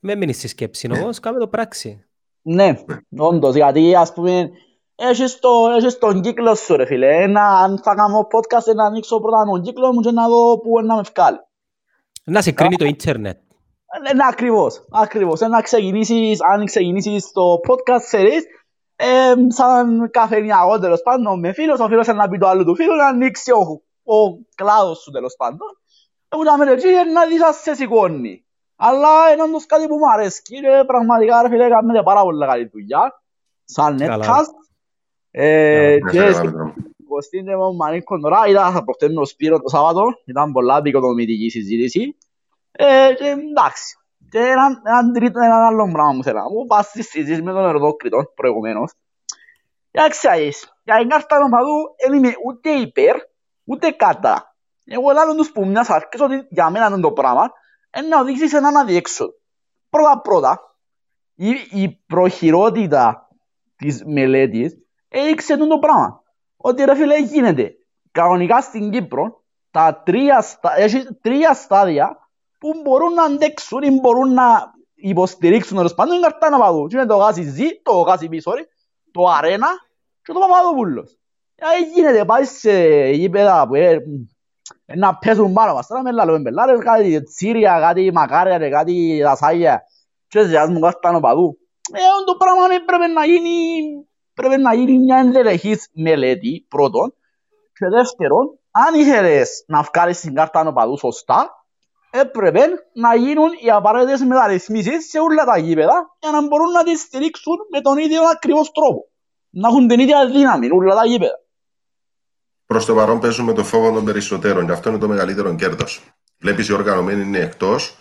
[0.00, 2.04] Με μείνεις στη σκέψη όμως, κάμε το πράξη.
[2.42, 2.74] Ναι,
[3.16, 4.50] όντως, γιατί ας πούμε,
[4.94, 7.22] έχεις, το, έχεις τον κύκλο σου ρε φίλε.
[7.22, 10.80] Ένα, αν θα κάνω podcast, να ανοίξω πρώτα τον κύκλο μου και να δω που
[10.84, 11.38] να με βγάλει.
[12.24, 13.38] Να σε κρίνει το ίντερνετ.
[14.00, 15.40] Ναι, ακριβώς, ακριβώς.
[15.40, 18.42] Να ξεκινήσεις, αν ξεκινήσεις το podcast series,
[18.96, 22.94] ε, σαν καφενιακό τέλος πάντων με φίλος, ο φίλος να πει το άλλο του φίλου,
[22.94, 23.82] να ανοίξει ο,
[24.14, 25.68] ο κλάδος σου τέλος πάντων.
[26.28, 28.44] Εγώ να με ρε να δεις αν σε σηκώνει.
[28.76, 32.68] Αλλά είναι όντως κάτι που μου αρέσει και πραγματικά ρε φίλε κάνετε πάρα πολύ καλή
[32.72, 33.22] δουλειά
[33.64, 34.52] σαν netcast
[35.30, 36.32] ε, και
[37.20, 37.44] στην
[37.76, 42.16] Μανίκο τώρα είδα προχτές με ο Σπύρο το Σάββατο ήταν πολλά επικοδομητική συζήτηση
[42.86, 43.96] ε, και εντάξει
[44.30, 47.52] και έναν, έναν τρίτο, έναν άλλο πράγμα μου θέλω να μου πας στη συζήτηση με
[47.52, 47.94] τον
[48.34, 48.92] προηγουμένως
[49.92, 53.16] για ξέρεις, για την κάρτα νομπαδού δεν είμαι ούτε υπέρ
[53.64, 54.56] ούτε κατά.
[54.84, 57.52] Εγώ λέω τους που μιας αρχής ότι για μένα είναι το πράγμα
[57.96, 59.32] είναι να οδηγήσεις σε έναν αδιέξοδο.
[59.90, 60.76] Πρώτα πρώτα,
[61.34, 63.28] η, η προχειρότητα
[63.76, 64.76] της μελέτης
[65.08, 66.22] έδειξε το πράγμα.
[66.56, 67.74] Ότι ρε φίλε γίνεται.
[68.12, 72.28] Κανονικά στην Κύπρο τα τρία, στα, έχει τρία στάδια
[72.62, 76.86] που μπορούν να αντέξουν ή μπορούν να υποστηρίξουν τέλος πάντων την καρτά να παδού.
[76.86, 78.50] Και είναι το γάσι ζή, το γάσι πίσω,
[79.12, 79.68] το αρένα
[80.22, 81.18] και το Παπαδόπουλος.
[81.54, 82.72] Ε, γίνεται, πάει σε
[83.10, 83.98] γήπεδα που ε,
[84.94, 85.86] να πέσουν πάνω μας.
[85.86, 89.82] Τώρα με λαλούμε μπελάρες, κάτι τσίρια, κάτι μακάρια, κάτι δασάγια.
[90.28, 91.58] Και σε ας μου κάρτα να παδού.
[91.92, 93.50] Ε, το πράγμα πρέπει να γίνει,
[94.34, 97.14] πρέπει να γίνει μια ενδελεχής μελέτη, πρώτον.
[97.78, 101.61] Και δεύτερον, αν ήθελες να βγάλεις την κάρτα να παδού σωστά,
[102.14, 102.60] έπρεπε
[102.92, 107.56] να γίνουν οι απαραίτητες μεταρρυθμίσεις σε όλα τα γήπεδα για να μπορούν να τις στηρίξουν
[107.72, 109.10] με τον ίδιο ακριβώς τρόπο.
[109.50, 111.40] Να έχουν την ίδια δύναμη όλα τα γήπεδα.
[112.66, 116.02] Προς το παρόν παίζουμε το φόβο των περισσότερων και αυτό είναι το μεγαλύτερο κέρδος.
[116.38, 117.96] Βλέπεις οι οργανωμένοι είναι εκτός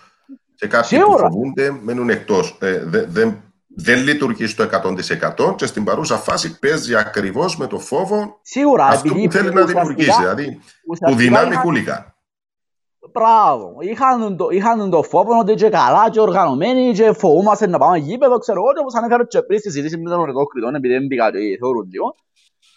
[0.56, 2.58] και κάποιοι που φοβούνται μένουν εκτός.
[2.62, 4.70] Ε, δεν, δεν λειτουργεί στο
[5.40, 9.66] 100% και στην παρούσα φάση παίζει ακριβώς με το φόβο Σίγουρα, αυτό που θέλει να
[9.66, 10.20] δημιουργήσει.
[10.20, 10.60] Δηλαδή,
[11.06, 12.11] που δυνάμει χούλικα.
[13.14, 13.76] Μπράβο.
[13.80, 18.38] Είχαν το, είχαν το φόβο ότι και καλά και οργανωμένοι και φοβούμαστε να πάμε γήπεδο,
[18.38, 21.08] ξέρω εγώ, και όπως ανέφερε και πριν στη συζήτηση με τον Ορετό Κρητών, επειδή δεν
[21.08, 22.16] πήγα και θεωρούν λίγο,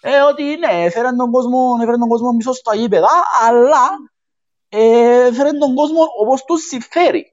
[0.00, 3.10] ε, ότι ναι, έφεραν τον κόσμο, έφεραν τον κόσμο μισό στα γήπεδα,
[3.46, 3.88] αλλά
[4.68, 7.24] ε, έφεραν τον κόσμο όπως τους συμφέρει.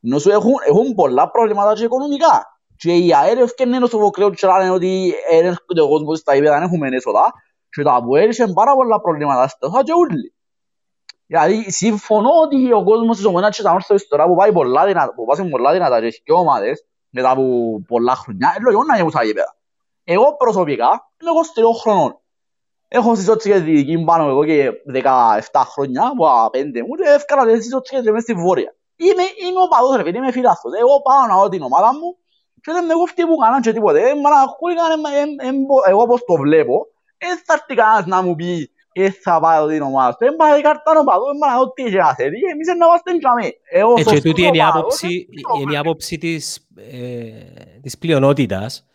[0.00, 2.60] Νόσο έχουν, έχουν πολλά προβλήματα και οικονομικά.
[2.76, 6.62] Και οι ΑΕΡ ευκαιρνούν στο Βοκρέο και λένε ότι έρχονται ο κόσμος στα γήπεδα, δεν
[6.62, 7.32] έχουμε έσοδα.
[7.70, 10.34] Και τα που έριξαν πάρα πολλά προβλήματα στα και ούλοι.
[11.32, 15.14] Δηλαδή, συμφωνώ ότι ο κόσμος της ομονίας και τα όρθος τώρα που πάει πολλά δυνατά,
[15.14, 17.44] που πάσουν πολλά δυνατά και και ομάδες μετά από
[17.88, 19.56] πολλά χρόνια, είναι λογικό να γίνουν στα γήπεδα.
[20.04, 20.88] Εγώ προσωπικά
[21.20, 21.30] είμαι
[21.74, 22.20] 23 χρονών.
[22.88, 27.46] Έχω στις τη δική μου πάνω εγώ και 17 χρόνια, από 5 μου, και έφκανα
[27.46, 28.74] τις σιζότσικες μέσα στη Βόρεια.
[28.96, 30.72] Είμαι, είμαι ο παδός ρε φίλε, είμαι φιλάθος.
[30.80, 32.16] Εγώ πάω να δω την ομάδα μου
[32.62, 34.00] και δεν με κόφτει που κανέναν και τίποτε.
[35.88, 36.86] Εγώ όπως το βλέπω,
[37.18, 38.79] δεν θα έρθει κανένας να μου πει ε,
[39.22, 40.16] θα πάω την ομάδα του.
[40.18, 42.38] Δεν πάει η κάρτα να πάω, δεν πάει ό,τι έχει να θέλει.
[42.52, 43.52] Εμείς να είμαστε τζαμί.
[43.70, 45.28] Ε, και τούτη είναι η άποψη,
[45.60, 48.86] είναι η άποψη της, ε, της πλειονότητας.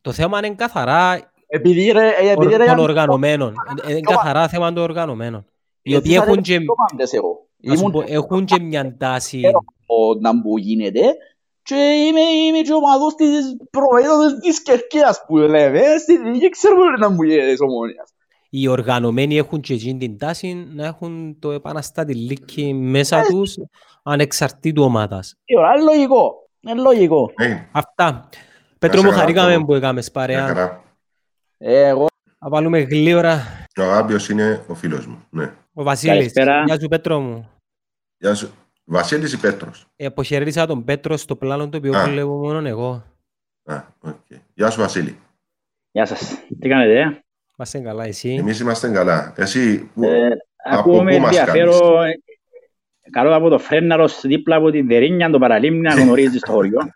[0.00, 3.54] Το θέμα είναι καθαρά επειδή, ρε, επειδή, ρε, των οργανωμένων.
[3.88, 5.46] Είναι καθαρά θέμα των οργανωμένων.
[5.82, 6.60] Οι οποίοι έχουν και,
[8.06, 9.42] έχουν και μια τάση...
[10.20, 11.00] Να μου γίνεται
[11.62, 17.10] και είμαι, είμαι και ομάδος της προέδρος της Κερκίας που λέμε, στη δίκη ξέρουμε να
[17.10, 18.12] μου γίνεται της ομόνιας
[18.48, 23.56] οι οργανωμένοι έχουν και εκείνη την τάση να έχουν το επαναστάτη λύκη μέσα τους
[24.02, 25.34] ανεξαρτήτου ομάδας.
[25.44, 26.48] Είναι λογικό.
[26.60, 27.32] Είναι λογικό.
[27.72, 28.28] Αυτά.
[28.78, 30.82] Πέτρο μου χαρήκαμε που έκαμες παρέα.
[31.58, 32.06] Εγώ.
[32.38, 33.42] Θα βάλουμε γλύωρα.
[33.78, 35.24] Ο Άμπιος είναι ο φίλος μου.
[35.30, 35.52] Ναι.
[35.72, 36.32] Ο Βασίλης.
[36.64, 37.50] Γεια σου Πέτρο μου.
[38.18, 38.50] Γεια σου.
[38.84, 43.04] Βασίλης ή Πέτρος; Ε, αποχαιρέτησα τον Πέτρο στο πλάνο το οποίο βλέπω μόνο εγώ.
[43.64, 44.36] Α, okay.
[44.54, 45.18] Γεια σου Βασίλη.
[45.90, 46.34] Γεια σας.
[46.60, 47.22] Τι κάνετε, ε;
[47.58, 49.32] Είμαστε καλά, εσύ; Εμείς είμαστε καλά.
[49.36, 50.28] Εσύ, ε,
[50.64, 51.78] από πού μας κάνεις;
[53.10, 56.92] Καλό από το Φρέναρος δίπλα από την Δερίνια, το παραλίμνη, να γνωρίζεις το χωριό.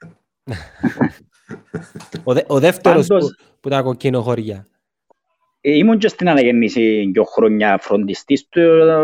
[2.25, 4.67] ο, δε, ο δεύτερος Πάντως, που, που τα κοκκίνο χωριά.
[5.61, 8.61] Ε, ήμουν και στην αναγέννηση δυο χρόνια φροντιστής του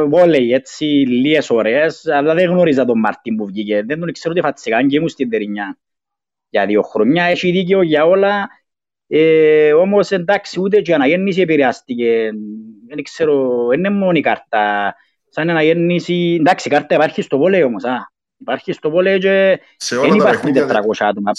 [0.09, 3.83] βόλεϊ, έτσι, λίγες ώρες, αλλά δεν γνωρίζα τον Μάρτιν που βγήκε.
[3.87, 5.79] Δεν τον ξέρω τι φατσικάν και ήμουν στην Δερίνια.
[6.49, 8.49] Για δύο χρόνια έχει δίκαιο για όλα
[9.09, 12.31] ε, όμως εντάξει ούτε και η αναγέννηση επηρεάστηκε.
[12.89, 14.95] Δεν ξέρω, είναι μόνο η κάρτα.
[15.29, 17.85] Σαν αναγέννηση, εντάξει η κάρτα υπάρχει στο βόλεϊ όμως.
[17.85, 18.11] Α.
[18.41, 19.61] Υπάρχει στο βόλεϊ και
[20.03, 20.61] δεν υπάρχουν 400
[20.99, 21.31] άτομα.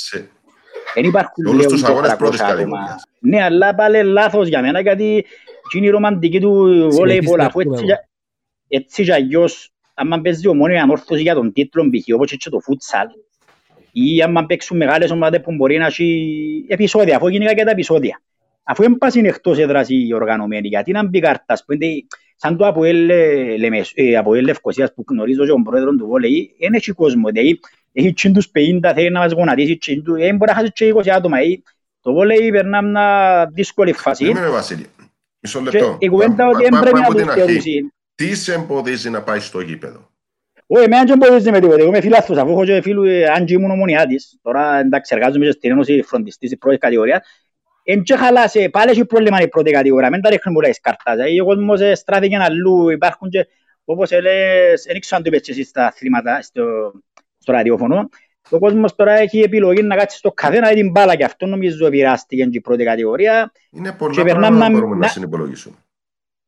[0.93, 3.03] Δεν υπάρχουν όλους τους αγώνες πρώτης κατηγορίας.
[3.19, 5.25] Ναι, αλλά πάλι λάθος για μένα γιατί
[5.75, 7.45] είναι η ρομαντική του βόλεϊ πολλά.
[7.45, 7.59] Αφού
[8.67, 12.15] έτσι και αλλιώς, άμα παίζει ομόνια αμόρφωση για τον τίτλο, π.χ.
[12.15, 13.07] όπως και το φούτσαλ,
[14.03, 18.21] ή άμα παίξουν μεγάλες ομάδες που μπορεί να έχει επεισόδια, αφού γενικά και τα επεισόδια.
[18.63, 21.87] Αφού δεν πας είναι εκτός έδρας οι οργανωμένοι, γιατί να μπει κάρτας που είναι
[22.35, 27.29] σαν το Αποέλ ε, Λευκοσίας που γνωρίζω και τον πρόεδρο του Βόλεϊ, δεν έχει κόσμο,
[27.29, 27.59] δηλαδή
[27.93, 28.51] έχει τσίντους
[28.81, 31.37] 50, θέλει να μας γονατίσει τσίντου, δεν μπορεί να χάσει και 20 άτομα.
[32.01, 34.25] Το Βόλεϊ περνά μια δύσκολη φάση.
[34.25, 34.85] Δεν είμαι Βασίλη,
[35.39, 35.97] μισό λεπτό.
[35.99, 37.93] Η κουβέντα ότι δεν πρέπει να το θεωρήσει.
[38.15, 40.09] Τι σε εμποδίζει να πάει στο γήπεδο;
[40.71, 41.79] Όχι, εμένα δεν μπορείς με τίποτα.
[41.79, 44.39] Εγώ είμαι φίλαθος, αφού έχω και φίλου, ε, αν και ήμουν ομονιάτης.
[44.41, 47.19] Τώρα, εντάξει, εργάζομαι και στην Ένωση Φροντιστής της πρώτης κατηγορίας.
[47.83, 50.09] Εν και χαλάσε, πάλι έχει πρόβλημα η πρώτη κατηγορία.
[50.09, 51.17] Μην τα ρίχνουν πολλά εις καρτάς.
[51.41, 53.47] Ο κόσμος ε, στράφηκε αλλού, υπάρχουν και,
[53.83, 56.91] όπως έλεγες, δεν ξέρω αν το είπες εσύ στα αθλήματα, στο,
[57.37, 58.09] στο ραδιόφωνο.
[58.49, 61.45] Ο κόσμος τώρα έχει επιλογή να κάτσει στο καφέ να δει την μπάλα και αυτό
[61.45, 63.51] νομίζω επηρεάστηκε η πρώτη κατηγορία.
[63.71, 65.75] Είναι πολλά πράγματα που μπορούμε να συνυπολογίσουμε.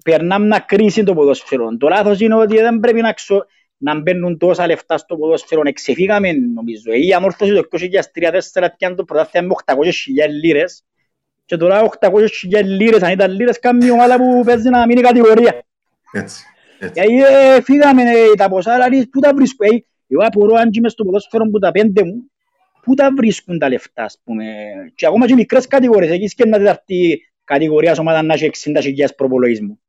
[0.04, 1.78] περνάμε να κρίση το ποδόσφαιρο.
[1.78, 3.46] Το λάθος είναι ότι δεν πρέπει να, ξο...
[3.82, 5.62] να μπαίνουν τόσα λεφτά στο ποδόσφαιρο.
[5.66, 6.92] Εξεφύγαμε νομίζω.
[6.94, 7.68] Η αμόρφωση το
[8.54, 9.84] 2003-2004 πιάνε το πρωτάθλημα με 800.000
[10.44, 10.84] λίρες
[11.46, 15.62] και τώρα 800.000 λίρες, αν ήταν λίρες, κάνει ομάδα που παίζει να μείνει κατηγορία.
[16.12, 16.44] Έτσι.
[16.80, 17.02] έτσι.
[17.02, 20.90] Γιατί ε, φύγαμε ε, τα ποσά, δηλαδή, πού τα βρίσκω; Ε, εγώ απορώ αν είμαι
[20.90, 22.32] στο ποδόσφαιρο που τα πέντε μου,
[22.82, 24.46] πού τα βρίσκουν τα λεφτά, ας πούμε.
[24.96, 29.80] Και ακόμα και μικρές κατηγορίες, εκεί και να τεταρτή κατηγορία ομάδα να έχει 60.000 προπολογισμού.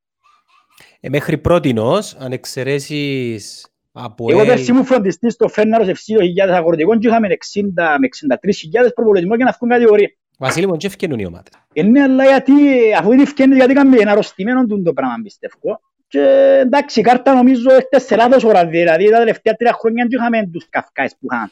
[1.01, 6.17] Ε, μέχρι πρότινος, αν εξαιρέσεις από Εγώ ελ- πέρσι μου φροντιστής στο Φέρναρος FC
[6.49, 10.09] 2.000 αγροτικών και είχαμε 60 με 63.000 προπολογισμό για να βγουν κατηγορία.
[10.39, 11.53] Βασίλη μου, και ευκαινούν οι ομάδες.
[11.73, 12.53] Ε, ναι, αλλά γιατί,
[12.99, 15.81] αφού είναι ευκαιρία, γιατί κάνουμε ένα αρρωστημένο του το πράγμα, πιστεύω.
[16.09, 16.21] Και
[16.61, 20.49] εντάξει, η κάρτα νομίζω έχετε σε λάθος ώρας, δηλαδή τα τελευταία τρία χρόνια δεν είχαμε
[20.53, 21.51] τους καυκάες που είχαν.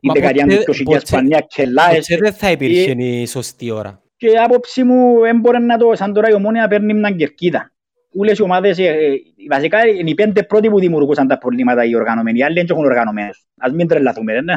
[0.00, 2.06] Η Μα δεκαετία ποτέ- του 2000 ποτέ- Σπανία και Λάες.
[2.08, 4.02] Ποτέ δεν θα υπήρχε η σωστή ώρα.
[4.16, 7.72] Και άποψη μου, δεν μπορεί να το, σαν τώρα η ομόνια παίρνει μια κερκίδα.
[8.16, 9.16] Όλες οι ομάδες, ε, ε,
[9.50, 12.84] βασικά είναι οι πέντε πρώτοι που δημιουργούσαν τα προβλήματα οι οργανωμένοι, οι άλλοι δεν έχουν
[12.84, 13.44] οργανωμένους.
[13.58, 14.54] Ας μην τρελαθούμε, ναι.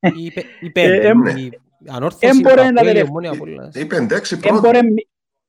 [0.00, 1.50] Οι πε- οι πέντε, Ε, εμ- η
[1.88, 3.74] Ανόρθωση, εμ μπορεί η να Αποέλ, η τελευταία- Ομόνια Απόλλωνας.
[3.74, 4.60] Οι πέντε-έξι Εν πρώτοι.
[4.60, 5.08] μπορεί-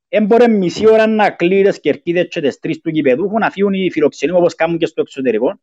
[0.09, 3.73] εν μπορεί μισή ώρα να κλείει τις κερκίδες και τις τρεις του γηπεδούχου, να φύγουν
[3.73, 5.59] οι φιλοξενοί όπως κάνουν και στο εξωτερικό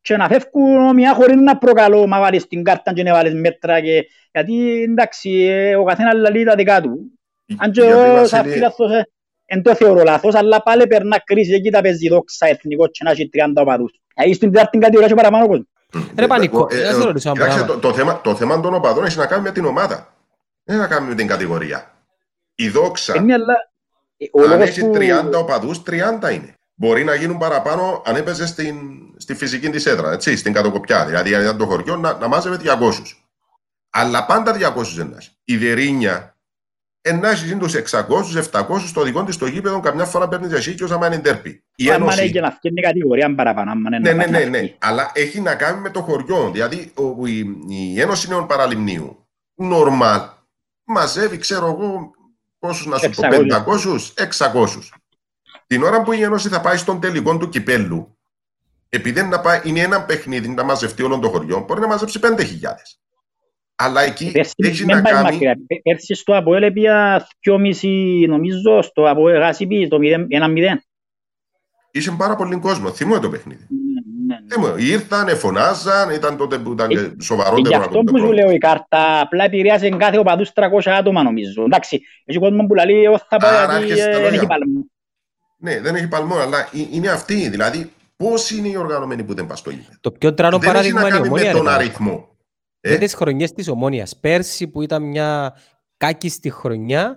[0.00, 3.80] και να φεύγουν μια χωρίς να προκαλώ, μα βάλεις την κάρτα και να βάλεις μέτρα
[3.80, 4.06] και...
[4.32, 7.18] γιατί εντάξει, ε, ο καθένας λαλεί τα δικά του.
[7.56, 9.08] Αν και Γιατί, εγώ Βασίλη, σαν φίλαθος ε,
[9.50, 13.10] εν το θεωρώ λάθος, αλλά πάλι περνά κρίση εκεί τα παίζει δόξα εθνικό και να
[13.10, 14.00] έχει 30 οπαδούς.
[14.14, 15.66] Δηλαδή στην τετάρτη κατηγορία και παραπάνω κόσμο.
[16.18, 17.80] Ρε Πανικό, Ε, να ε, σε ρωτήσω ένα κοιτάξτε, πράγμα.
[17.80, 20.14] το, το, θέμα, το θέμα των οπαδών έχει να κάνει με την ομάδα.
[20.64, 21.92] Δεν έχει να κάνει με την κατηγορία.
[22.54, 23.54] Η δόξα, Ε, ναι, αλλά,
[24.16, 26.54] ε, ο αν λόγος έχει που- 30 οπαδούς, 30 είναι.
[26.74, 28.76] Μπορεί να γίνουν παραπάνω αν έπαιζε στην,
[29.16, 31.04] στη φυσική της έδρα, έτσι, στην κατοκοπιά.
[31.06, 33.16] Δηλαδή, αν ήταν το χωριό, να, να μάζευε 200.
[33.90, 35.30] Αλλά πάντα 200 δεν έχει.
[35.44, 36.36] Η Δερίνια
[37.08, 41.18] ενάχει είναι τους 600-700 στο δικό της το γήπεδο, καμιά φορά παίρνει διασύκιος άμα είναι
[41.18, 41.64] ντέρπι.
[41.76, 44.32] Η άμα είναι Ένωση και να φτιάχνει κατηγορία παραπάνω, άμα είναι ναι, να ναι, πάει
[44.32, 44.58] ναι, να ναι.
[44.58, 44.76] φτιάξει.
[44.80, 46.50] Αλλά έχει να κάνει με το χωριό.
[46.52, 50.20] Δηλαδή, ο, ο- η, η Ένωση Νέων Παραλιμνίου, νορμάλ,
[50.84, 52.10] μαζεύει, ξέρω εγώ,
[52.58, 53.36] πόσους να σου πω, 600.
[54.16, 54.66] 500, 600.
[55.66, 58.18] Την ώρα που η Ένωση θα πάει στον τελικό του κυπέλου,
[58.88, 62.20] επειδή είναι, να πάει, είναι ένα παιχνίδι να μαζευτεί όλο το χωριό, μπορεί να μαζέψει
[62.22, 62.28] 5.000.
[63.80, 65.24] Αλλά εκεί Πέρσι έχει δεν να πάει κάνει.
[65.30, 65.56] μακριά.
[65.66, 69.98] Πέ- Πέρσι στο Αποέλ έπια 2,5 νομίζω στο Αποέλ Γάσιπι το
[70.28, 70.78] 1-0.
[71.90, 72.90] Είχε πάρα πολύ κόσμο.
[72.90, 73.66] Θυμούμαι το παιχνίδι.
[74.26, 74.40] Ναι, ναι.
[74.54, 74.82] Θυμούμαι.
[74.82, 78.06] Ήρθαν, φωνάζαν, ήταν τότε που ήταν Ε, και Ε, σοβαρότερο Γι' να αυτό το που
[78.18, 78.44] σου πρόβλημα.
[78.44, 81.62] λέω η κάρτα απλά επηρεάζει κάθε οπαδούς 300 άτομα νομίζω.
[81.62, 84.36] Εντάξει, έχει κόσμο που λέει εγώ θα πάω Άρα γιατί έρχεσαι στα ε, δεν λόγια.
[84.38, 84.86] έχει παλμό.
[85.56, 87.48] Ναι, δεν έχει παλμό, αλλά ε- είναι αυτοί.
[87.48, 90.72] Δηλαδή, πώς είναι οι οργανωμένοι που δεν πας στο γήπεδο; Το πιο τρανό Δεν έχει
[90.92, 91.52] παράδειγμα να είναι η κάνει με Ομόνια.
[91.52, 91.78] ρε τον παιδιά.
[91.78, 92.27] αριθμό.
[92.80, 94.16] Ε, Για τις χρονιές της Ομόνιας.
[94.16, 95.54] Πέρσι που ήταν μια
[95.96, 97.16] κάκιστη χρονιά,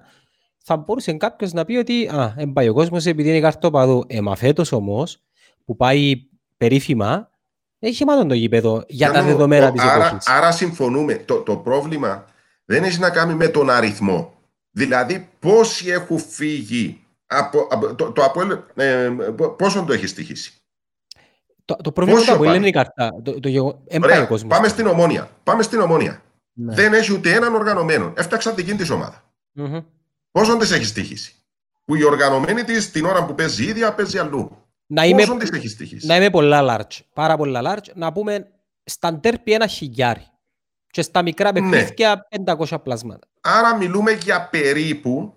[0.63, 4.03] θα μπορούσε κάποιος να πει ότι α, δεν πάει ο κόσμος επειδή είναι καρτόπαδο.
[4.07, 5.23] Ε, μα φέτος όμως,
[5.65, 6.15] που πάει
[6.57, 7.29] περίφημα,
[7.79, 10.27] έχει μάτων το γήπεδο για τα Κάνω- δεδομένα ο- της άρα, εποχής.
[10.27, 11.13] άρα συμφωνούμε.
[11.15, 12.25] Το, το πρόβλημα
[12.65, 14.33] δεν έχει να κάνει με τον αριθμό.
[14.71, 19.09] Δηλαδή, πόσοι έχουν φύγει από, από το, το Αποέλ, ε,
[19.57, 20.53] πόσο το έχεις στοιχήσει.
[21.65, 23.21] Το, το πρόβλημα πόσο του Αποέλ πάει; είναι η καρτά.
[23.23, 24.49] Το, το, γεγο- εν πάει Ωραία, ο κόσμος.
[24.55, 25.29] πάμε στην ομόνια.
[25.43, 26.21] Πάμε στην ομόνια.
[26.53, 26.73] Ναι.
[26.75, 28.13] Δεν έχει ούτε έναν οργανωμένο.
[28.17, 29.23] Έφταξαν δική της ομάδα.
[29.51, 29.79] Μμμ.
[30.31, 31.35] Πόσον της έχεις στοιχήσει;
[31.85, 34.57] Που η οργανωμένη της την ώρα που παίζει η ίδια παίζει αλλού.
[34.85, 38.47] Να είμαι, Πόσον της έχεις στοιχήσει; να είμαι πολλά large, πάρα πολλά large, να πούμε
[38.83, 40.25] στα ντέρπι ένα χιλιάρι
[40.87, 41.59] και στα μικρά Ναι.
[41.59, 43.27] παιχνίδια 500 πλάσματα.
[43.41, 45.33] Άρα μιλούμε για περίπου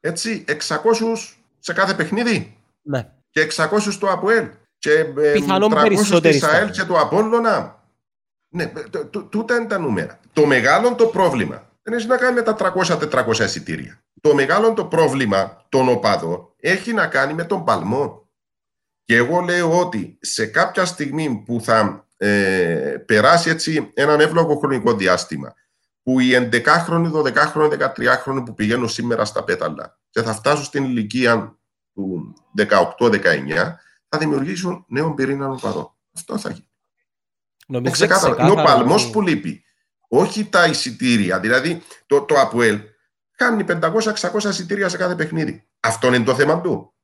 [0.00, 3.10] έτσι, 600 σε κάθε παιχνίδι; Ναι.
[3.30, 4.48] και 600 στο ΑΠΟΕΛ
[4.80, 7.84] και ε, Πιθανόν 300 περισσότεροι στη ΣΑΕΛ στα- και το Απόλλωνα.
[8.48, 10.20] Ναι, τ- τ- τούτα είναι τα νούμερα.
[10.32, 14.02] Το μεγάλο το πρόβλημα δεν έχει να κάνει με τα 300-400 εισιτήρια.
[14.20, 18.28] Το μεγάλο το πρόβλημα των οπαδών έχει να κάνει με τον παλμό.
[19.04, 24.94] Και εγώ λέω ότι σε κάποια στιγμή που θα ε, περάσει έτσι έναν εύλογο χρονικό
[24.94, 25.54] διάστημα
[26.02, 31.58] που οι 11χρονοι, 12χρονοι, 13χρονοι που πηγαίνουν σήμερα στα πέταλα και θα φτάσουν στην ηλικία
[31.94, 33.18] του 18-19
[34.10, 35.94] θα δημιουργήσουν νέο πυρήνα οπαδών.
[36.14, 36.68] Αυτό θα γίνει.
[37.66, 38.34] Είναι Νομίζω ξεκάθαρο.
[38.34, 39.64] Είναι ο ξεκάθαρα παλμός ότι- που λείπει.
[40.08, 41.40] Όχι τα εισιτήρια.
[41.40, 42.80] Δηλαδή το, το ΑΠΟΕΛ
[43.36, 45.68] κάνει 500-600 εισιτήρια σε κάθε παιχνίδι.
[45.80, 46.94] Αυτό είναι το θέμα του.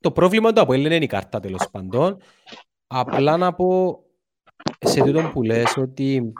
[0.00, 2.20] Το πρόβλημα του Αποέλ είναι η κάρτα τέλος πάντων.
[2.86, 3.98] Απλά να πω
[4.78, 6.32] σε τούτο που λες ότι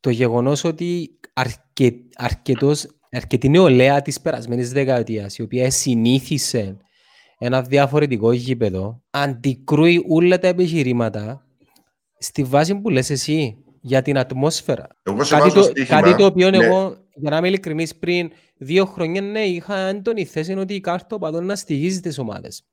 [0.00, 6.76] το γεγονός ότι αρκε, αρκετός, αρκετή νεολαία της περασμένης δεκαετίας η οποία συνήθισε
[7.44, 11.46] ένα διαφορετικό γήπεδο αντικρούει όλα τα επιχειρήματα
[12.18, 14.86] στη βάση που λες εσύ για την ατμόσφαιρα.
[15.02, 16.00] Εγώ σε Κάτι βάζω το, στοίχημα.
[16.00, 20.24] κάτι το οποίο ναι, εγώ για να είμαι ειλικρινής, πριν δύο χρόνια ναι, είχα έντονη
[20.24, 22.64] θέση ότι η κάρτα παντών να στηγίζει τις ομάδες.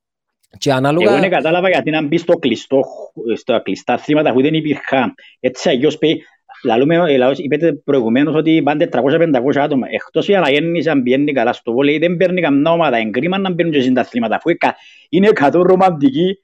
[0.57, 1.11] Και ανάλογα...
[1.11, 2.83] Εγώ δεν κατάλαβα γιατί να μπει στο κλειστό,
[3.35, 5.13] στα κλειστά θύματα που δεν υπήρχαν.
[5.39, 6.21] Έτσι αγιώς πει,
[6.63, 6.97] λαλούμε,
[7.35, 8.97] είπετε προηγουμένως ότι πάνε 400-500
[9.55, 9.87] άτομα.
[9.89, 12.97] Εκτός η αναγέννηση αν πιένει καλά στο βόλεϊ, δεν παίρνει καμιά ομάδα.
[12.97, 14.49] Εγκρίμα να μπαίνουν και τα θύματα, αφού
[15.09, 16.37] είναι 100 ρομαντικοί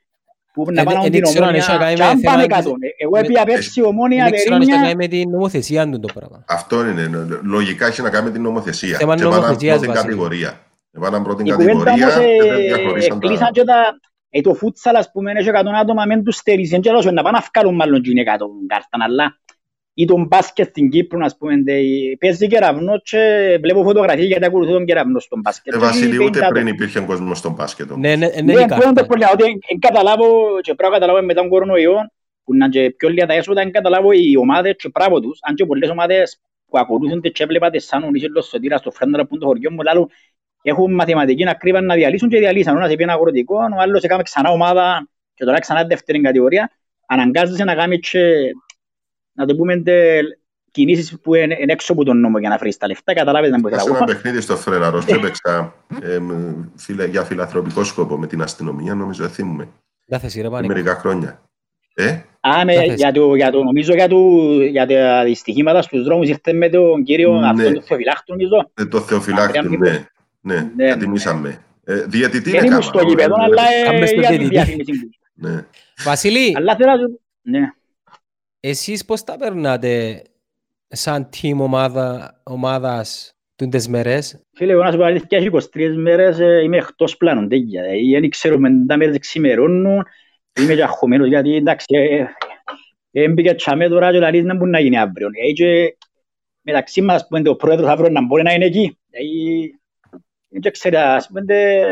[0.53, 2.73] που να πάνε την ομόνια και αν πάνε κάτω.
[2.97, 4.81] Εγώ έπια πέρσι ομόνια Βερίνια...
[4.81, 6.43] Δεν με την νομοθεσία του το πράγμα.
[6.47, 7.09] Αυτό είναι.
[7.43, 8.97] Λογικά έχει να κάνει με την νομοθεσία.
[8.97, 10.59] Και πάνε πρώτη κατηγορία.
[10.91, 13.99] Έβαλαν πρώτη κατηγορία και δεν και τα...
[14.29, 17.45] Ε, το φούτσαλ, ας πούμε, έχει 100 άτομα μεν τους στερήσουν και να πάνε να
[17.53, 18.25] βγάλουν μάλλον και είναι 100
[18.67, 19.39] κάρτα, αλλά
[19.97, 21.53] ή τον μπάσκετ στην Κύπρο, ας πούμε,
[22.19, 25.73] παίζει κεραυνό και βλέπω φωτογραφίες γιατί ακολουθώ τον κεραυνό στον μπάσκετ.
[25.73, 27.91] Ε, Βασίλη, ούτε πριν υπήρχε κόσμο στον μπάσκετ.
[27.91, 28.65] Ναι, ναι, ναι, ναι,
[28.95, 30.25] το πολύ, ότι καταλάβω
[30.61, 31.95] και πρέπει να καταλάβω μετά τον κορονοϊό,
[32.43, 35.55] που να και πιο λίγα τα έσοδα, αν καταλάβω οι ομάδες και πράγμα τους, αν
[35.55, 39.45] και πολλές ομάδες που ακολουθούνται και έβλεπατε σαν ο Νίσελος Σωτήρας στο φρέντορα που το
[39.45, 40.09] χωριό μου, λάλλον
[40.61, 42.75] έχουν μαθηματική να κρύβαν να διαλύσουν και διαλύσαν.
[42.75, 46.71] Ο ένας είπε ένα αγροτικό, ο άλλος έκαμε ξανά ομάδα και τώρα ξανά δεύτερη κατηγορία.
[47.07, 48.19] Αναγκάζεσαι να κάνεις και
[49.35, 49.83] να το πούμε,
[50.71, 53.75] κινήσεις που είναι έξω από τον νόμο για να βρεις τα λεφτά, καταλάβετε να μπορεί
[53.75, 55.73] να ένα παιχνίδι στο Φρέναρος και έπαιξα
[57.09, 59.67] για φιλανθρωπικό σκόπο με την αστυνομία, νομίζω εθίμουμε.
[60.65, 61.41] Μερικά χρόνια.
[61.93, 64.17] Ε; Α, με, για το, για το, νομίζω για, το,
[64.61, 67.47] για τα δυστυχήματα στους δρόμους ήρθε με τον κύριο ναι.
[67.47, 68.71] αυτό, το Θεοφυλάκτο, νομίζω.
[68.73, 70.07] Ε, το Θεοφυλάκτο, ναι.
[70.41, 71.61] Ναι, ναι, κατημήσαμε.
[71.83, 72.81] Ε, διαιτητή είναι κάμα.
[72.81, 73.63] στο γήπεδο, αλλά
[74.19, 75.09] για την διαφήμιση.
[76.03, 77.59] Βασίλη, αλλά θέλω να...
[77.59, 77.73] Ναι.
[78.67, 80.21] Εσείς πώς τα περνάτε
[80.87, 86.39] σαν team ομάδα, ομάδας τις μέρες; Φίλε, εγώ να σου πω αλήθεια, έχει 23 μέρες
[86.39, 87.81] ε, είμαι εκτός πλάνων, τέτοια.
[88.11, 90.05] Δεν ε, ξέρω με τα μέρες ξημερώνουν,
[90.59, 91.85] είμαι και αχωμένος, γιατί εντάξει,
[93.11, 95.29] έμπηκε τσάμε τώρα και λαλείς να μπορεί να γίνει αύριο.
[95.55, 95.97] Και
[96.61, 98.99] μεταξύ μας, που είναι ο πρόεδρος αύριο να μπορεί να είναι εκεί.
[100.47, 101.41] Δεν ξέρω, ας πούμε,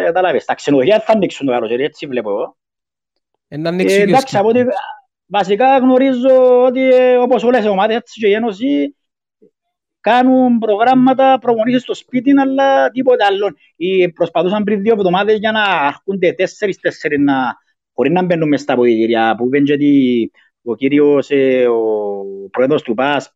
[0.06, 2.58] καταλάβεις, τα ξενοδοχεία θα ανοίξουν το καλοκαίρι, έτσι βλέπω εγώ.
[3.48, 4.66] Εντάξει, από ότι
[5.26, 8.96] Βασικά γνωρίζω ότι ε, όπως όλες οι ομάδες έτσι και η Ένωσης
[10.00, 13.56] κάνουν προγράμματα προπονήσεις στο σπίτι αλλά τίποτα άλλο.
[13.76, 17.56] Ή προσπαθούσαν πριν δύο εβδομάδες για να αρκούνται τέσσερις τέσσερις να
[17.94, 20.32] χωρίς να μπαίνουν μες στα αποδητήρια που είπαν ότι
[20.64, 23.34] ο κύριος, ε, ο πρόεδρος του ΠΑΣ,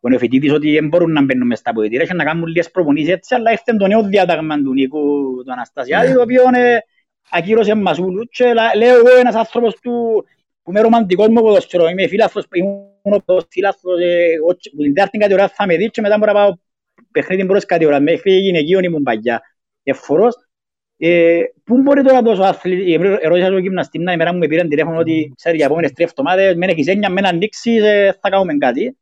[0.00, 3.12] ο νεοφοιτήτης ότι δεν μπορούν να μπαίνουν μες στα αποδητήρια και να κάνουν λίγες προπονήσεις
[3.12, 4.98] έτσι αλλά ήρθε το νέο διάταγμα του Νίκου
[5.44, 6.78] του Αναστασιάδη το οποίο ε,
[7.30, 8.44] ακύρωσε μας ούλους και
[8.76, 10.24] λέω εγώ ένας άνθρωπος του
[10.66, 14.34] που είμαι ρομαντικός μου ποδοσφαιρό, είμαι φίλαθρος, ήμουν ο φίλαθρος, ε,
[14.76, 16.54] που την τέταρτη κατηγορία θα με δει και μετά μπορώ να πάω
[17.10, 19.42] παιχνίδι πρώτης κατηγορία, μέχρι γυναικείων ήμουν παγιά,
[19.82, 20.34] εφορός.
[20.96, 24.98] Ε, πού μπορεί τώρα τόσο αθλητή, ερώτησα στο γυμναστή, να ημέρα μου με πήραν τηλέφωνο
[24.98, 28.98] ότι ξέρεις για επόμενες τρεις εβδομάδες, μεν έχεις έννοια, μεν ανοίξεις, ε, θα κάνουμε κάτι.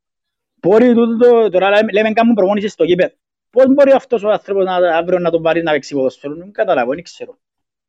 [0.54, 3.14] Μπορεί τούτο, τώρα λέμε κάνουμε προπόνησης στο γήπεδο.
[3.50, 6.94] Πώς μπορεί αυτός ο άνθρωπος να, αύριο να τον πάρει να παίξει ποδοσφαίρο, δεν καταλάβω,
[6.94, 7.38] δεν ξέρω.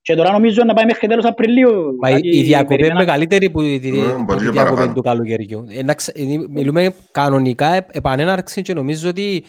[0.05, 1.95] Και τώρα νομίζω να πάει μέχρι τέλος Απριλίου.
[2.01, 3.77] Μα η διακοπή είναι μεγαλύτερη που η
[4.51, 5.65] διακοπή του καλοκαιριού.
[6.49, 9.43] Μιλούμε κανονικά επανέναρξη και νομίζω ότι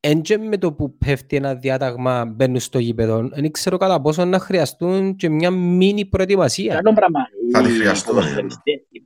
[0.00, 3.28] έντια με το που πέφτει ένα διάταγμα μπαίνουν στο γήπεδο.
[3.32, 6.74] Δεν ξέρω κατά πόσο να χρειαστούν και μια μίνι προετοιμασία.
[6.74, 7.20] Καλό πράγμα.
[7.52, 8.16] Θα τη χρειαστούν.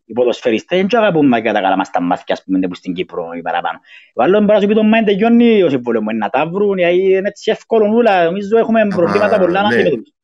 [0.04, 2.38] Οι ποδοσφαιριστές δεν αγαπούν να τα καλά μας τα μάθηκια
[2.68, 3.78] που στην Κύπρο ή παραπάνω.
[4.14, 6.78] Ο άλλος μπορεί να σου πει το μάιν τελειώνει ο συμβόλαιο μου, να τα βρουν,
[6.78, 8.24] είναι έτσι εύκολο νουλα.
[8.24, 10.14] Νομίζω έχουμε προβλήματα πολλά να αντιμετωπίσουμε.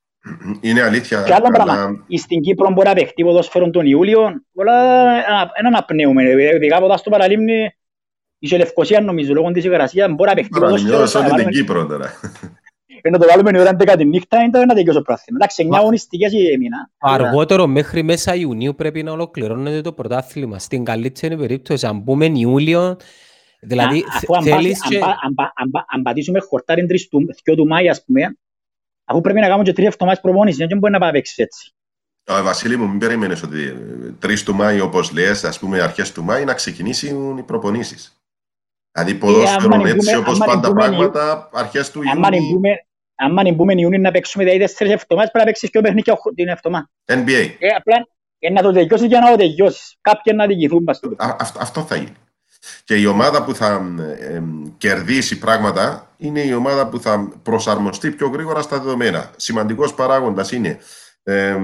[0.61, 1.23] Είναι αλήθεια.
[1.23, 5.11] Και άλλο πράγμα, στην Κύπρο μπορεί να παιχτεί ποδόσφαιρο τον Ιούλιο, πολλά
[5.59, 6.23] έναν απνέουμε,
[6.55, 7.75] ειδικά από στο παραλίμνη,
[8.39, 11.07] η Λευκοσία νομίζω, λόγω της υγρασίας, μπορεί να παιχτεί ποδόσφαιρο.
[11.07, 12.13] σε όλη την Κύπρο τώρα.
[13.05, 15.37] Ενώ το βάλουμε η ώρα 11 τη νύχτα, είναι να τελειώσει το πρόθυμα.
[15.41, 16.91] Εντάξει, 9 αγωνιστικές μήνα.
[16.99, 20.59] Αργότερο μέχρι μέσα Ιουνίου πρέπει να ολοκληρώνεται το πρωτάθλημα.
[20.59, 22.97] Στην καλύτερη περίπτωση, αν πούμε Ιούλιο,
[23.61, 24.05] δηλαδή
[24.43, 24.99] θέλεις και...
[25.87, 26.87] Αν πατήσουμε χορτάρι
[27.45, 28.37] 3 του Μάη, ας πούμε,
[29.13, 31.73] Αφού πρέπει να κάνουμε και τρία εβδομάδες προπόνησης, δεν μπορεί να πάει παίξεις έτσι.
[32.25, 33.77] Ε, Βασίλη μου, μην περίμενες ότι
[34.23, 38.17] 3 του Μάη, όπως λες, ας πούμε αρχές του Μάη, να ξεκινήσουν οι προπονήσεις.
[38.93, 42.61] Δηλαδή ποδόσφαιρο έτσι όπως πάντα πράγματα, αρχές του Ιούνιου.
[43.15, 46.49] Αν μπούμε Ιούνιο να παίξουμε δηλαδή τέσσερις εβδομάδες, πρέπει να παίξεις και ο παιχνίδι την
[46.49, 46.91] εβδομάδα.
[47.07, 47.55] NBA.
[47.59, 48.07] Ε, απλά
[48.53, 49.97] να το τελειώσεις για να το τελειώσεις.
[50.01, 50.85] Κάποιοι να διηγηθούν.
[51.59, 52.17] Αυτό θα γίνει.
[52.85, 54.43] Και η ομάδα που θα ε,
[54.77, 59.31] κερδίσει πράγματα είναι η ομάδα που θα προσαρμοστεί πιο γρήγορα στα δεδομένα.
[59.37, 60.79] Σημαντικός παράγοντας είναι
[61.23, 61.57] ε,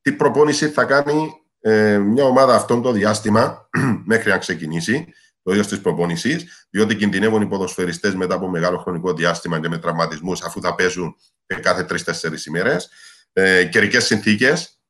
[0.00, 3.68] τι προπόνηση θα κάνει ε, μια ομάδα αυτόν το διάστημα
[4.12, 5.06] μέχρι να ξεκινήσει
[5.42, 9.78] το ίδιο της προπόνησης, διότι κινδυνεύουν οι ποδοσφαιριστές μετά από μεγάλο χρονικό διάστημα και με
[9.78, 11.16] τραυματισμούς, αφού θα παίζουν
[11.60, 12.90] κάθε τρει-τέσσερι ημέρες.
[13.32, 14.80] Ε, Καιρικές συνθήκες,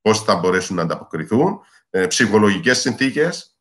[0.00, 1.60] πώς θα μπορέσουν να ανταποκριθούν.
[1.90, 3.51] Ε, Ψυχολογικές συνθήκες,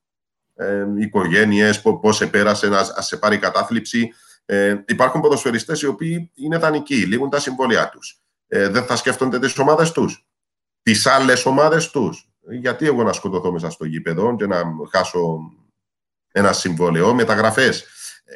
[0.62, 4.14] ε, οικογένειες, πώς επέρασε να σε πάρει κατάθλιψη.
[4.46, 8.22] Ε, υπάρχουν ποδοσφαιριστές οι οποίοι είναι δανεικοί, λήγουν τα συμβόλια τους.
[8.48, 10.26] Ε, δεν θα σκέφτονται τις ομάδες τους,
[10.82, 12.30] τις άλλες ομάδες τους.
[12.60, 15.40] Γιατί εγώ να σκοτωθώ μέσα στο γήπεδο και να χάσω
[16.32, 17.86] ένα συμβόλαιο, μεταγραφές.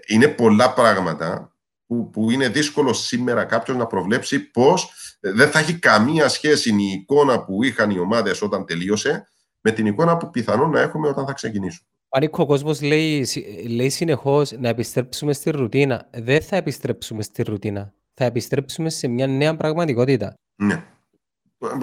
[0.07, 1.55] Είναι πολλά πράγματα
[1.87, 6.91] που, που είναι δύσκολο σήμερα κάποιος να προβλέψει πώς δεν θα έχει καμία σχέση η
[6.91, 9.27] εικόνα που είχαν οι ομάδες όταν τελείωσε
[9.61, 11.85] με την εικόνα που πιθανόν να έχουμε όταν θα ξεκινήσουν.
[12.15, 13.27] Πανίκο, ο κόσμος λέει,
[13.67, 16.09] λέει συνεχώς να επιστρέψουμε στη ρουτίνα.
[16.11, 17.93] Δεν θα επιστρέψουμε στη ρουτίνα.
[18.13, 20.33] Θα επιστρέψουμε σε μια νέα πραγματικότητα.
[20.55, 20.83] Ναι.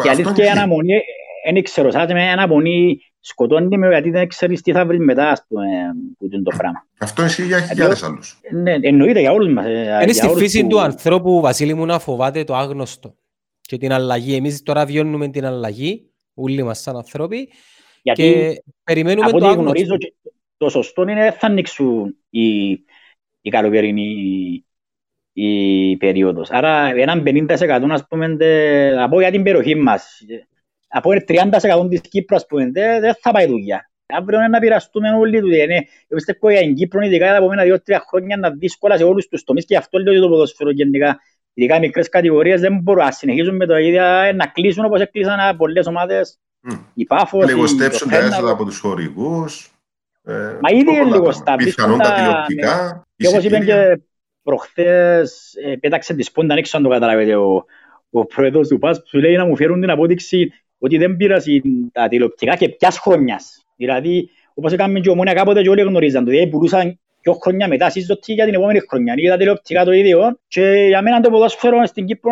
[0.03, 1.01] Και αλήθεια η αναμονή,
[1.53, 5.45] δεν ξέρω, σαν με αναμονή σκοτώνει με γιατί δεν ξέρεις τι θα βρεις μετά ας
[5.49, 5.67] πούμε,
[6.19, 6.87] που είναι το πράγμα.
[6.99, 8.41] Αυτό ισχύει για χιλιάδες άλλους.
[8.51, 9.67] Ναι, εννοείται για όλους μας.
[9.67, 10.69] Ε, είναι στη φύση που...
[10.69, 13.15] του ανθρώπου, Βασίλη μου, να φοβάται το άγνωστο
[13.61, 14.35] και την αλλαγή.
[14.35, 17.49] Εμείς τώρα βιώνουμε την αλλαγή, όλοι μας σαν ανθρώποι,
[18.03, 19.61] γιατί και περιμένουμε το άγνωστο.
[19.61, 19.97] Γνωρίζω,
[20.63, 22.71] το σωστό είναι θα ανοίξουν οι,
[23.41, 24.65] οι καλοκαιρινοί
[25.33, 26.51] η περίοδος.
[26.51, 28.37] Άρα έναν 50% ας πούμε,
[28.99, 30.21] από για την περιοχή μας,
[30.89, 33.91] από 30% της Κύπρου ας πούμε, δεν θα πάει δουλειά.
[34.07, 35.47] Αύριο είναι να πειραστούμε όλοι του.
[35.47, 35.75] Ναι.
[35.75, 35.85] Εγώ
[36.15, 39.65] πιστεύω για την Κύπρο ειδικά τα επόμενα δύο-τρία χρόνια να δύσκολα σε όλους τους τομείς
[39.65, 41.21] και αυτό λέω το ποδοσφαίρο γενικά.
[41.55, 44.03] Ειδικά μικρές κατηγορίες δεν μπορούν να συνεχίσουν με το ίδιο
[44.35, 46.41] να κλείσουν όπως έκλεισαν πολλές ομάδες.
[46.71, 46.79] Mm.
[46.95, 49.72] Η Πάφος, Λιγοστέψουν τα έσοδα από τους χορηγούς.
[50.25, 51.57] Ε, Μα ήδη είναι λιγοστά.
[51.57, 53.07] Πιθανόν τα τηλεοπτικά.
[53.17, 54.01] Και όπως είπε και
[54.43, 57.65] προχθές, ε, πέταξε τη σπόντα έξω αν το καταλάβετε ο,
[58.11, 62.09] ο πρόεδρος του ΠΑΣ, που λέει να μου φέρουν την απόδειξη ότι δεν πήρασαν τα
[62.09, 63.65] τηλεοπτικά και ποιας χρονιάς.
[63.77, 68.33] Δηλαδή, όπως έκαμε και ομόνια κάποτε και όλοι γνωρίζαν, δηλαδή πουλούσαν πιο χρόνια μετά σύζωτη
[68.33, 69.15] για την επόμενη χρονιά.
[69.17, 72.31] Είναι τα τηλεοπτικά το ίδιο και για μένα το ποδόσφαιρο στην Κύπρο,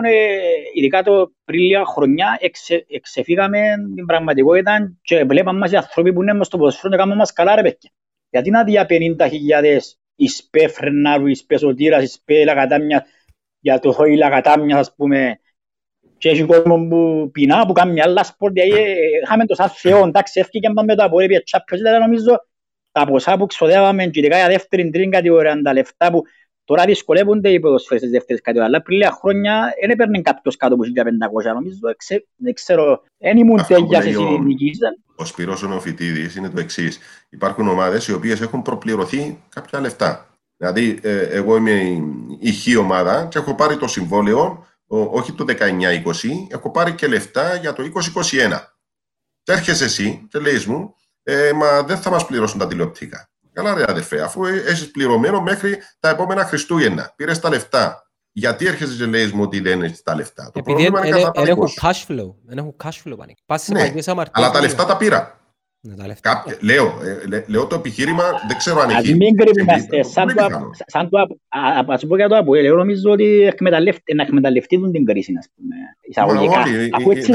[0.75, 3.61] ειδικά το πριν λίγα χρονιά, εξε, εξεφύγαμε
[3.95, 7.33] την πραγματικότητα και βλέπαμε μας οι άνθρωποι που είναι μες στο ποδόσφαιρο και κάνουμε μας
[7.33, 7.91] καλά ρε παιδιά.
[8.31, 9.29] Γιατί να δει 50.000
[10.17, 13.07] εισπέ φρενάρου, εισπέ σωτήρας, εισπέ λαγατάμια,
[13.61, 15.39] για το χώι λαγατάμια, ας πούμε,
[16.19, 20.41] και έχει κόσμο που πεινά, που κάνει άλλα σπορ, δηλαδή είχαμε το σαν Θεό, εντάξει,
[20.41, 22.50] έφυγε με το απορρίπια τσάπιος, δηλαδή νομίζω
[22.93, 26.23] τα ποσά που ξοδεύαμε και ειδικά για δεύτερη, τρίτη κατηγορία, τα λεφτά που
[26.65, 30.75] τώρα δυσκολεύονται οι ποδοσφαίρες της δεύτερης κατηγορίας, αλλά πριν λίγα χρόνια δεν έπαιρνε κάποιος κάτω
[30.75, 31.79] από 1500, νομίζω,
[32.37, 34.71] δεν ξέρω, δεν ήμουν τέλεια σε συνειδητική.
[35.17, 36.99] Ο Σπυρός ο Νοφιτίδης είναι το εξής.
[37.31, 40.27] Υπάρχουν ομάδες οι οποίες έχουν προπληρωθεί κάποια λεφτά.
[40.57, 41.81] Δηλαδή, ε, εγώ είμαι
[42.39, 47.55] η χή ομάδα και έχω πάρει το συμβόλαιο όχι το 19-20, έχω πάρει και λεφτά
[47.55, 48.77] για το 2021.
[49.43, 50.95] Και έρχεσαι εσύ και λέει μου,
[51.31, 53.29] ε, μα δεν θα μας πληρώσουν τα τηλεοπτικά.
[53.53, 57.13] Καλά, ρε αδερφέ, αφού έχεις πληρωμένο μέχρι τα επόμενα Χριστούγεννα.
[57.17, 58.05] Πήρες τα λεφτά.
[58.33, 61.47] Γιατί έρχεσαι και λέει μου ότι δεν έχεις τα λεφτά; Το Επειδή πρόβλημα είναι Δεν
[61.47, 62.35] έχουν cash flow.
[62.47, 63.17] Δεν έχουν cash flow.
[63.47, 63.93] Πας ναι,
[64.31, 65.40] αλλά τα λεφτά τα πήρα.
[66.21, 66.87] Κάποια, λέω,
[67.33, 69.15] ε, λέω το επιχείρημα, δεν ξέρω αν έχει.
[69.15, 70.03] Μην κρυβόμαστε.
[70.87, 71.19] Σαν το
[71.87, 73.53] ας πω για το ΑΠΟΕΛ, εγώ νομίζω ότι
[74.15, 76.63] να εκμεταλλευτούν την κρίση, ας πούμε, εισαγωγικά.
[76.93, 77.33] Αφού έτσι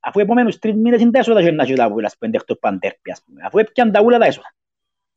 [0.00, 2.54] αφού επόμενους τρεις μήνες είναι τα έσοδα και να έχει το ΑΠΟΕΛ, ας πούμε, εντεχτώ
[2.54, 3.40] παντέρπι, ας πούμε.
[3.44, 4.54] Αφού έπιαν τα ούλα τα έσοδα.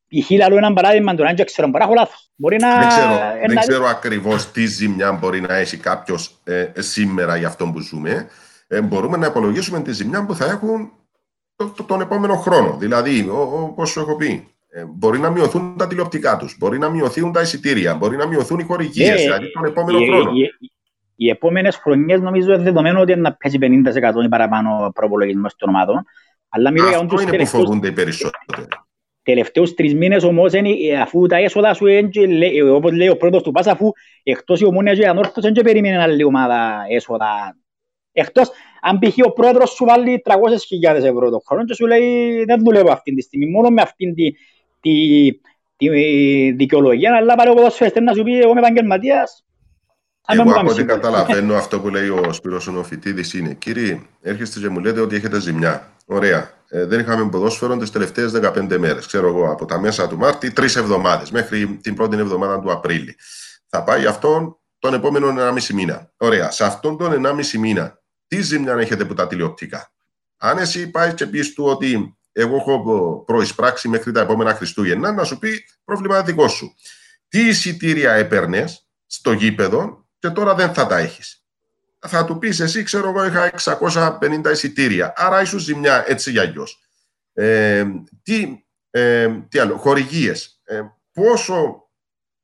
[0.07, 2.29] Η Χίλα λέω έναν παράδειγμα, τον δεν ξέρω, παρά έχω λάθος.
[2.35, 2.79] Μπορεί να...
[2.79, 3.13] Δεν ξέρω,
[3.47, 8.27] δεν ξέρω ακριβώς τι ζημιά μπορεί να έχει κάποιος ε, σήμερα για αυτό που ζούμε.
[8.67, 10.91] Ε, μπορούμε να υπολογίσουμε τη ζημιά που θα έχουν
[11.55, 12.77] το, το, τον επόμενο χρόνο.
[12.77, 17.31] Δηλαδή, όπω σου έχω πει, ε, μπορεί να μειωθούν τα τηλεοπτικά τους, μπορεί να μειωθούν
[17.31, 20.31] τα εισιτήρια, μπορεί να μειωθούν οι χορηγίες, yeah, δηλαδή τον επόμενο yeah, χρόνο.
[20.31, 20.67] Yeah,
[21.15, 26.05] οι επόμενες χρονιές νομίζω είναι δεδομένο ότι να πέσει 50% ή παραπάνω προπολογισμός των ομάδων.
[26.49, 28.67] Αλλά μιλώ για Αυτό είναι που φοβούνται οι περισσότεροι.
[29.23, 30.53] Τελευταίους τρεις μήνες όμως,
[31.01, 31.85] αφού τα έσοδα σου,
[32.73, 33.91] όπως λέει ο πρώτος του Πάσα, αφού
[34.23, 37.55] εκτός η ομόνια και η ανόρθωση, δεν περιμένει άλλη ομάδα έσοδα
[38.17, 38.51] Εκτός
[38.87, 39.15] αν π.χ.
[39.25, 43.21] ο πρόεδρος σου βάλει 300.000 ευρώ το χρόνο και σου λέει δεν δουλεύω αυτή τη
[43.21, 44.31] στιγμή, μόνο με αυτή τη,
[44.79, 45.31] τη,
[45.77, 49.45] τη, τη δικαιολογία, αλλά πάρε ο ποδοσφαιριστής να σου πει εγώ είμαι επαγγελματίας.
[50.27, 54.79] Εγώ από ό,τι καταλαβαίνω αυτό που λέει ο Σπύρος Ονοφητίδης είναι «Κύριε, έρχεστε και μου
[54.79, 55.91] λέτε ότι έχετε ζημιά.
[56.05, 56.53] Ωραία.
[56.69, 59.05] Ε, δεν είχαμε ποδόσφαιρο τις τελευταίες 15 μέρες.
[59.05, 63.15] Ξέρω εγώ, από τα μέσα του Μάρτη, τρεις εβδομάδες, μέχρι την πρώτη εβδομάδα του Απρίλη.
[63.67, 66.11] Θα πάει αυτόν τον επόμενο 1,5 μήνα.
[66.17, 66.51] Ωραία.
[66.51, 69.91] Σε αυτόν τον 1,5 μήνα, τι ζημιά έχετε από τα τηλεοπτικά;
[70.37, 75.23] Αν εσύ πάεις και πεις του ότι εγώ έχω προεισπράξει μέχρι τα επόμενα Χριστούγεννα, να
[75.23, 76.75] σου πει πρόβλημα δικό σου.
[77.27, 81.45] Τι εισιτήρια έπαιρνες στο γήπεδο και τώρα δεν θα τα έχεις;
[81.99, 85.13] Θα του πεις εσύ, ξέρω εγώ, είχα 650 εισιτήρια.
[85.15, 86.79] Άρα ίσως ζημιά έτσι για αλλιώς.
[87.33, 87.85] Ε,
[88.23, 90.61] τι, ε, τι άλλο, χορηγίες.
[90.63, 90.81] Ε,
[91.13, 91.89] πόσο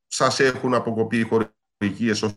[0.07, 2.35] σας έχουν αποκοπεί οι χορηγίες ως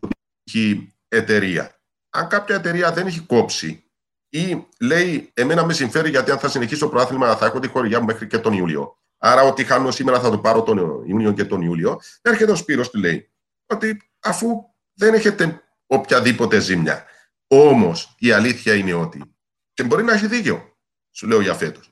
[1.09, 1.74] εταιρεία;
[2.15, 3.85] Αν κάποια εταιρεία δεν έχει κόψει
[4.29, 8.01] ή λέει, Εμένα με συμφέρει γιατί αν θα συνεχίσω το προάθλημα θα έχω τη χορηγιά
[8.01, 8.99] μου μέχρι και τον Ιούλιο.
[9.19, 12.01] Άρα, ό,τι χάνω σήμερα θα το πάρω τον Ιούνιο και τον Ιούλιο.
[12.23, 13.31] Έρχεται ο Σπύρος του λέει
[13.67, 14.49] ότι αφού
[14.95, 17.05] δεν έχετε οποιαδήποτε ζημιά.
[17.47, 19.23] Όμως η αλήθεια είναι ότι.
[19.73, 20.77] Και μπορεί να έχει δίκιο,
[21.11, 21.91] σου λέω για φέτος.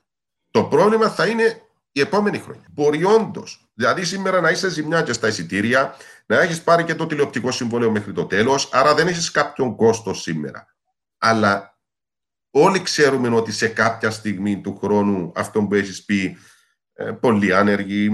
[0.51, 1.63] Το πρόβλημα θα είναι
[1.93, 2.67] η επόμενη χρονιά.
[2.71, 3.71] Μπορεί όντως.
[3.75, 5.97] Δηλαδή, σήμερα να είσαι ζημιά και στα εισιτήρια,
[6.37, 10.15] να έχεις πάρει και το τηλεοπτικό συμβόλαιο μέχρι το τέλος, άρα δεν έχεις κάποιον κόστο
[10.15, 10.67] σήμερα.
[11.19, 11.79] Αλλά
[12.51, 16.37] όλοι ξέρουμε ότι σε κάποια στιγμή του χρόνου αυτό που έχεις πει,
[16.93, 18.11] ε, πολλοί άνεργοι,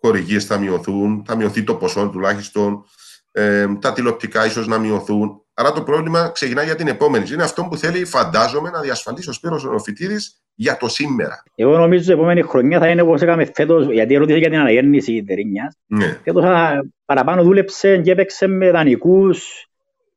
[0.00, 2.84] χορηγίες θα μειωθούν, θα μειωθεί το ποσό τουλάχιστον,
[3.30, 5.42] ε, τα τηλεοπτικά ίσως να μειωθούν.
[5.60, 7.30] Άρα το πρόβλημα ξεκινά για την επόμενη.
[7.32, 11.42] Είναι αυτό που θέλει, φαντάζομαι, να διασφαλίσει ο Σπύρος Οφητίδης για το σήμερα.
[11.54, 14.58] Εγώ νομίζω ότι η επόμενη χρονιά θα είναι όπως έκαμε φέτος, γιατί ερώτησε για την
[14.58, 15.76] αναγέννηση η Τερίνιας.
[15.86, 16.18] Ναι.
[16.24, 19.68] Φέτος θα, παραπάνω δούλεψε και έπαιξε με δανεικούς,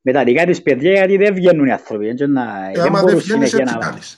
[0.01, 2.07] με τα δικά της παιδιά, γιατί δεν βγαίνουν οι άνθρωποι.
[2.07, 4.18] Έτσι, να, Ε, άμα δεν μπορούν βγαίνεις, συνέχεια έτσι να- κάνεις.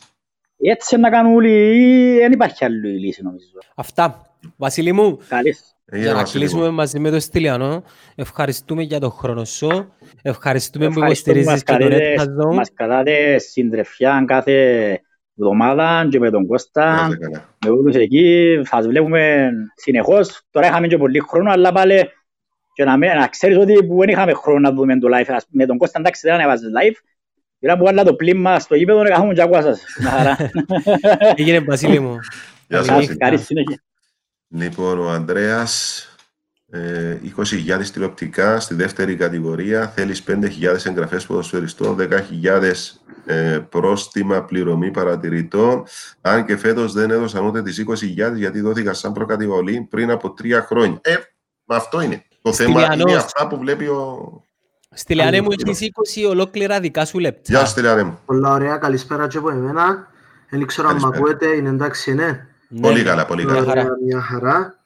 [0.58, 3.46] Έτσι να κάνουν όλοι, δεν υπάρχει άλλη λύση νομίζω.
[3.76, 4.22] Αυτά.
[4.58, 5.73] Βασίλη μου, Καλής.
[5.86, 6.50] Ε, για να Βασίλη μου.
[6.50, 7.84] κλείσουμε μαζί με τον Στυλιανό,
[8.16, 9.94] ευχαριστούμε για τον χρόνο σου.
[10.22, 12.56] Ευχαριστούμε που Ευχαριστούμε που υποστηρίζεις μας και τον κρατάτε- Netcast Zone.
[12.56, 14.54] Μας κρατάτε συντρεφιά κάθε
[15.38, 17.50] εβδομάδα και με τον Να Κώστα, είστε καλά.
[17.66, 20.42] με όλους εκεί, θα σας βλέπουμε συνεχώς.
[20.52, 22.10] Τώρα είχαμε και πολύ χρόνο, αλλά πάλι
[22.74, 25.26] και να, με- να ξέρεις ότι που δεν είχαμε χρόνο να δούμε το live.
[25.36, 26.96] Ας- Με τον Κώστα εντάξει δεν ανέβαζες live.
[27.60, 29.82] Πήρα που βάλα το πλήμα στο γήπεδο, έκαμε και ακούα σας.
[30.00, 30.38] Μια χαρά.
[31.36, 32.20] Έγινε Βασίλη μου.
[32.68, 33.18] Γεια σας, Καλή Βασίλη.
[33.18, 33.84] Καλή συνέχεια.
[34.56, 36.08] Λοιπόν, ο Ανδρέας,
[36.70, 45.84] ε, 20.000 τηλεοπτικά στη δεύτερη κατηγορία, θέλεις 5.000 εγγραφές ποδοσφαιριστών, 10.000 ε, πρόστιμα πληρωμή παρατηρητών,
[46.22, 50.62] αν και φέτος δεν έδωσαν ούτε τις 20.000 γιατί δόθηκαν σαν προκατηγολή πριν από τρία
[50.62, 51.00] χρόνια.
[51.02, 51.16] Ε,
[51.66, 52.24] μα αυτό είναι.
[52.42, 53.12] Το θέμα Στυλιανός.
[53.12, 54.44] είναι αυτά που βλέπει ο...
[54.92, 55.90] Στυλιανέ μου, Καλή έχεις
[56.26, 57.42] 20 ολόκληρα δικά σου λεπτά.
[57.46, 58.20] Γεια σου, Στυλιανέ μου.
[58.26, 60.08] Πολλά ωραία, καλησπέρα και από εμένα.
[60.50, 61.30] Δεν ξέρω αν με Καλησπέρα.
[61.30, 62.48] ακούετε, είναι εντάξει, ναι.
[62.74, 62.82] Ναι.
[62.82, 63.66] Πολύ καλά, πολύ Μια καλά.
[63.66, 63.82] χαρά.
[63.82, 64.78] Ωραία, μια χαρά.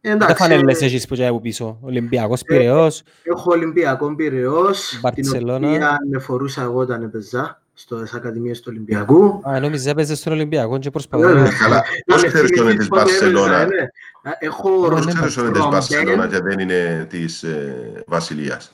[0.00, 1.78] Τα Εντάξει, φανέλες έχεις που από πίσω.
[1.80, 3.02] Ολυμπιακός Πειραιώς.
[3.22, 5.68] έχω Ολυμπιακό Πυραιός, την Μπαρτσελώνα.
[5.68, 9.40] οποία με φορούσα εγώ όταν έπαιζα στις Ακαδημίες του Ολυμπιακού.
[9.48, 11.26] Α, νόμιζα έπαιζες στον Ολυμπιακό και προσπαθώ.
[11.26, 11.42] Βέβαια.
[11.42, 13.60] να- Ε, Καλά, πώς με ξέρεις ότι είναι της θυμηθείς πότε έπαιζα, Μπαρσελώνα.
[13.60, 14.32] ε, ναι.
[14.38, 18.72] Έχω Πώς ναι, ξέρεις ότι είναι της Ρομπέν, Μπαρσελώνα και δεν είναι της ε, Βασιλείας;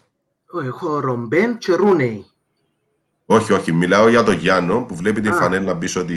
[0.66, 2.24] έχω Ρομπέν και Ρούνεϊ.
[3.32, 3.72] Όχι, όχι.
[3.72, 5.36] Μιλάω για τον Γιάννο που βλέπει την Α.
[5.36, 6.14] φανέλα πίσω τη.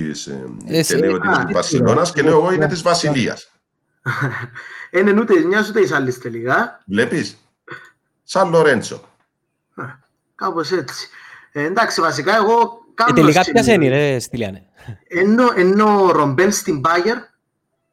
[0.68, 3.52] Ε, Εσύ- και λέει ότι είναι α, της Μπαρσελόνα και λέω εγώ είναι της Βασιλείας.
[4.92, 6.80] Είναι ούτε της μιας ούτε της άλλης τελικά.
[6.88, 7.38] Βλέπεις;
[8.24, 9.02] Σαν Λορέντσο.
[10.36, 11.08] Κάπως έτσι.
[11.52, 13.14] Ε, εντάξει, βασικά εγώ Ε, κάνω...
[13.14, 14.66] τελικά στην- ποιας είναι ρε Στυλιανέ.
[15.08, 17.18] Ενώ, ενώ ο Ρομπέν στην Bayer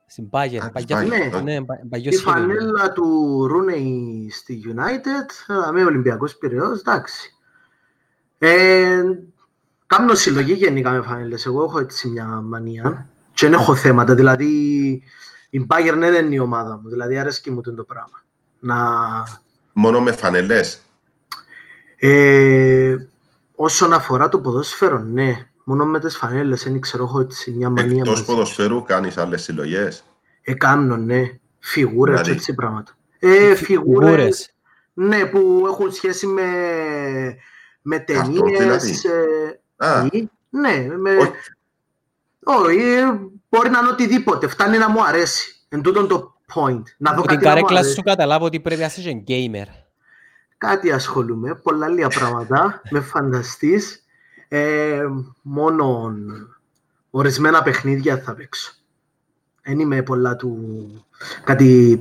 [0.07, 0.63] Στην Πάγερ.
[0.65, 2.41] Α, Παγιά- της Bayern, Ναι, πα- παγιός Τη σχέδιο.
[2.41, 7.35] φανέλα του Ρούνεϊ στη United, ε, με Ολυμπιακός Πυραιός, εντάξει.
[8.43, 9.03] Ε,
[9.87, 11.47] κάνω συλλογή γενικά με φανέλες.
[11.47, 14.15] Εγώ έχω έτσι μια μανία και δεν έχω θέματα.
[14.15, 14.47] Δηλαδή,
[15.51, 16.89] η Bayern δεν είναι η ομάδα μου.
[16.89, 18.23] Δηλαδή, αρέσκει μου το πράγμα.
[18.61, 18.77] Να,
[19.73, 20.61] Μόνο με φανελέ.
[21.97, 22.97] ε,
[23.55, 25.45] όσον αφορά το ποδόσφαιρο, ναι.
[25.65, 28.25] Μόνο με τις φανέλες, δεν ξέρω, έχω έτσι μια μανία Εκτός μαζί.
[28.25, 30.05] ποδοσφαίρου κάνεις άλλες συλλογές;
[30.43, 31.23] Εκάνω, ναι.
[31.59, 32.93] Φιγούρες Δηλαδή; και έτσι πράγματα.
[33.19, 34.55] Ε, φιγούρες, Φιγούρες.
[34.95, 36.43] ναι, που έχουν σχέση με,
[37.83, 38.59] με Καρτών, ταινίες.
[38.59, 38.91] δηλαδή;
[39.79, 41.31] ε, Α, ή- ναι, με, όχι.
[42.45, 43.05] όχι, ε,
[43.49, 44.47] μπορεί να είναι οτιδήποτε.
[44.49, 45.65] Φτάνει να μου αρέσει.
[45.69, 46.83] Εν τούτον το point.
[46.99, 47.95] Να δω Από την κάτι να μου καρέκλα αρέσει.
[47.95, 49.67] σου καταλάβω ότι πρέπει να είσαι και gamer.
[50.59, 52.81] Κάτι ασχολούμαι, πολλά λίγα πράγματα.
[52.91, 54.05] με φανταστείς.
[54.49, 55.03] Ε,
[55.43, 56.13] μόνο
[57.11, 58.73] ορισμένα παιχνίδια θα παίξω.
[59.63, 60.59] Δεν είμαι πολλά του...
[61.45, 62.01] Κάτι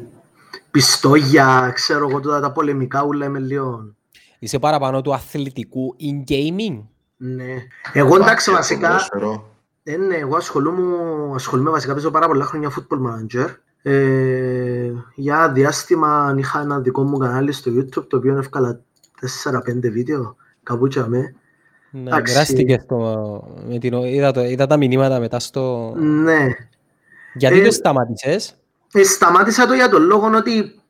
[0.71, 3.93] πιστόγια, ξέρω εγώ τώρα τα πολεμικά ούλα είμαι λίγο...
[4.39, 6.83] Είσαι παραπάνω του αθλητικού in gaming.
[7.17, 7.53] Ναι.
[7.93, 9.49] Εγώ εντάξει μπάσκετ, βασικά, ποδόσφαιρο.
[9.83, 13.47] ε, ναι, εγώ ασχολούμαι, ασχολούμαι βασικά, παίζω πάρα πολλά χρόνια football manager.
[13.81, 18.81] Ε, για διάστημα είχα ένα δικό μου κανάλι στο YouTube, το οποίο έβγαλα
[19.43, 21.35] 4-5 βίντεο, κάπου και αμέ.
[21.91, 22.33] Ναι, Εντάξει.
[22.33, 22.97] μοιράστηκες το,
[23.67, 25.93] με την, είδα, το, είδα τα μηνύματα μετά στο...
[25.97, 26.47] Ναι.
[27.33, 28.55] Γιατί Ε, το σταμάτησες;
[28.93, 30.81] Ε, σταμάτησα το για τον λόγο ότι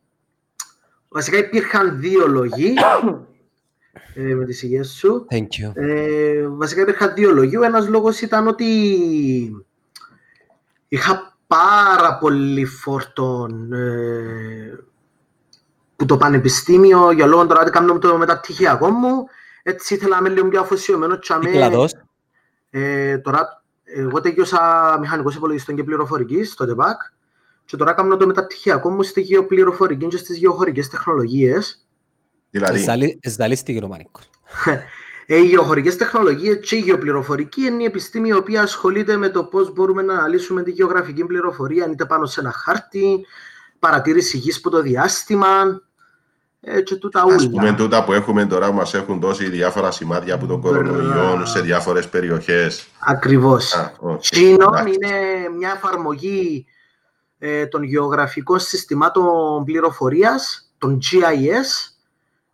[1.10, 2.74] βασικά υπήρχαν δύο λόγοι
[4.14, 5.26] ε, με τις υγείες σου.
[5.32, 5.72] Thank you.
[5.74, 7.58] Ε, βασικά υπήρχαν δύο λόγοι.
[7.58, 8.66] Ο ένας λόγος ήταν ότι
[10.88, 14.80] είχα πάρα πολύ φόρτον ε,
[15.96, 19.26] που το πανεπιστήμιο για λόγω τώρα ότι κάνω το μεταπτυχιακό μου.
[19.64, 21.18] Έτσι ήθελα να είμαι λίγο πιο αφοσιωμένος.
[21.20, 21.94] και Τι αμέ- κλαδός.
[22.70, 27.02] ε, τώρα, εγώ τελειώσα μηχανικός υπολογιστών και πληροφορικής στο ΤΕΠΑΚ
[27.66, 31.88] και τώρα κάνω το μεταπτυχιακό μου στη γεωπληροφορική και στις γεωχωρικές τεχνολογίες.
[32.50, 34.30] Δηλαδή, Εσδαλίστηκε ο Μάνικος.
[35.32, 39.44] Ε, οι γεωχωρικές τεχνολογίες και η γεωπληροφορική είναι η επιστήμη η οποία ασχολείται με το
[39.44, 43.26] πώς μπορούμε να αναλύσουμε τη γεωγραφική πληροφορία, είτε πάνω σε ένα χάρτη,
[43.80, 45.82] παρατήρηση γης από το διάστημα,
[46.62, 47.36] ε, και τούτα ούλα.
[47.36, 51.62] Ας πούμε τούτα που έχουμε τώρα μας έχουν δώσει διάφορα σημάδια από τον κορονοϊό σε
[51.62, 52.88] διάφορες περιοχές.
[53.00, 53.74] Ακριβώς.
[53.74, 54.20] Α, οκ.
[54.20, 54.94] Τζείνον Εντάξει.
[54.94, 55.10] είναι
[55.58, 56.66] μια εφαρμογή
[57.40, 61.94] ε, των γεωγραφικών συστημάτων πληροφορίας, των GIS,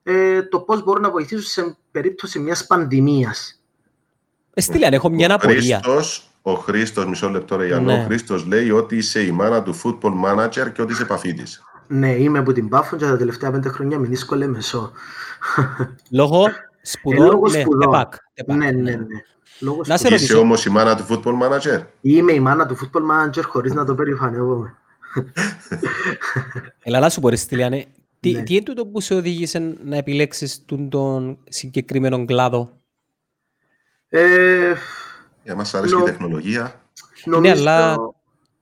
[0.08, 3.62] ε, το πώς μπορούν να βοηθήσουν σε περίπτωση μιας πανδημίας.
[4.54, 5.80] Ε, Στείλαν, έχω μια Ο απορία.
[5.84, 8.02] Χρήστος, ο Χρήστος, μισό λεπτό ρε Γιάννο, Ναι.
[8.02, 11.64] ο Χρήστος λέει ότι είσαι η μάνα του football manager και ότι είσαι επαφή της.
[11.88, 14.92] Ναι, είμαι από την Πάφο και τα τελευταία πέντε χρόνια με δύσκολε μεσό.
[16.12, 16.52] Λόγω Ε,
[16.82, 17.80] σπουδών, λόγω ναι, σπουδών.
[17.80, 18.92] ΤΕΠΑΚ, ΤΕΠΑΚ, ναι, ναι, ναι.
[18.92, 19.06] ναι.
[19.60, 20.18] Λόγω Να σε σπουδών.
[20.18, 20.40] Είσαι ρωτήσω.
[20.40, 23.96] όμως η μάνα του football manager; Είμαι η μάνα του football manager χωρίς να το
[23.96, 24.76] περηφανεύομαι.
[26.84, 27.86] Έλα να σου πω ρε Στυλιάνε,
[28.30, 28.44] τι, Ναι.
[28.44, 32.82] τι είναι τούτο που σε οδήγησε να επιλέξεις τον, τον συγκεκριμένο κλάδο;
[34.10, 34.74] Ε,
[35.44, 36.82] Για μας αρέσει η Νο- τεχνολογία.
[37.26, 37.54] νομίζω...
[37.54, 37.98] αλλά-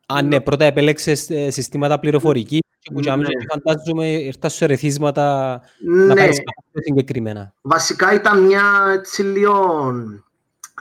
[0.06, 3.02] Αν ναι, πρώτα επέλεξες ε, συστήματα πληροφορική και που Ναι.
[3.02, 7.54] τζάμε και φαντάζομαι ήρθα σε ερεθίσματα να ναι, κάνεις κάτι πιο συγκεκριμένα.
[7.62, 8.64] βασικά ήταν μια
[8.94, 9.92] έτσι λίγο...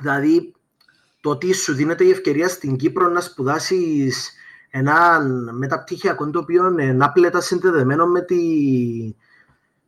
[0.00, 0.52] Δηλαδή,
[1.20, 4.32] το ότι σου δίνεται η ευκαιρία στην Κύπρο να σπουδάσεις
[4.74, 8.40] έναν μεταπτυχιακό το οποίο είναι άπλετα συνδεδεμένο με τη,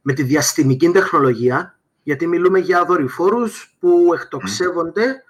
[0.02, 5.24] με τη διαστημική τεχνολογία, γιατί μιλούμε για δορυφόρους που εκτοξεύονται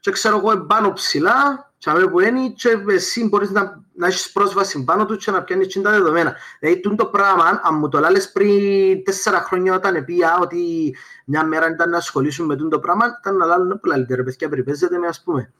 [0.00, 4.32] και ξέρω εγώ πάνω ψηλά, και αμέ που είναι και εσύ μπορείς να, να έχεις
[4.32, 6.36] πρόσβαση πάνω τους και να πιάνεις και τα δεδομένα.
[6.60, 10.94] Δηλαδή, τούτο το πράγμα, αν μου το λάλες πριν τέσσερα χρόνια όταν πήγα ότι
[11.24, 14.48] μια μέρα ήταν να ασχολήσουν με τούτο το πράγμα, ήταν να λάλουν πολλά λίτερ, παιδιά,
[14.48, 15.52] περιπέζεται με ας πούμε.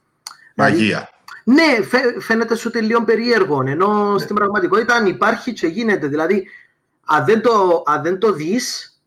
[0.55, 1.09] Δηλαδή, Μαγεία.
[1.47, 6.07] Ναι, φαι- φαίνεται σου τελείω περίεργο, ενώ στην πραγματικότητα αν υπάρχει και γίνεται.
[6.07, 6.47] Δηλαδή,
[7.05, 8.99] αν δεν το, αν δεν το δεις,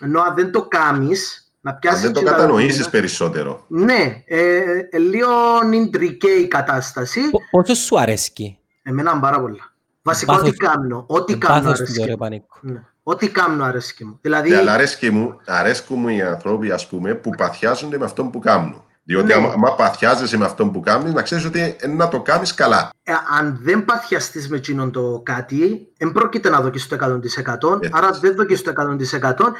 [0.00, 2.90] ενώ αν δεν το κάνεις, να Αν πιάσεις δεν το και τα κατανοήσεις δεδομένα.
[2.90, 3.64] περισσότερο.
[3.68, 4.56] Ναι, ε,
[4.90, 5.28] ε, λίγο
[5.72, 7.20] ιντρικέ η κατάσταση.
[7.30, 9.72] Πο- Πόσο σου αρέσκει; Εμένα πάρα πολλά.
[10.02, 12.16] Βασικά Πάθος- ό,τι κάνω, ό,τι Ε, κάνω πάθος του, αρέσκει ρε μου.
[12.16, 12.56] Πανίκο.
[12.60, 12.82] Ναι.
[13.02, 14.18] Ό,τι κάνω αρέσκει μου.
[14.22, 18.24] Δηλαδή, Ναι, αλλά αρέσκει μου, αρέσκουν μου οι άνθρωποι ας πούμε, που παθιάζονται με αυτό
[18.24, 18.84] που κάνουν.
[19.10, 19.34] Διότι Ναι.
[19.34, 22.90] άμα, άμα παθιάζεσαι με αυτό που κάνεις, να ξέρεις ότι ε, να το κάνεις καλά.
[23.02, 27.90] ε, αν δεν παθιαστείς με εκείνον το κάτι, δεν πρόκειται να δοκίσεις το 100%, Έτσι.
[27.92, 29.52] άρα δεν δοκίσεις το 100%,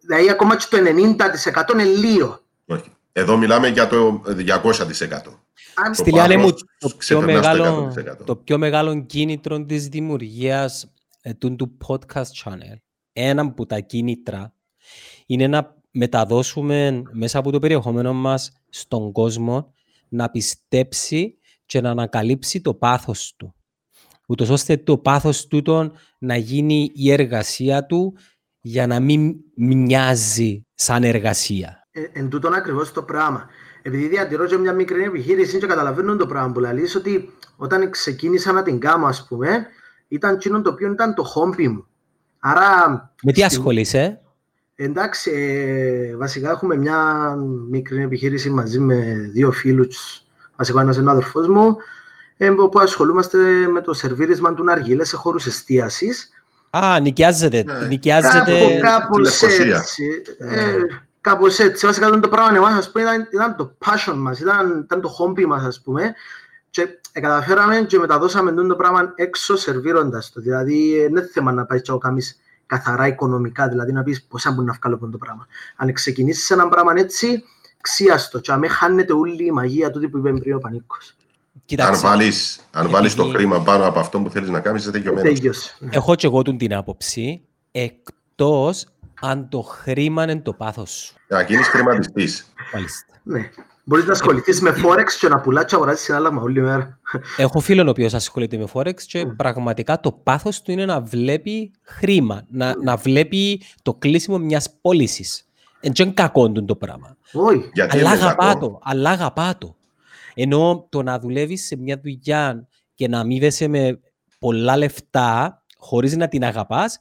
[0.00, 2.40] δηλαδή ακόμα και το 90% είναι λίγο.
[2.66, 2.90] Όχι.
[3.12, 5.40] Εδώ μιλάμε για το 200%.
[5.74, 8.24] Αν Στη Λιάννη μου, πάθος το πιο, ξεπερνάς το μεγάλο, 100%.
[8.24, 10.92] το πιο μεγάλο κίνητρο της δημιουργίας
[11.22, 12.76] ε, του, του podcast channel,
[13.12, 14.54] ένα από τα κίνητρα,
[15.26, 19.72] είναι να μεταδώσουμε μέσα από το περιεχόμενο μας στον κόσμο
[20.08, 23.54] να πιστέψει και να ανακαλύψει το πάθος του.
[24.28, 28.16] Ούτως ώστε το πάθος τούτο να γίνει η εργασία του
[28.60, 31.86] για να μην μοιάζει σαν εργασία.
[31.90, 33.46] Ε, εν τούτον ακριβώς το πράγμα.
[33.82, 38.52] Επειδή διατηρώ και μια μικρή επιχείρηση και καταλαβαίνω το πράγμα που λαλείς ότι όταν ξεκίνησα
[38.52, 39.66] να την κάνω ας πούμε
[40.08, 41.86] ήταν εκείνο το οποίο ήταν το χόμπι μου.
[42.38, 42.86] Άρα
[43.22, 44.20] Με τι στη- ασχολείσαι,
[44.74, 47.34] Εντάξει, ε, βασικά έχουμε μια
[47.70, 50.24] μικρή επιχείρηση μαζί με δύο φίλους,
[50.56, 51.76] βασικά ένας είναι ο αδερφός μου,
[52.36, 53.38] ε, που ασχολούμαστε
[53.72, 56.30] με το σερβίρισμα του Ναργίλε σε χώρους εστίασης.
[56.70, 57.62] Α, νοικιάζεται.
[57.62, 57.72] Ναι.
[57.72, 58.78] Κάπου, Νοικιάζεται.
[58.82, 59.76] κάπως Λευκοσία.
[59.76, 60.22] έτσι.
[60.38, 60.76] Ε,
[61.20, 61.86] κάπως έτσι.
[61.86, 65.10] Βασικά ήταν το πράγμα εμάς, ας πούμε, ήταν, ήταν το passion μας, ήταν, ήταν το
[65.18, 66.14] hobby μας, ας πούμε.
[66.70, 70.40] Και ε, καταφέραμε και μεταδώσαμε τούτο το πράγμα έξω σερβίροντας το.
[70.40, 72.40] Δηλαδή, ε, δεν είναι θέμα να πάει και να κάνεις
[72.76, 75.46] καθαρά οικονομικά, δηλαδή να πεις πόσα μπορεί να βγάλω από αυτό το πράγμα.
[75.76, 77.44] Αν ξεκινήσεις ένα πράγμα έτσι,
[77.80, 81.14] ξίαστο και αμέ χάνεται όλη η μαγεία τούτη που είπε πριν ο Πανίκος.
[81.54, 84.82] Αν Κοιτάξτε, βάλεις, αν βάλεις το επειδή- χρήμα πάνω από αυτό που θέλεις να κάνεις,
[84.82, 85.32] είσαι τελειωμένος.
[85.34, 85.76] Τέλειωσε.
[85.78, 85.88] Ναι.
[85.92, 88.86] έχω και εγώ του την άποψη, εκτός
[89.20, 91.14] αν το χρήμα είναι το πάθος σου.
[91.28, 92.52] Να γίνεις χρηματιστής.
[92.74, 93.06] Μάλιστα.
[93.22, 93.50] Ναι.
[93.84, 96.98] Μπορείς να ασχοληθείς με Forex και να πουλάς και αγοράζεις συνάλλαγμα όλη μέρα.
[97.36, 99.36] Έχω φίλον ο οποίος ασχολείται με Forex και Μμ.
[99.36, 105.46] πραγματικά το πάθος του είναι να βλέπει χρήμα, να, να βλέπει το κλείσιμο μιας πώλησης.
[105.80, 107.16] Εν και κακό του το πράγμα.
[107.32, 107.70] Όχι.
[107.72, 108.58] Γιατί Αλλά είναι αγαπά κακό.
[108.58, 109.76] το, αλλά αγαπά το.
[110.34, 114.00] Ενώ το να δουλεύεις σε μια δουλειά και να αμείβεσαι με
[114.38, 116.98] πολλά λεφτά χωρίς να την αγαπάς,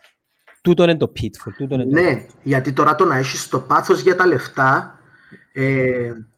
[0.61, 1.51] τούτο είναι το pitfall.
[1.57, 1.89] Τούτο είναι το...
[2.01, 4.99] Ναι, γιατί τώρα το να έχεις το πάθος για τα λεφτά,
[5.53, 6.30] ε, εν, τζε- εν-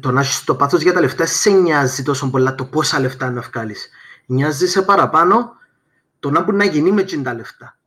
[0.00, 3.30] το να έχεις το πάθος για τα λεφτά σε νοιάζει τόσο πολλά το πόσα λεφτά
[3.30, 3.88] να βγάλεις.
[4.26, 5.50] Νοιάζει σε παραπάνω
[6.18, 7.78] το να μπορεί να γίνει με τσιν τα λεφτά.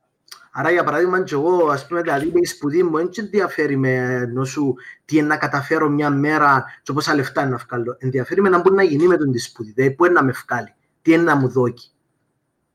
[0.52, 3.90] Άρα για παράδειγμα και εγώ ας πούμε δηλαδή με η σπουδή μου δεν ενδιαφέρει με
[3.96, 4.76] ενώ σου
[5.06, 7.96] τι είναι να καταφέρω μια μέρα και πόσα λεφτά είναι να βγάλω.
[8.00, 9.72] Ενδιαφέρει με να μπορεί να γίνει με τον τη σπουδή.
[9.72, 11.92] Δηλαδή πού είναι να με βγάλει, τι είναι να μου δώσει.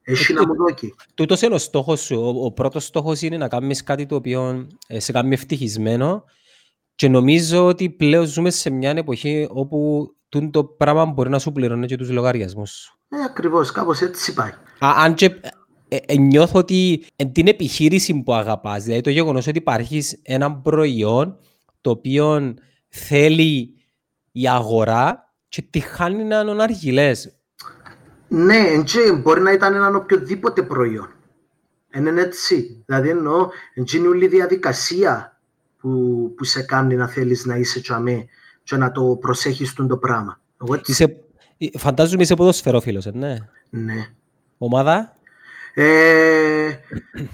[0.02, 0.94] Έχει Ε, να μου δώσει.
[1.15, 2.16] Τούτος είναι ο στόχος σου.
[2.16, 6.24] Ο, ο πρώτος στόχος είναι να κάνεις κάτι το οποίο ε, σε κάνει ευτυχισμένο
[6.95, 10.09] Και νομίζω ότι πλέον ζούμε σε μια εποχή όπου
[10.51, 12.99] το πράγμα μπορεί να σου πληρώνει και τους λογαριασμούς σου.
[13.09, 14.51] Ε, ακριβώς, κάπως έτσι πάει.
[14.79, 15.35] Α, αν και
[15.89, 20.53] ε, ε, νιώθω ότι εν την επιχείρηση που αγαπάς, δηλαδή το γεγονός ότι υπάρχεις ένα
[20.57, 21.39] προϊόν
[21.81, 22.55] το οποίο
[22.89, 23.75] θέλει
[24.33, 27.37] η αγορά και τη χάνει να είναι αργυλές.
[28.29, 31.09] Ναι, και μπορεί να ήταν ένα οποιοδήποτε προϊόν.
[31.95, 32.85] Είναι έτσι.
[32.87, 33.49] Δηλαδή εννοώ,
[33.95, 35.34] είναι όλη η διαδικασία
[35.85, 38.27] που, που σε κάνει να θέλεις να είσαι τσαμέ
[38.62, 40.40] και να το προσέχεις τον το πράγμα.
[40.62, 40.93] Εγώ έτσι...
[40.93, 43.36] Είσαι, φαντάζομαι είσαι ποδοσφαιρόφιλος, ε, ναι.
[43.70, 44.06] Ναι.
[44.59, 45.16] Ομάδα;
[45.74, 46.70] Ε,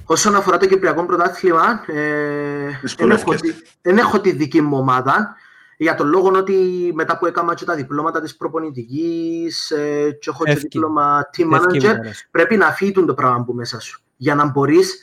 [0.04, 3.34] όσον αφορά το Κυπριακό Πρωτάθλημα, ε, δεν, έχω,
[3.82, 5.36] δεν έχω τη δική μου ομάδα.
[5.76, 6.54] Για τον λόγο ότι
[6.94, 11.94] μετά που έκανα και τα διπλώματα της προπονητικής ε, και έχω και δίπλωμα team manager,
[12.30, 14.02] πρέπει να φύγει το πράγμα που μέσα σου.
[14.16, 14.98] Για να μπορείς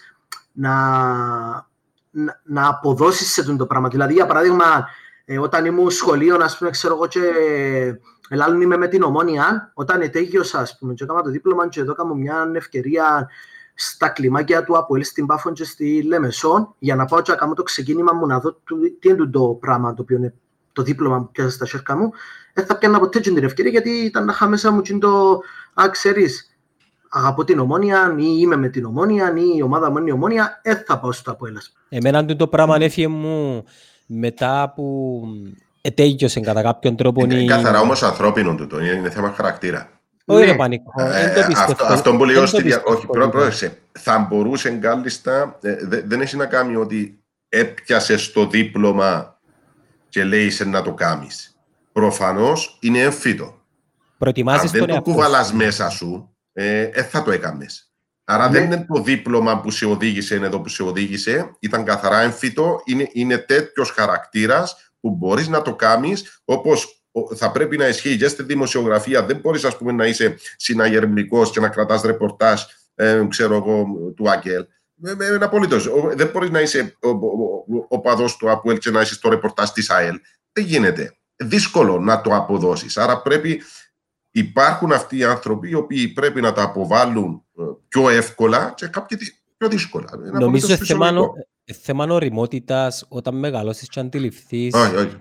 [0.51, 0.73] να,
[2.17, 3.87] να, να αποδώσεις σε το πράγμα.
[3.87, 4.87] Δηλαδή, για παράδειγμα,
[5.25, 7.21] ε, όταν ήμουν σχολείο, ας πούμε, ξέρω εγώ και
[8.29, 11.91] Ελάλλον είμαι με την ομόνια, όταν ετέγιωσα, ας πούμε, και έκανα το δίπλωμα και εδώ
[11.91, 13.29] έκανα μια ευκαιρία
[13.73, 17.53] στα κλιμάκια του Αποέλ στην Πάφον και στη Λεμεσόν για να πάω και να κάνω
[17.53, 18.61] το ξεκίνημα μου να δω
[18.99, 20.33] τι είναι το πράγμα το οποίο είναι
[20.73, 22.11] το δίπλωμα που πιάσα στα σέρκα μου.
[22.53, 25.41] Δεν θα πιάνα ποτέ την ευκαιρία γιατί ήταν να είχα μέσα μου και το
[25.73, 26.46] «Α, ξέρεις,
[27.17, 30.61] αγαπώ την ομόνια ή είμαι με την ομόνια ή η ομάδα μου είναι η ομόνια,
[30.63, 31.57] δεν θα πάω στο Αποέλ.
[31.89, 33.63] Εμένα το πράγμα έφυγε μου
[34.05, 35.21] μετά που
[35.81, 37.23] ετέγιωσε κατά κάποιον τρόπο.
[37.23, 39.89] Είναι καθαρά όμως ανθρώπινο τούτο, είναι θέμα χαρακτήρα.
[40.29, 41.45] Όχι ρε πανικό, ε,
[41.87, 43.77] Αυτό που λέω στη Όχι, πρόσεξε.
[43.91, 45.75] Θα μπορούσε κάλλιστα, ε,
[46.05, 47.19] δεν έχει να κάνει ότι
[47.49, 49.39] έπιασες το δίπλωμα
[50.09, 51.57] και λέει σε να το κάνεις.
[51.91, 53.61] Προφανώς είναι έμφυτο.
[54.45, 57.91] Αν δεν το κουβαλάς μέσα σου, ε, θα το έκανες.
[58.23, 58.75] Άρα δεν ναι.
[58.75, 61.55] είναι το δίπλωμα που σε οδήγησε, είναι εδώ που σε οδήγησε.
[61.59, 62.81] Ήταν καθαρά έμφυτο.
[62.85, 67.01] Είναι, είναι τέτοιος χαρακτήρας που μπορείς να το κάνεις όπως
[67.35, 69.25] θα πρέπει να ισχύει και στη δημοσιογραφία.
[69.25, 72.61] Δεν μπορείς, ας πούμε, να είσαι συναγερμικός και να κρατάς ρεπορτάζ,
[72.95, 73.85] ε, ξέρω εγώ,
[74.15, 74.65] του Άγγελ.
[75.03, 75.89] Ε, ε, απολύτως.
[76.13, 79.69] Δεν μπορείς να είσαι ο, ο, ο παδό του Απουέλ και να είσαι στο ρεπορτάζ
[79.69, 80.19] της ΑΕΛ.
[80.51, 81.17] Δεν γίνεται.
[81.35, 82.97] Δύσκολο να το αποδώσεις.
[82.97, 83.61] Άρα πρέπει.
[84.37, 89.17] Υπάρχουν αυτοί οι άνθρωποι οι οποίοι πρέπει να τα αποβάλουν ε, πιο εύκολα και κάποιοι
[89.57, 90.05] πιο δύσκολα.
[90.31, 91.11] Νομίζω θέμα,
[91.81, 94.69] θέμα οριμότητα όταν μεγαλώσεις και αντιληφθεί.
[94.73, 95.17] Όχι, όχι.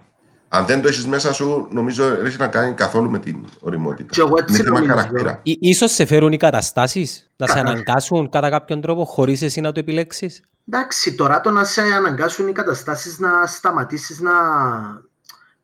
[0.48, 4.22] Αν δεν το έχεις μέσα σου, νομίζω δεν έχει να κάνει καθόλου με την οριμότητα.
[4.48, 5.40] Είναι θέμα χαρακτήρα.
[5.42, 9.80] Ίσως σε φέρουν οι καταστάσεις να σε αναγκάσουν κατά κάποιον τρόπο χωρίς εσύ να το
[9.80, 14.32] επιλέξεις; Εντάξει, τώρα το να σε αναγκάσουν οι καταστάσεις να σταματήσεις να,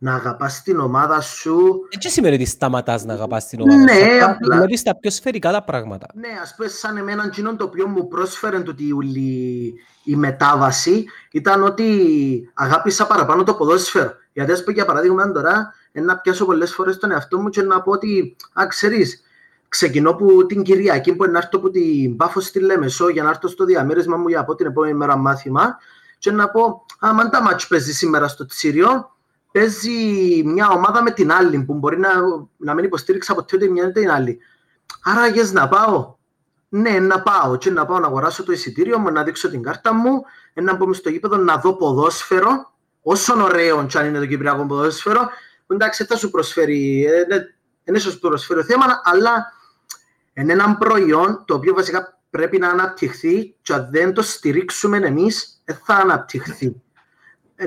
[0.02, 1.56] να αγαπάς την ομάδα σου.
[1.88, 4.24] Έτσι σημαίνει ότι σταματάς να αγαπάς την ομάδα ναι, σου.
[4.24, 4.36] Απλά...
[4.56, 6.06] Δηλαδή στα πιο σφαιρικά τα πράγματα.
[6.14, 9.74] Ναι, ας πούμε, σαν εμένα, εκείνο το οποίο μου πρόσφερε το η,
[10.04, 14.12] η μετάβαση ήταν ότι αγάπησα παραπάνω το ποδόσφαιρο.
[14.32, 17.82] Γιατί, ας πούμε, για παράδειγμα, τώρα να πιάσω πολλές φορές τον εαυτό μου και να
[17.82, 19.22] πω ότι, α, ξέρεις,
[19.68, 23.48] ξεκινώ από την Κυριακή που να έρθω από την Πάφο στη Λέμεσο για να έρθω
[23.48, 25.76] στο διαμέρισμα μου για από την επόμενη μέρα μάθημα
[26.18, 29.11] και να πω, α, μαν τα μάτς παίζεις σήμερα στο Τσίριο,
[29.52, 32.08] παίζει μια ομάδα με την άλλη που μπορεί να,
[32.56, 34.38] να μην υποστήριξα ποτέ ούτε μια ούτε την άλλη.
[35.02, 36.14] Άρα αγιές να πάω.
[36.68, 39.92] Ναι, να πάω και να πάω να αγοράσω το εισιτήριο μου, να δείξω την κάρτα
[39.92, 40.22] μου,
[40.54, 42.72] να μπω στο γήπεδο να δω ποδόσφαιρο,
[43.02, 45.28] όσο ωραίο κι αν είναι το κυπριακό ποδόσφαιρο,
[45.66, 47.06] εντάξει θα σου προσφέρει,
[47.84, 49.52] δεν σου προσφέρει θέμα, αλλά
[50.32, 55.62] είναι ένα προϊόν το οποίο βασικά πρέπει να αναπτυχθεί και αν δεν το στηρίξουμε εμείς,
[55.64, 56.82] δεν θα αναπτυχθεί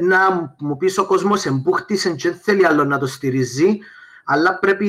[0.02, 3.78] να μου πεις ο κόσμος εμπούχτησε και δεν θέλει άλλο να το στηρίζει,
[4.26, 4.88] αλλά πρέπει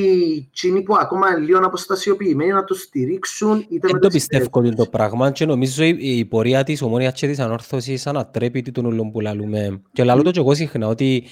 [0.48, 3.66] εκείνοι που ακόμα λίγο αποστασιοποιημένοι να το στηρίξουν.
[3.68, 7.26] Είτε δεν το πιστεύω ότι το πράγμα και νομίζω η, η πορεία της ομόνιας και
[7.26, 9.82] της ανόρθωσης ανατρέπει τον όλων που λαλούμε.
[9.92, 11.26] Και λαλώ το και εγώ συχνά ότι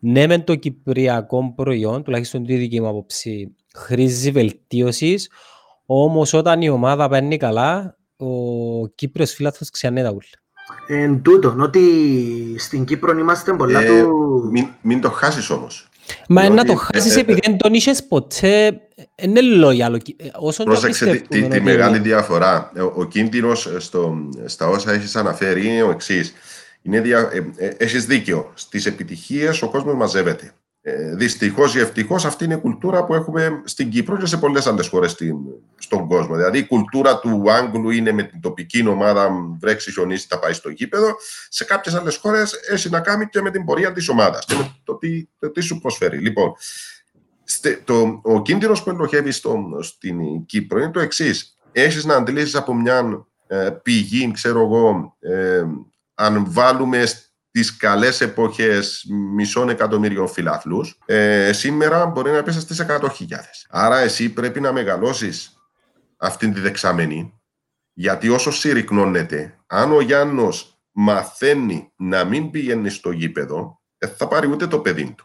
[0.00, 5.30] ναι με το κυπριακό προϊόν, τουλάχιστον τη δική μου άποψη, χρήζει βελτίωσης,
[5.86, 10.39] όμως όταν η ομάδα παίρνει καλά, ο Κύπριος φίλαθος ξανέ τα ούλα.
[10.86, 11.80] Εν τούτο, ότι
[12.58, 14.48] στην Κύπρο είμαστε πολλά ε, του...
[14.52, 15.88] Μην, μην το χάσεις όμως.
[16.28, 18.80] Μα να το χάσεις ε, επειδή δεν τον είχες ποτέ,
[19.16, 20.00] είναι λόγια.
[20.38, 22.72] Όσο Πρόσεξε τη, τη, τη μεγάλη διαφορά.
[22.76, 24.14] Ο, ο κίνδυνος στο,
[24.44, 26.32] στα όσα έχεις αναφέρει είναι ο εξής.
[26.82, 28.50] Είναι δια, ε, ε, έχεις δίκιο.
[28.54, 30.52] Στις επιτυχίες ο κόσμος μαζεύεται.
[30.82, 34.66] Ε, Δυστυχώς ή ευτυχώς αυτή είναι η κουλτούρα που έχουμε στην Κύπρο και σε πολλές
[34.66, 35.16] άλλες χώρες
[35.78, 36.36] στον κόσμο.
[36.36, 39.30] Δηλαδή η κουλτούρα του Άγγλου είναι με την τοπική ομάδα,
[39.60, 41.16] βρέξει, χιονίσει, θα πάει στο γήπεδο.
[41.48, 44.76] Σε κάποιες άλλες χώρες έχει να κάνει και με την πορεία της ομάδας και με
[44.84, 46.18] το τι, το τι σου προσφέρει.
[46.18, 46.52] Λοιπόν,
[47.84, 49.30] το, ο κίνδυνος που ελοχεύει
[49.80, 51.58] στην Κύπρο είναι το εξής.
[51.72, 55.64] Έχεις να αντιλήσει από μια ε, πηγή, ξέρω εγώ, ε,
[56.14, 57.04] αν βάλουμε
[57.50, 63.66] τις καλές εποχές μισών εκατομμύριων φιλάθλους, ε, σήμερα μπορεί να πέσει στις 100.000.
[63.68, 65.56] Άρα εσύ πρέπει να μεγαλώσεις
[66.16, 67.40] αυτήν τη δεξαμενή,
[67.92, 74.46] γιατί όσο συρρυκνώνεται, αν ο Γιάννος μαθαίνει να μην πηγαίνει στο γήπεδο, δεν θα πάρει
[74.46, 75.24] ούτε το παιδί του.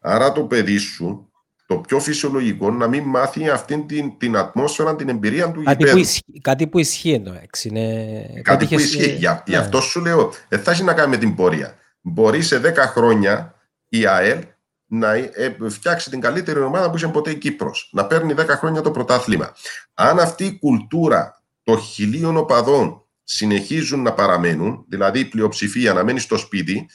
[0.00, 1.31] Άρα το παιδί σου,
[1.74, 5.92] το πιο φυσιολογικό, να μην μάθει αυτήν την, την ατμόσφαιρα, την εμπειρία του Κάτι γηπέδου.
[5.96, 7.68] που, ισχύει, κάτι που ισχύει εννοώ, έξι.
[7.68, 8.24] Είναι...
[8.42, 9.10] Κάτι που είχες- ισχύει.
[9.10, 9.58] Για, γι' ναι.
[9.58, 11.74] αυτό σου λέω, δεν θα έχει να κάνει με την πορεία.
[12.00, 13.54] Μπορεί σε 10 χρόνια
[13.88, 14.38] η ΑΕΛ
[14.86, 17.90] να ε, φτιάξει την καλύτερη ομάδα που είχε ποτέ η Κύπρος.
[17.92, 19.52] Να παίρνει 10 χρόνια το πρωτάθλημα.
[19.94, 26.18] Αν αυτή η κουλτούρα των χιλίων οπαδών συνεχίζουν να παραμένουν, δηλαδή η πλειοψηφία να μένει
[26.18, 26.88] στο σπίτι,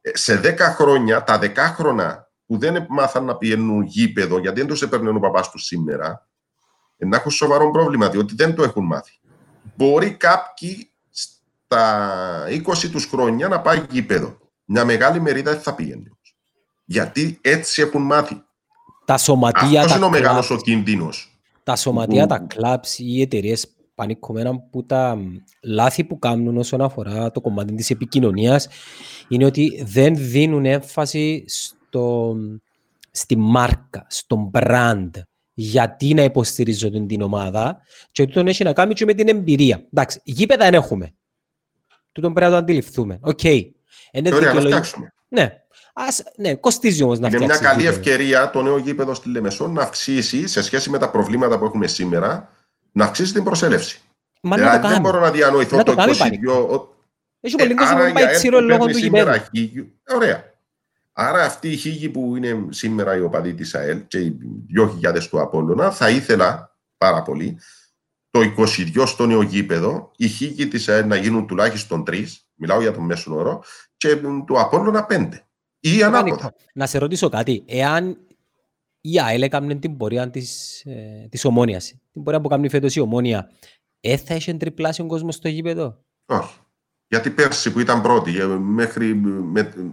[0.00, 4.82] ε, σε 10 χρόνια, τα δεκάχρονα που δεν μάθαν να πηγαίνουν γήπεδο, γιατί δεν τους
[4.82, 6.28] έπαιρνε ο παπάς τους σήμερα,
[6.96, 9.12] ε, να έχουν σοβαρό πρόβλημα, διότι δεν το έχουν μάθει.
[9.76, 14.36] Μπορεί κάποιοι στα 20 τους χρόνια να πάει γήπεδο.
[14.64, 16.02] Μια μεγάλη μερίδα δεν θα πήγαινε.
[16.04, 16.36] όμως.
[16.84, 18.42] Γιατί έτσι έχουν μάθει.
[19.04, 21.38] Τα σωματεία, Αυτός τα είναι ο μεγάλος κλαμπ, ο κίνδυνος.
[21.62, 26.80] τα σωματεία, που- τα κλαμπς, οι εταιρείες πανικομμένα που τα μ, λάθη που κάνουν όσον
[26.80, 28.68] αφορά το κομμάτι της επικοινωνίας
[29.28, 31.76] είναι ότι δεν δίνουν έμφαση στο,
[33.10, 35.10] στη μάρκα, στον brand
[35.54, 37.80] γιατί να υποστηρίζουν την ομάδα
[38.12, 39.84] και ότι τον έχει να κάνει και με την εμπειρία.
[39.92, 41.14] Εντάξει, γήπεδα δεν έχουμε.
[42.12, 43.18] Τούτον πρέπει να το αντιληφθούμε.
[43.20, 43.44] Οκ.
[43.44, 43.72] Είναι
[44.12, 44.68] Ωραία, να δικαιολογικό.
[44.68, 45.12] φτιάξουμε.
[45.28, 45.52] Ναι.
[45.94, 47.98] Ας, ναι, κοστίζει όμως να Είναι μια φτιάξεις καλή γήπεδο.
[47.98, 51.86] ευκαιρία το νέο γήπεδο στη Λεμεσό να αυξήσει, σε σχέση με τα προβλήματα που έχουμε
[51.86, 52.52] σήμερα,
[52.92, 54.00] να αυξήσει την προσέλευση.
[54.42, 55.00] Μα να δηλαδή το δεν κάνει.
[55.08, 56.78] μπορώ να διανοηθώ Να το το κάνει, 22...
[56.78, 56.94] ο-
[57.40, 59.32] Έχει πολύ Ε, κόσμο άρα που η πάει ΑΕΛ τσίρο που λόγω παίρνει του σήμερα
[59.36, 59.50] γηπέδου.
[59.56, 60.47] χίλιου- Ωραία.
[61.20, 64.38] Άρα αυτοί οι χίλιοι που είναι σήμερα οι οπαδοί της ΑΕΛ και οι
[65.02, 67.58] 2.000 του Απόλλωνα θα ήθελα πάρα πολύ
[68.30, 68.40] το
[68.96, 72.24] 22 στο νέο γήπεδο οι χίλιοι της ΑΕΛ να γίνουν τουλάχιστον 3,
[72.54, 73.62] μιλάω για τον μέσον όρο,
[73.96, 75.28] και μ, του Απόλλωνα 5.
[75.80, 76.54] Ή ανάποδα.
[76.74, 77.64] Να σε ρωτήσω κάτι.
[77.66, 78.18] Εάν
[79.00, 83.00] η ΑΕΛ έκαμνε την πορεία της, ε, της ομόνιας, την πορεία που κάνει φέτος η
[83.00, 83.50] ομόνια,
[84.00, 86.54] ε, θα είχε τριπλάσιο κόσμος στο γήπεδο; Όχι.
[87.08, 89.92] Γιατί πέρσι που ήταν πρώτη, ε, μέχρι με-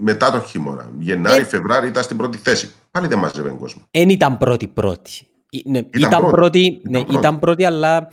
[0.00, 1.44] μετά τον χειμώνα, Γενάρη, Ε.
[1.44, 2.70] Φεβράρι ήταν στην πρώτη θέση.
[2.90, 3.82] Πάλι δεν μαζεύει κόσμο.
[3.90, 5.10] Εν ήταν πρώτη πρώτη.
[5.50, 6.30] Ε, Ναι, ήταν, πρώτη.
[6.30, 7.14] πρώτη, Ήταν ναι, πρώτη.
[7.18, 8.08] ήταν πρώτη, αλλά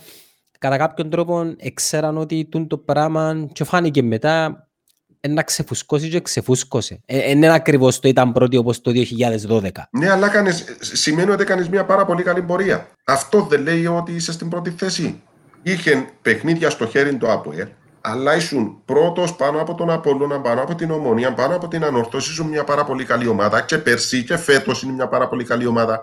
[0.59, 4.67] κατά κάποιον τρόπο εξέραν ότι τούν το πράγμα και φάνηκε μετά
[5.19, 6.99] ε, να ξεφουσκώσει και ξεφούσκωσε.
[7.05, 8.91] Ε, είναι ακριβώς το ήταν πρώτη όπως το
[9.49, 9.69] 2012.
[9.91, 12.87] Ναι, αλλά κάνεις, σημαίνει ότι έκανες μια πάρα πολύ καλή πορεία.
[13.05, 15.21] Αυτό δεν λέει ότι είσαι στην πρώτη θέση.
[15.63, 17.67] Είχε παιχνίδια στο χέρι του ΑΠΟΕΛ,
[18.05, 22.31] αλλά ήσουν πρώτος πάνω από τον Απόλλωνα, πάνω από την Ομονία, πάνω από την Ανόρθωση.
[22.31, 25.65] Ήσουν μια πάρα πολύ καλή ομάδα και πέρσι και φέτος είναι μια πάρα πολύ καλή
[25.65, 26.01] ομάδα.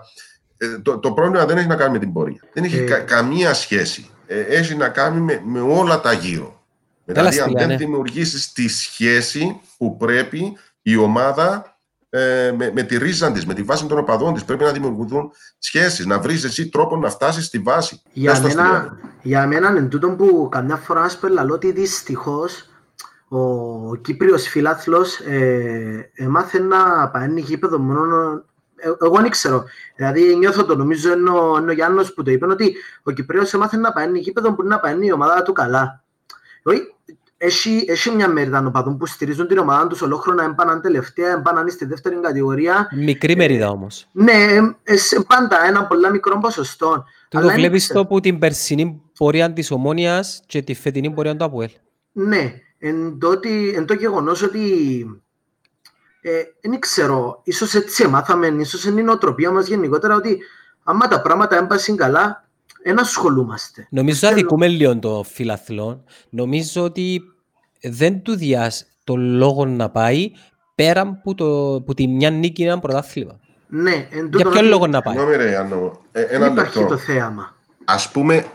[0.57, 2.41] Ε, το, το πρόβλημα δεν έχει να κάνει με την πορεία.
[2.53, 2.83] Δεν έχει Ε.
[2.83, 4.09] κα- καμία σχέση.
[4.27, 6.59] Ε, έχει να κάνει με, με όλα τα γύρω.
[7.05, 7.67] Καλά, Δηλαδή, αν Στυλιανέ.
[7.67, 11.70] δεν δημιουργήσεις τη σχέση που πρέπει η ομάδα
[12.13, 15.31] ε, με, με τη ρίζα της, με τη βάση των οπαδών της, πρέπει να δημιουργηθούν
[15.57, 18.01] σχέσεις, να βρεις εσύ τρόπο να φτάσεις στη βάση.
[18.13, 18.99] Για Πες το, μένα, Στυλιανέ.
[19.21, 22.69] για μένα είναι τούτο που καμιά φορά ας πελαλώ ότι δυστυχώς
[23.27, 28.43] ο Κύπριος φιλάθλος ε, έμαθε να πάει γήπεδο μόνο
[28.75, 29.63] ε, εγώ δεν ξέρω.
[29.95, 33.53] Δηλαδή νιώθω το, νομίζω είναι ο, είναι ο Γιάννος που το είπε ότι ο Κυπριος
[33.53, 36.03] έμαθε να πάει γήπεδο που να πάει η ομάδα του καλά.
[36.63, 36.95] Όχι,
[37.43, 41.85] έχει, έχει μια μερίδα οπαδών που στηρίζουν την ομάδα τους ολόχρονα, έμπαναν τελευταία, έμπαναν στη
[41.85, 42.87] δεύτερη κατηγορία.
[42.95, 44.07] Μικρή μερίδα όμως.
[44.11, 44.47] Ναι,
[44.83, 47.05] ε, σε πάντα ένα πολλά μικρό ποσοστό.
[47.29, 47.99] Του Αλλά το δεν βλέπεις ξέρω.
[47.99, 51.69] το που την περσινή πορεία της Ομόνιας και τη φετινή πορεία του ΑΠΟΕΛ.
[52.11, 54.61] Ναι, εν το, ότι- εν το γεγονός ότι
[56.21, 60.39] ε, δεν ξέρω, ίσως έτσι μάθαμε, ίσως είναι η νοοτροπία μας γενικότερα ότι
[60.83, 62.49] άμα τα πράγματα έμπασαν καλά,
[62.83, 63.87] δεν ασχολούμαστε.
[63.89, 66.03] Νομίζω Θέλω- αδικούμε λίγο το φιλαθλό.
[66.29, 67.21] Νομίζω ότι
[67.81, 70.31] δεν του διάς το λόγο να πάει
[70.75, 73.39] πέρα που, το, που τη μια νίκη είναι ένα πρωτάθλημα.
[73.67, 76.51] Ναι, εν Για τούτον ποιο ότι λόγο να πάει; Συγγνώμη, ρε, Ιάννο, ε, ένα Δεν
[76.53, 76.93] υπάρχει λεπτό.
[76.93, 77.55] το θέαμα.
[77.85, 78.45] Α πούμε,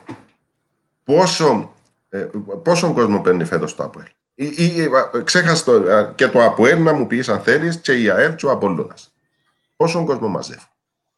[1.04, 1.72] πόσο,
[2.08, 2.26] ε,
[2.62, 4.06] πόσον κόσμο παίρνει φέτος το ΑΠΟΕΛ.
[4.34, 4.80] Ή, ή,
[5.14, 8.34] ε, ξέχασε το, ε, και το ΑΠΟΕΛ να μου πεις αν θέλεις και η ΑΕΛ
[8.34, 9.12] και ο Απόλλωνας.
[9.76, 10.60] Πόσον κόσμο μαζεύει.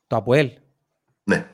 [0.07, 0.51] Το ΑΠΟΕΛ.
[1.25, 1.47] Ναι,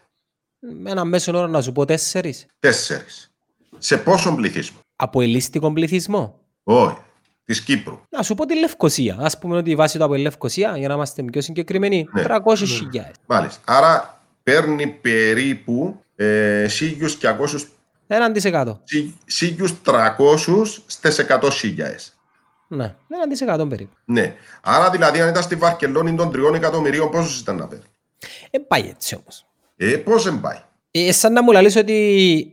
[0.82, 2.47] Με ένα μέσο όρο να σου πω τέσσερις.
[2.59, 3.31] τέσσερις.
[3.78, 6.39] Σε πόσον πληθυσμό; Αποελίστικο πληθυσμό.
[6.62, 6.97] Όχι.
[7.45, 8.01] Της Κύπρου.
[8.11, 9.16] Να σου πω τη Λευκοσία.
[9.20, 12.23] Ας πούμε ότι η βάση του ΑΠΟΕΛ Λευκοσία, για να είμαστε πιο συγκεκριμένοι, Ναι.
[12.23, 13.11] 300.000.
[13.27, 13.61] Μάλιστα.
[13.65, 16.66] Άρα παίρνει περίπου ε,
[17.20, 17.69] 1.200
[18.07, 18.81] Έναν της εκατό.
[19.49, 22.12] 1.300 στις 100.000.
[22.69, 23.95] Ναι, έναν της εκατό περίπου.
[24.05, 24.35] Ναι.
[24.62, 27.85] Άρα δηλαδή αν ήταν στη Βαρκελόνη των 3 εκατομμυρίων πόσους ήταν να παίρνει;
[28.51, 29.47] Ε, πάει έτσι όμως.
[29.77, 30.59] Ε, πώς δεν πάει;
[30.91, 32.49] Ε, σαν να μου λαλείς ότι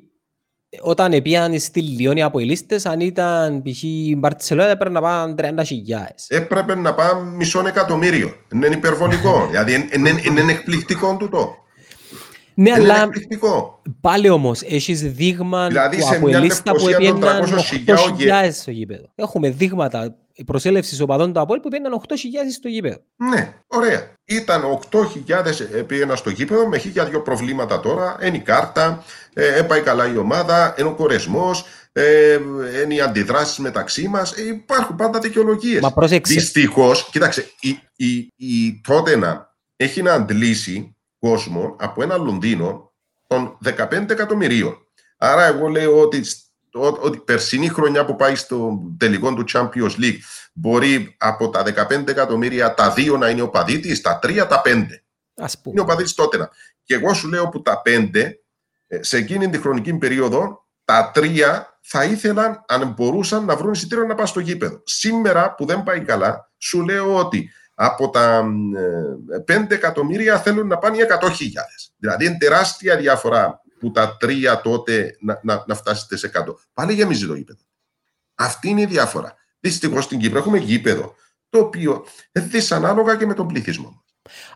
[0.82, 3.84] όταν επίαν στη Λιόνι από οι λίστες, αν ήταν π.χ.
[3.84, 6.26] η Μπαρτσελόνα έπρεπε να πάνε 30 χιλιάες.
[6.28, 8.34] Έπρεπε να πάμε μισό εκατομμύριο.
[8.54, 9.46] Είναι υπερβολικό.
[9.50, 11.56] δηλαδή είναι, είναι, είναι εκπληκτικό τούτο.
[12.54, 13.82] Ναι, Είναι αλλά εκπληκτικό.
[14.02, 17.60] πάλι όμως έχεις δείγμα Δηλαδή, που σε από μια η λίστα που Λευκοσία των έπαιρναν
[18.42, 19.12] 300.000 8.000 στο γήπεδο.
[19.16, 22.16] Έχουμε δείγματα η προσέλευση οπαδών του Αποέλ που έπαιρναν 8.000
[22.54, 22.98] στο γήπεδο.
[23.16, 24.14] Ναι, ωραία.
[24.26, 28.18] Ήταν 8.000 πήγαινα στο γήπεδο με χίλια δυο προβλήματα τώρα.
[28.22, 29.04] Είναι η κάρτα,
[29.34, 32.40] ε, έπαει καλά η ομάδα, είναι ο κορεσμός, ε,
[32.84, 34.32] είναι οι αντιδράσεις μεταξύ μας.
[34.32, 35.82] Ε, υπάρχουν πάντα δικαιολογίες.
[35.82, 36.34] Μα πρόσεξε.
[36.34, 42.94] Δυστυχώς, κοίταξε, η, η, η Τότενα έχει να αντλήσει κόσμο από ένα Λονδίνο
[43.28, 44.78] των 15 εκατομμυρίων.
[45.18, 46.22] Άρα, εγώ λέω ότι,
[46.74, 50.18] ότι, ότι περσινή χρονιά που πάει στο τελικό του Champions League
[50.54, 55.04] μπορεί από τα 15 εκατομμύρια τα δύο να είναι οπαδί της, τα τρία τα πέντε.
[55.36, 55.74] Ας πούμε.
[55.74, 56.50] Είναι οπαδί της Τότενα.
[56.84, 58.40] Και εγώ σου λέω που τα πέντε,
[58.88, 64.06] ε, σε εκείνη τη χρονική περίοδο, τα τρία θα ήθελαν, αν μπορούσαν, να βρουν εισιτήριο
[64.06, 64.82] να πάνε στο γήπεδο.
[64.86, 68.44] Σήμερα που δεν πάει καλά, σου λέω ότι από τα
[69.48, 71.30] ε, 5 εκατομμύρια θέλουν να πάνε οι 100.000.
[71.98, 76.54] Δηλαδή είναι τεράστια διαφορά που τα τρία τότε να, να, να φτάσει σε 100.
[76.74, 77.60] Πάλι γεμίζει το γήπεδο.
[78.36, 79.36] Αυτή είναι η διαφορά.
[79.60, 81.16] Δυστυχώς στην Κύπρο έχουμε γήπεδο
[81.50, 84.04] το οποίο είναι δυσανάλογα και με τον πληθυσμό.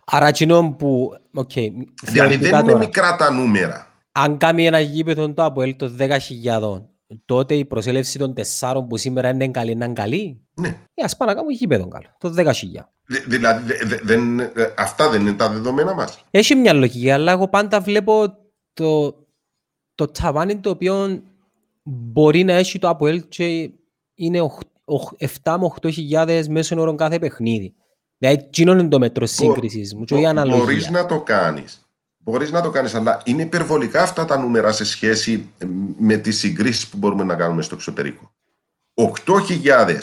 [0.06, 3.88] Άρα εκείνο που, οκ, Δηλαδή θεωρητικά δεν είναι τώρα, μικρά τα νούμερα.
[4.11, 6.81] αν κάνει ένα γήπεδο το Αποέλ των 10.000,
[7.26, 10.68] τότε η προσέλευση των τεσσάρων που σήμερα είναι καλή, είναι καλή; Ναι.
[10.93, 12.52] Ε, ας πάμε να κάνουμε γήπεδο καλό, το 10.000.
[13.07, 16.23] Δη- Δηλαδή, δε- δε- δεν- ε, αυτά δεν είναι τα δεδομένα μας.
[16.31, 18.34] Έχει μια λογική, αλλά εγώ πάντα βλέπω
[18.76, 19.15] το,
[19.95, 21.23] το ταβάνι το οποίο
[21.84, 23.72] μπορεί να έχει το Αποέλ και
[24.15, 24.39] είναι
[25.43, 27.76] 7 με 8 χιλιάδες μέσων όρων κάθε παιχνίδι.
[28.18, 30.89] Δηλαδή, εκείνο είναι το μέτρο σύγκρισης μου και όχι η Μπορείς αναλογία.
[30.91, 31.80] να το κάνεις.
[32.18, 35.65] Μπορείς να το κάνεις, αλλά είναι υπερβολικά αυτά τα νούμερα σε σχέση ε,
[35.97, 38.31] με τις συγκρίσεις που μπορούμε να κάνουμε στο εξωτερικό.
[39.26, 39.99] 8.000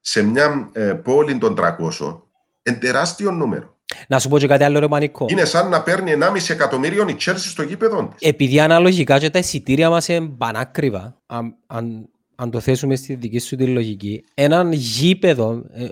[0.00, 2.20] σε μια ε, πόλη των 300
[2.62, 3.77] είναι τεράστιο νούμερο.
[4.08, 5.26] Να σου πω και κάτι άλλο ρε Μανικό.
[5.28, 8.28] Είναι σαν να παίρνει 1,5 εκατομμύριο η Chelsea στο γήπεδο της.
[8.28, 13.38] Επειδή αναλογικά και τα εισιτήρια μας είναι πανάκριβα, αν, αν, αν το θέσουμε στη δική
[13.38, 15.88] σου τη λογική, έναν γήπεδο, ε, ε,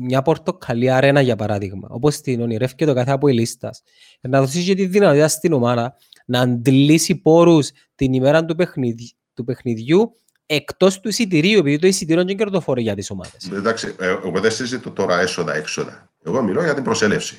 [0.00, 3.82] μια πορτοκαλί αρένα για παράδειγμα, όπως την ονειρεύει το κάθε από η λίστας,
[4.20, 5.96] να δώσει και τη δυνατότητα στην ομάδα
[6.26, 10.12] να αντλήσει πόρους την ημέρα του, παιχνιδι, του παιχνιδιού
[10.46, 13.50] εκτός του εισιτηρίου, επειδή το εισιτήριο είναι κερδοφόρο για τις ομάδες.
[13.52, 16.08] Εντάξει, ε, εγώ δεν συζητώ τώρα έσοδα-έξοδα.
[16.24, 17.38] Εγώ μιλώ για την προσέλευση.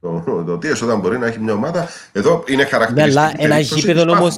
[0.00, 3.20] Το, το τι έσοδα μπορεί να έχει μια ομάδα, εδώ είναι Ναι, χαρακτηριστικό.
[3.20, 4.36] αλλά ένα γήπεδο όμως,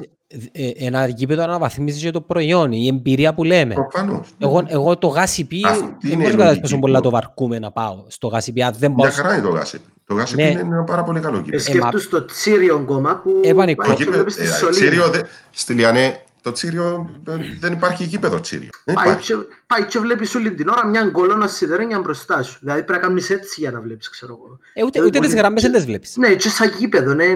[0.53, 3.75] ε, ένα γήπεδο αναβαθμίζεις και το προϊόν, η εμπειρία που λέμε.
[3.75, 4.29] Προφανώς.
[4.39, 7.05] Εγώ, εγώ το γάσιπι, Αυτή δεν είναι η μπορείς να καταλάβεις λογική πόσο πολλά που-
[7.05, 8.63] το βαρκούμε να πάω στο γάσιπι.
[8.63, 9.07] Αν δεν πάω...
[9.07, 9.81] Μια χαρά είναι το Γάσιπ.
[10.07, 10.43] Το Γάσιπ Ναι.
[10.51, 11.63] είναι ένα πάρα πολύ καλό Ε, γήπεδο.
[11.63, 13.83] σκέφτους το Τσίριο κόμμα που Ε, πανικό.
[13.83, 14.71] πάει Το και γήπεδο- βλέπεις τη ε, Σολίνα.
[14.71, 18.69] Τσίριο, δε- στη Λιανέ, το Τσίριο δεν, δεν υπάρχει γήπεδο Τσίριο.
[18.85, 19.33] Δεν Πάει υπάρχει.
[19.33, 22.59] και, πάει και βλέπεις όλη την ώρα μια γκολόνα σιδερένια μπροστά σου.
[22.61, 24.59] Δηλαδή πρέπει να κάνεις έτσι για να βλέπεις, ξέρω εγώ.
[24.73, 26.17] Ε, ούτε, ούτε τις γραμμές δεν τις βλέπεις.
[26.17, 27.27] Ναι, και σαν γήπεδο, ναι.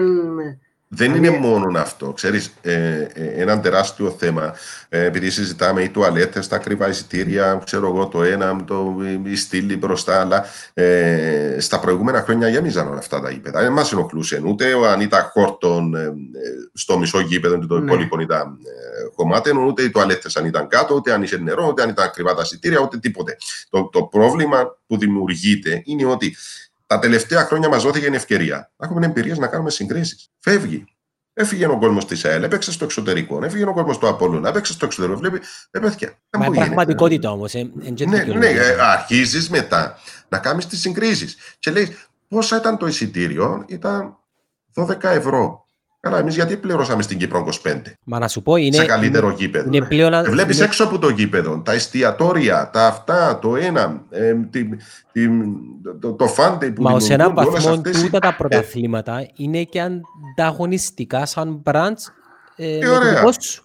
[0.99, 2.11] Είναι- Δεν είναι μόνο αυτό.
[2.13, 4.53] Ξέρεις, ε, ε, ένα τεράστιο θέμα,
[4.89, 9.77] ε, επειδή συζητάμε οι τουαλέτες, τα ακριβά εισιτήρια, ξέρω εγώ, το ένα, το, η στήλη
[9.77, 13.61] μπροστά, αλλά ε, στα προηγούμενα χρόνια γέμιζαν όλα αυτά τα γήπεδα.
[13.61, 16.11] Δεν μας ενοχλούσε ούτε αν ήταν χόρτον ε, ε,
[16.73, 17.85] στο μισό γήπεδο και το Ναι.
[17.85, 21.81] υπόλοιπο ήταν ε, κομμάτι, ούτε οι τουαλέτες αν ήταν κάτω, ούτε αν είχε νερό, ούτε
[21.81, 23.37] αν ήταν ακριβά τα εισιτήρια, ούτε τίποτε.
[23.69, 26.35] Το, το πρόβλημα που δημιουργείται είναι ότι
[26.91, 30.29] τα τελευταία χρόνια μας δόθηκε η ευκαιρία να έχουμε εμπειρίες να κάνουμε συγκρίσεις.
[30.39, 30.83] Φεύγει.
[31.33, 33.43] Έφυγε ο κόσμος της ΑΕΛ, έπαιξε στο εξωτερικό.
[33.43, 35.19] Έφυγε ο κόσμος του Απόλλωνα, έπαιξε στο εξωτερικό.
[35.19, 35.39] Βλέπει,
[35.71, 37.53] ε, παιδιά, Μα δεν είναι μπορεί, πραγματικότητα όμως.
[37.53, 38.91] ε, εν και Ναι, ναι, δικαιολογία.
[38.91, 39.97] αρχίζεις μετά
[40.29, 41.35] να κάνεις τις συγκρίσεις.
[41.59, 41.95] Και λέει,
[42.27, 44.17] πόσα ήταν το εισιτήριο, ήταν
[44.73, 45.65] 12 ευρώ.
[46.03, 49.35] Καλά, εμείς γιατί πληρώσαμε στην Κύπρο 25 Μα να σου πω, είναι, σε καλύτερο είναι,
[49.37, 49.69] γήπεδο.
[49.71, 50.23] είναι πλέον...
[50.29, 54.67] Βλέπεις είναι- έξω από το γήπεδο τα εστιατόρια, τα αυτά, το ένα, ε, τη,
[55.11, 55.27] τη,
[56.01, 59.27] το, το φάντε που Μα ως έναν δημιουργούνται, όλες βαθμό αυτές οι- τούτα τα πρωταθλήματα
[59.35, 59.81] είναι και
[60.37, 61.93] ανταγωνιστικά σαν brand
[62.55, 63.13] ε, με το ωραία.
[63.13, 63.63] δικό σου.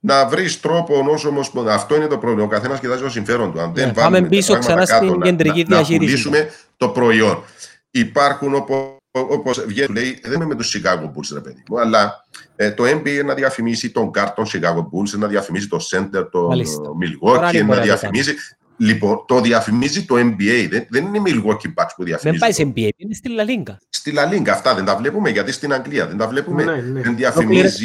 [0.00, 1.40] να βρεις τρόπο όσο όμω.
[1.68, 2.44] Αυτό είναι το πρόβλημα.
[2.44, 3.60] Ο καθένας κοιτάζει το συμφέρον του.
[3.60, 5.76] Αν δεν Ναι, βάλουμε πάμε τα πίσω πράγματα ξανά στην κάτω, να- κεντρική να, να
[5.76, 6.22] διαχείριση.
[6.22, 7.42] πουλήσουμε το προϊόν.
[7.90, 12.24] Υπάρχουν όπω όπως βγαίνει, λέει, δεν είμαι με τους Chicago Bulls, ρε παιδί μου, αλλά
[12.56, 16.46] ε, το NBA να διαφημίσει τον Κάρτ των Chicago Bulls, να διαφημίσει το Center των
[16.46, 16.80] Μάλιστα.
[16.82, 16.92] Τώρα
[17.50, 18.34] Milwaukee, είναι να μπορεί να το διαφημίσει.
[18.76, 22.38] Λοιπόν, το διαφημίζει το NBA, δεν, δεν είναι Milwaukee Bucks που Δεν διαφημίζει.
[22.40, 23.74] πάει το- σε NBA, είναι στη La Liga.
[23.88, 26.64] Στη La Liga αυτά δεν τα βλέπουμε, γιατί στην Αγγλία δεν τα βλέπουμε.
[26.64, 26.80] Ναι, ναι.
[26.80, 27.84] Δεν Ολόκληρες διαφημίζει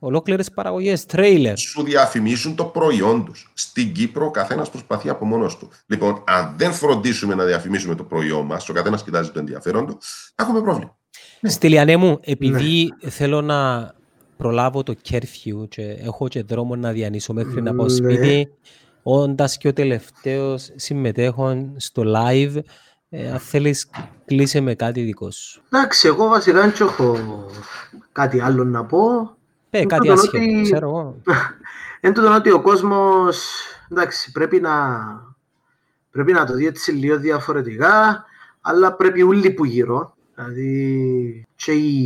[0.00, 0.16] παραγωγές.
[0.16, 1.56] Ολόκληρες παραγωγές, τρέιλερ.
[1.58, 3.50] σου διαφημίσουν το προϊόν τους.
[3.54, 5.70] Στην Κύπρο ο καθένας προσπαθεί από μόνος του.
[5.86, 9.98] Λοιπόν, αν δεν φροντίσουμε να διαφημίσουμε το προϊόν μας, ο καθένας κοιτάζει το ενδιαφέρον του,
[10.34, 10.96] θα έχουμε πρόβλημα.
[11.42, 13.92] Στη Λιανέ μου, επειδή θέλω να
[14.36, 17.92] προλάβω το curfew και έχω και δρόμο να διανύσω μέχρι να πάω Ναι.
[17.92, 18.48] σπίτι.
[19.02, 22.56] Όντας και ο τελευταίος συμμετέχον στο live,
[23.08, 23.86] ε, αν θέλεις
[24.24, 25.62] κλείσε με κάτι δικό σου.
[25.70, 27.16] Εντάξει, εγώ βασικά δεν έχω
[28.12, 29.35] κάτι άλλο να πω.
[29.76, 31.20] Ε, Είναι κάτι το άσχετο, ότι- ξέρω εγώ.
[32.00, 33.52] Εν τούτον ότι ο κόσμος,
[33.90, 34.74] εντάξει, πρέπει να,
[36.10, 38.24] πρέπει να το δει έτσι λίγο διαφορετικά,
[38.60, 41.98] αλλά πρέπει όλοι που γύρω, δηλαδή και οι,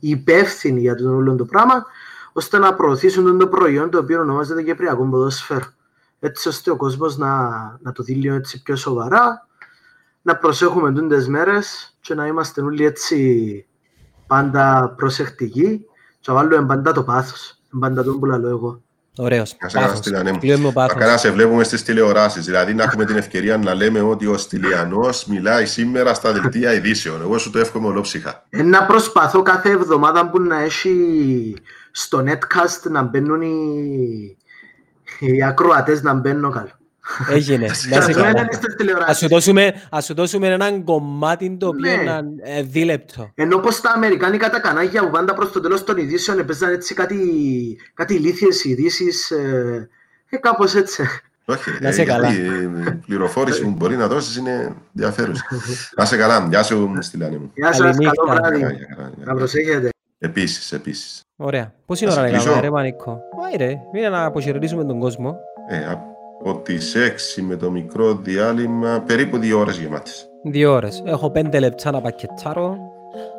[0.00, 1.86] οι υπεύθυνοι για το όλο το πράγμα,
[2.32, 5.66] ώστε να προωθήσουν το προϊόν το οποίο ονομάζεται Κυπριακό Ποδόσφαιρο.
[6.20, 7.48] Έτσι ώστε ο κόσμος να,
[7.82, 9.48] να το δει λίγο έτσι πιο σοβαρά,
[10.22, 13.66] να προσέχουμε τούντες μέρες και να είμαστε όλοι έτσι
[14.26, 15.86] πάντα προσεκτικοί
[16.24, 17.58] και να βάλουμε πάντα το πάθος.
[17.80, 18.82] Πάντα τον που λαλώ εγώ.
[19.16, 19.56] Ωραίος.
[19.60, 20.00] Να σε καλά, Πάθος.
[20.04, 20.38] Στυλιανέ μου.
[20.38, 20.94] Κλείουμε πάθος.
[20.94, 24.36] Μακάρι να σε βλέπουμε στις τηλεοράσεις, δηλαδή να έχουμε την ευκαιρία να λέμε ότι ο
[24.36, 27.20] Στυλιανός μιλάει σήμερα στα δελτία ειδήσεων.
[27.20, 28.46] Εγώ σου το εύχομαι ολόψυχα.
[28.50, 31.56] Ε, να προσπαθώ κάθε εβδομάδα που να έχει
[31.90, 34.36] στο netcast να μπαίνουν οι,
[35.18, 36.70] οι ακροατές να μπαίνουν καλό.
[37.30, 37.66] Έγινε.
[37.66, 38.28] Να σε Εμένα καλά.
[38.28, 39.28] είναι στις Ας σου τηλεοράσεις.
[39.28, 42.02] δώσουμε, ας σου δώσουμε έναν κομμάτι το οποίο Ναι.
[42.02, 43.30] να ε, δίλεπτο.
[43.34, 46.94] Ενώ πως τα αμερικάνικα τα κανάλια που πάντα προς το τέλος των ειδήσεων έπαιζαν έτσι
[46.94, 47.16] κάτι,
[47.94, 49.88] κάτι ηλίθιες ειδήσεις, ε,
[50.28, 51.02] ε, κάπως έτσι.
[51.44, 52.30] Όχι, Να ε, σε καλά.
[52.32, 55.44] γιατί η πληροφόρηση που μπορεί να δώσεις είναι ενδιαφέρουσα.
[55.96, 56.46] Να σε καλά.
[56.50, 57.50] Γεια σου, Στυλιανέ μου.
[57.54, 58.12] Γεια σας, Καληνύχτα.
[58.24, 58.60] καλό βράδυ.
[58.60, 59.38] Καλά, για καλά, για Να καλά.
[59.38, 59.88] προσέχετε.
[60.18, 61.20] Επίσης, επίσης.
[61.36, 61.72] Ωραία.
[61.86, 62.52] Πώς είναι η Να ώρα σε να κλείσω.
[62.60, 63.20] κάνουμε, ρε Πανίκο.
[63.42, 65.36] Πάει ρε, μείνε να αποχαιρετήσουμε τον κόσμο.
[65.70, 65.76] Ε,
[66.40, 70.28] από τις 6 με το μικρό διάλειμμα, περίπου δύο ώρες γεμάτες.
[70.44, 71.02] Δύο ώρες.
[71.06, 72.76] Έχω πέντε λεπτά να πακετάρω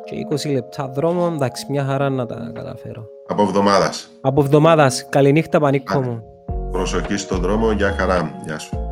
[0.04, 0.16] και
[0.48, 1.32] 20 λεπτά δρόμο.
[1.34, 3.04] Εντάξει, μια χαρά να τα καταφέρω.
[3.26, 4.08] Από εβδομάδας.
[4.20, 5.06] Από εβδομάδας.
[5.08, 6.08] Καληνύχτα Πανίκο Άντε.
[6.08, 6.22] μου.
[6.70, 8.40] Προσοχή στον δρόμο, για χαρά.
[8.44, 8.85] Γεια σου.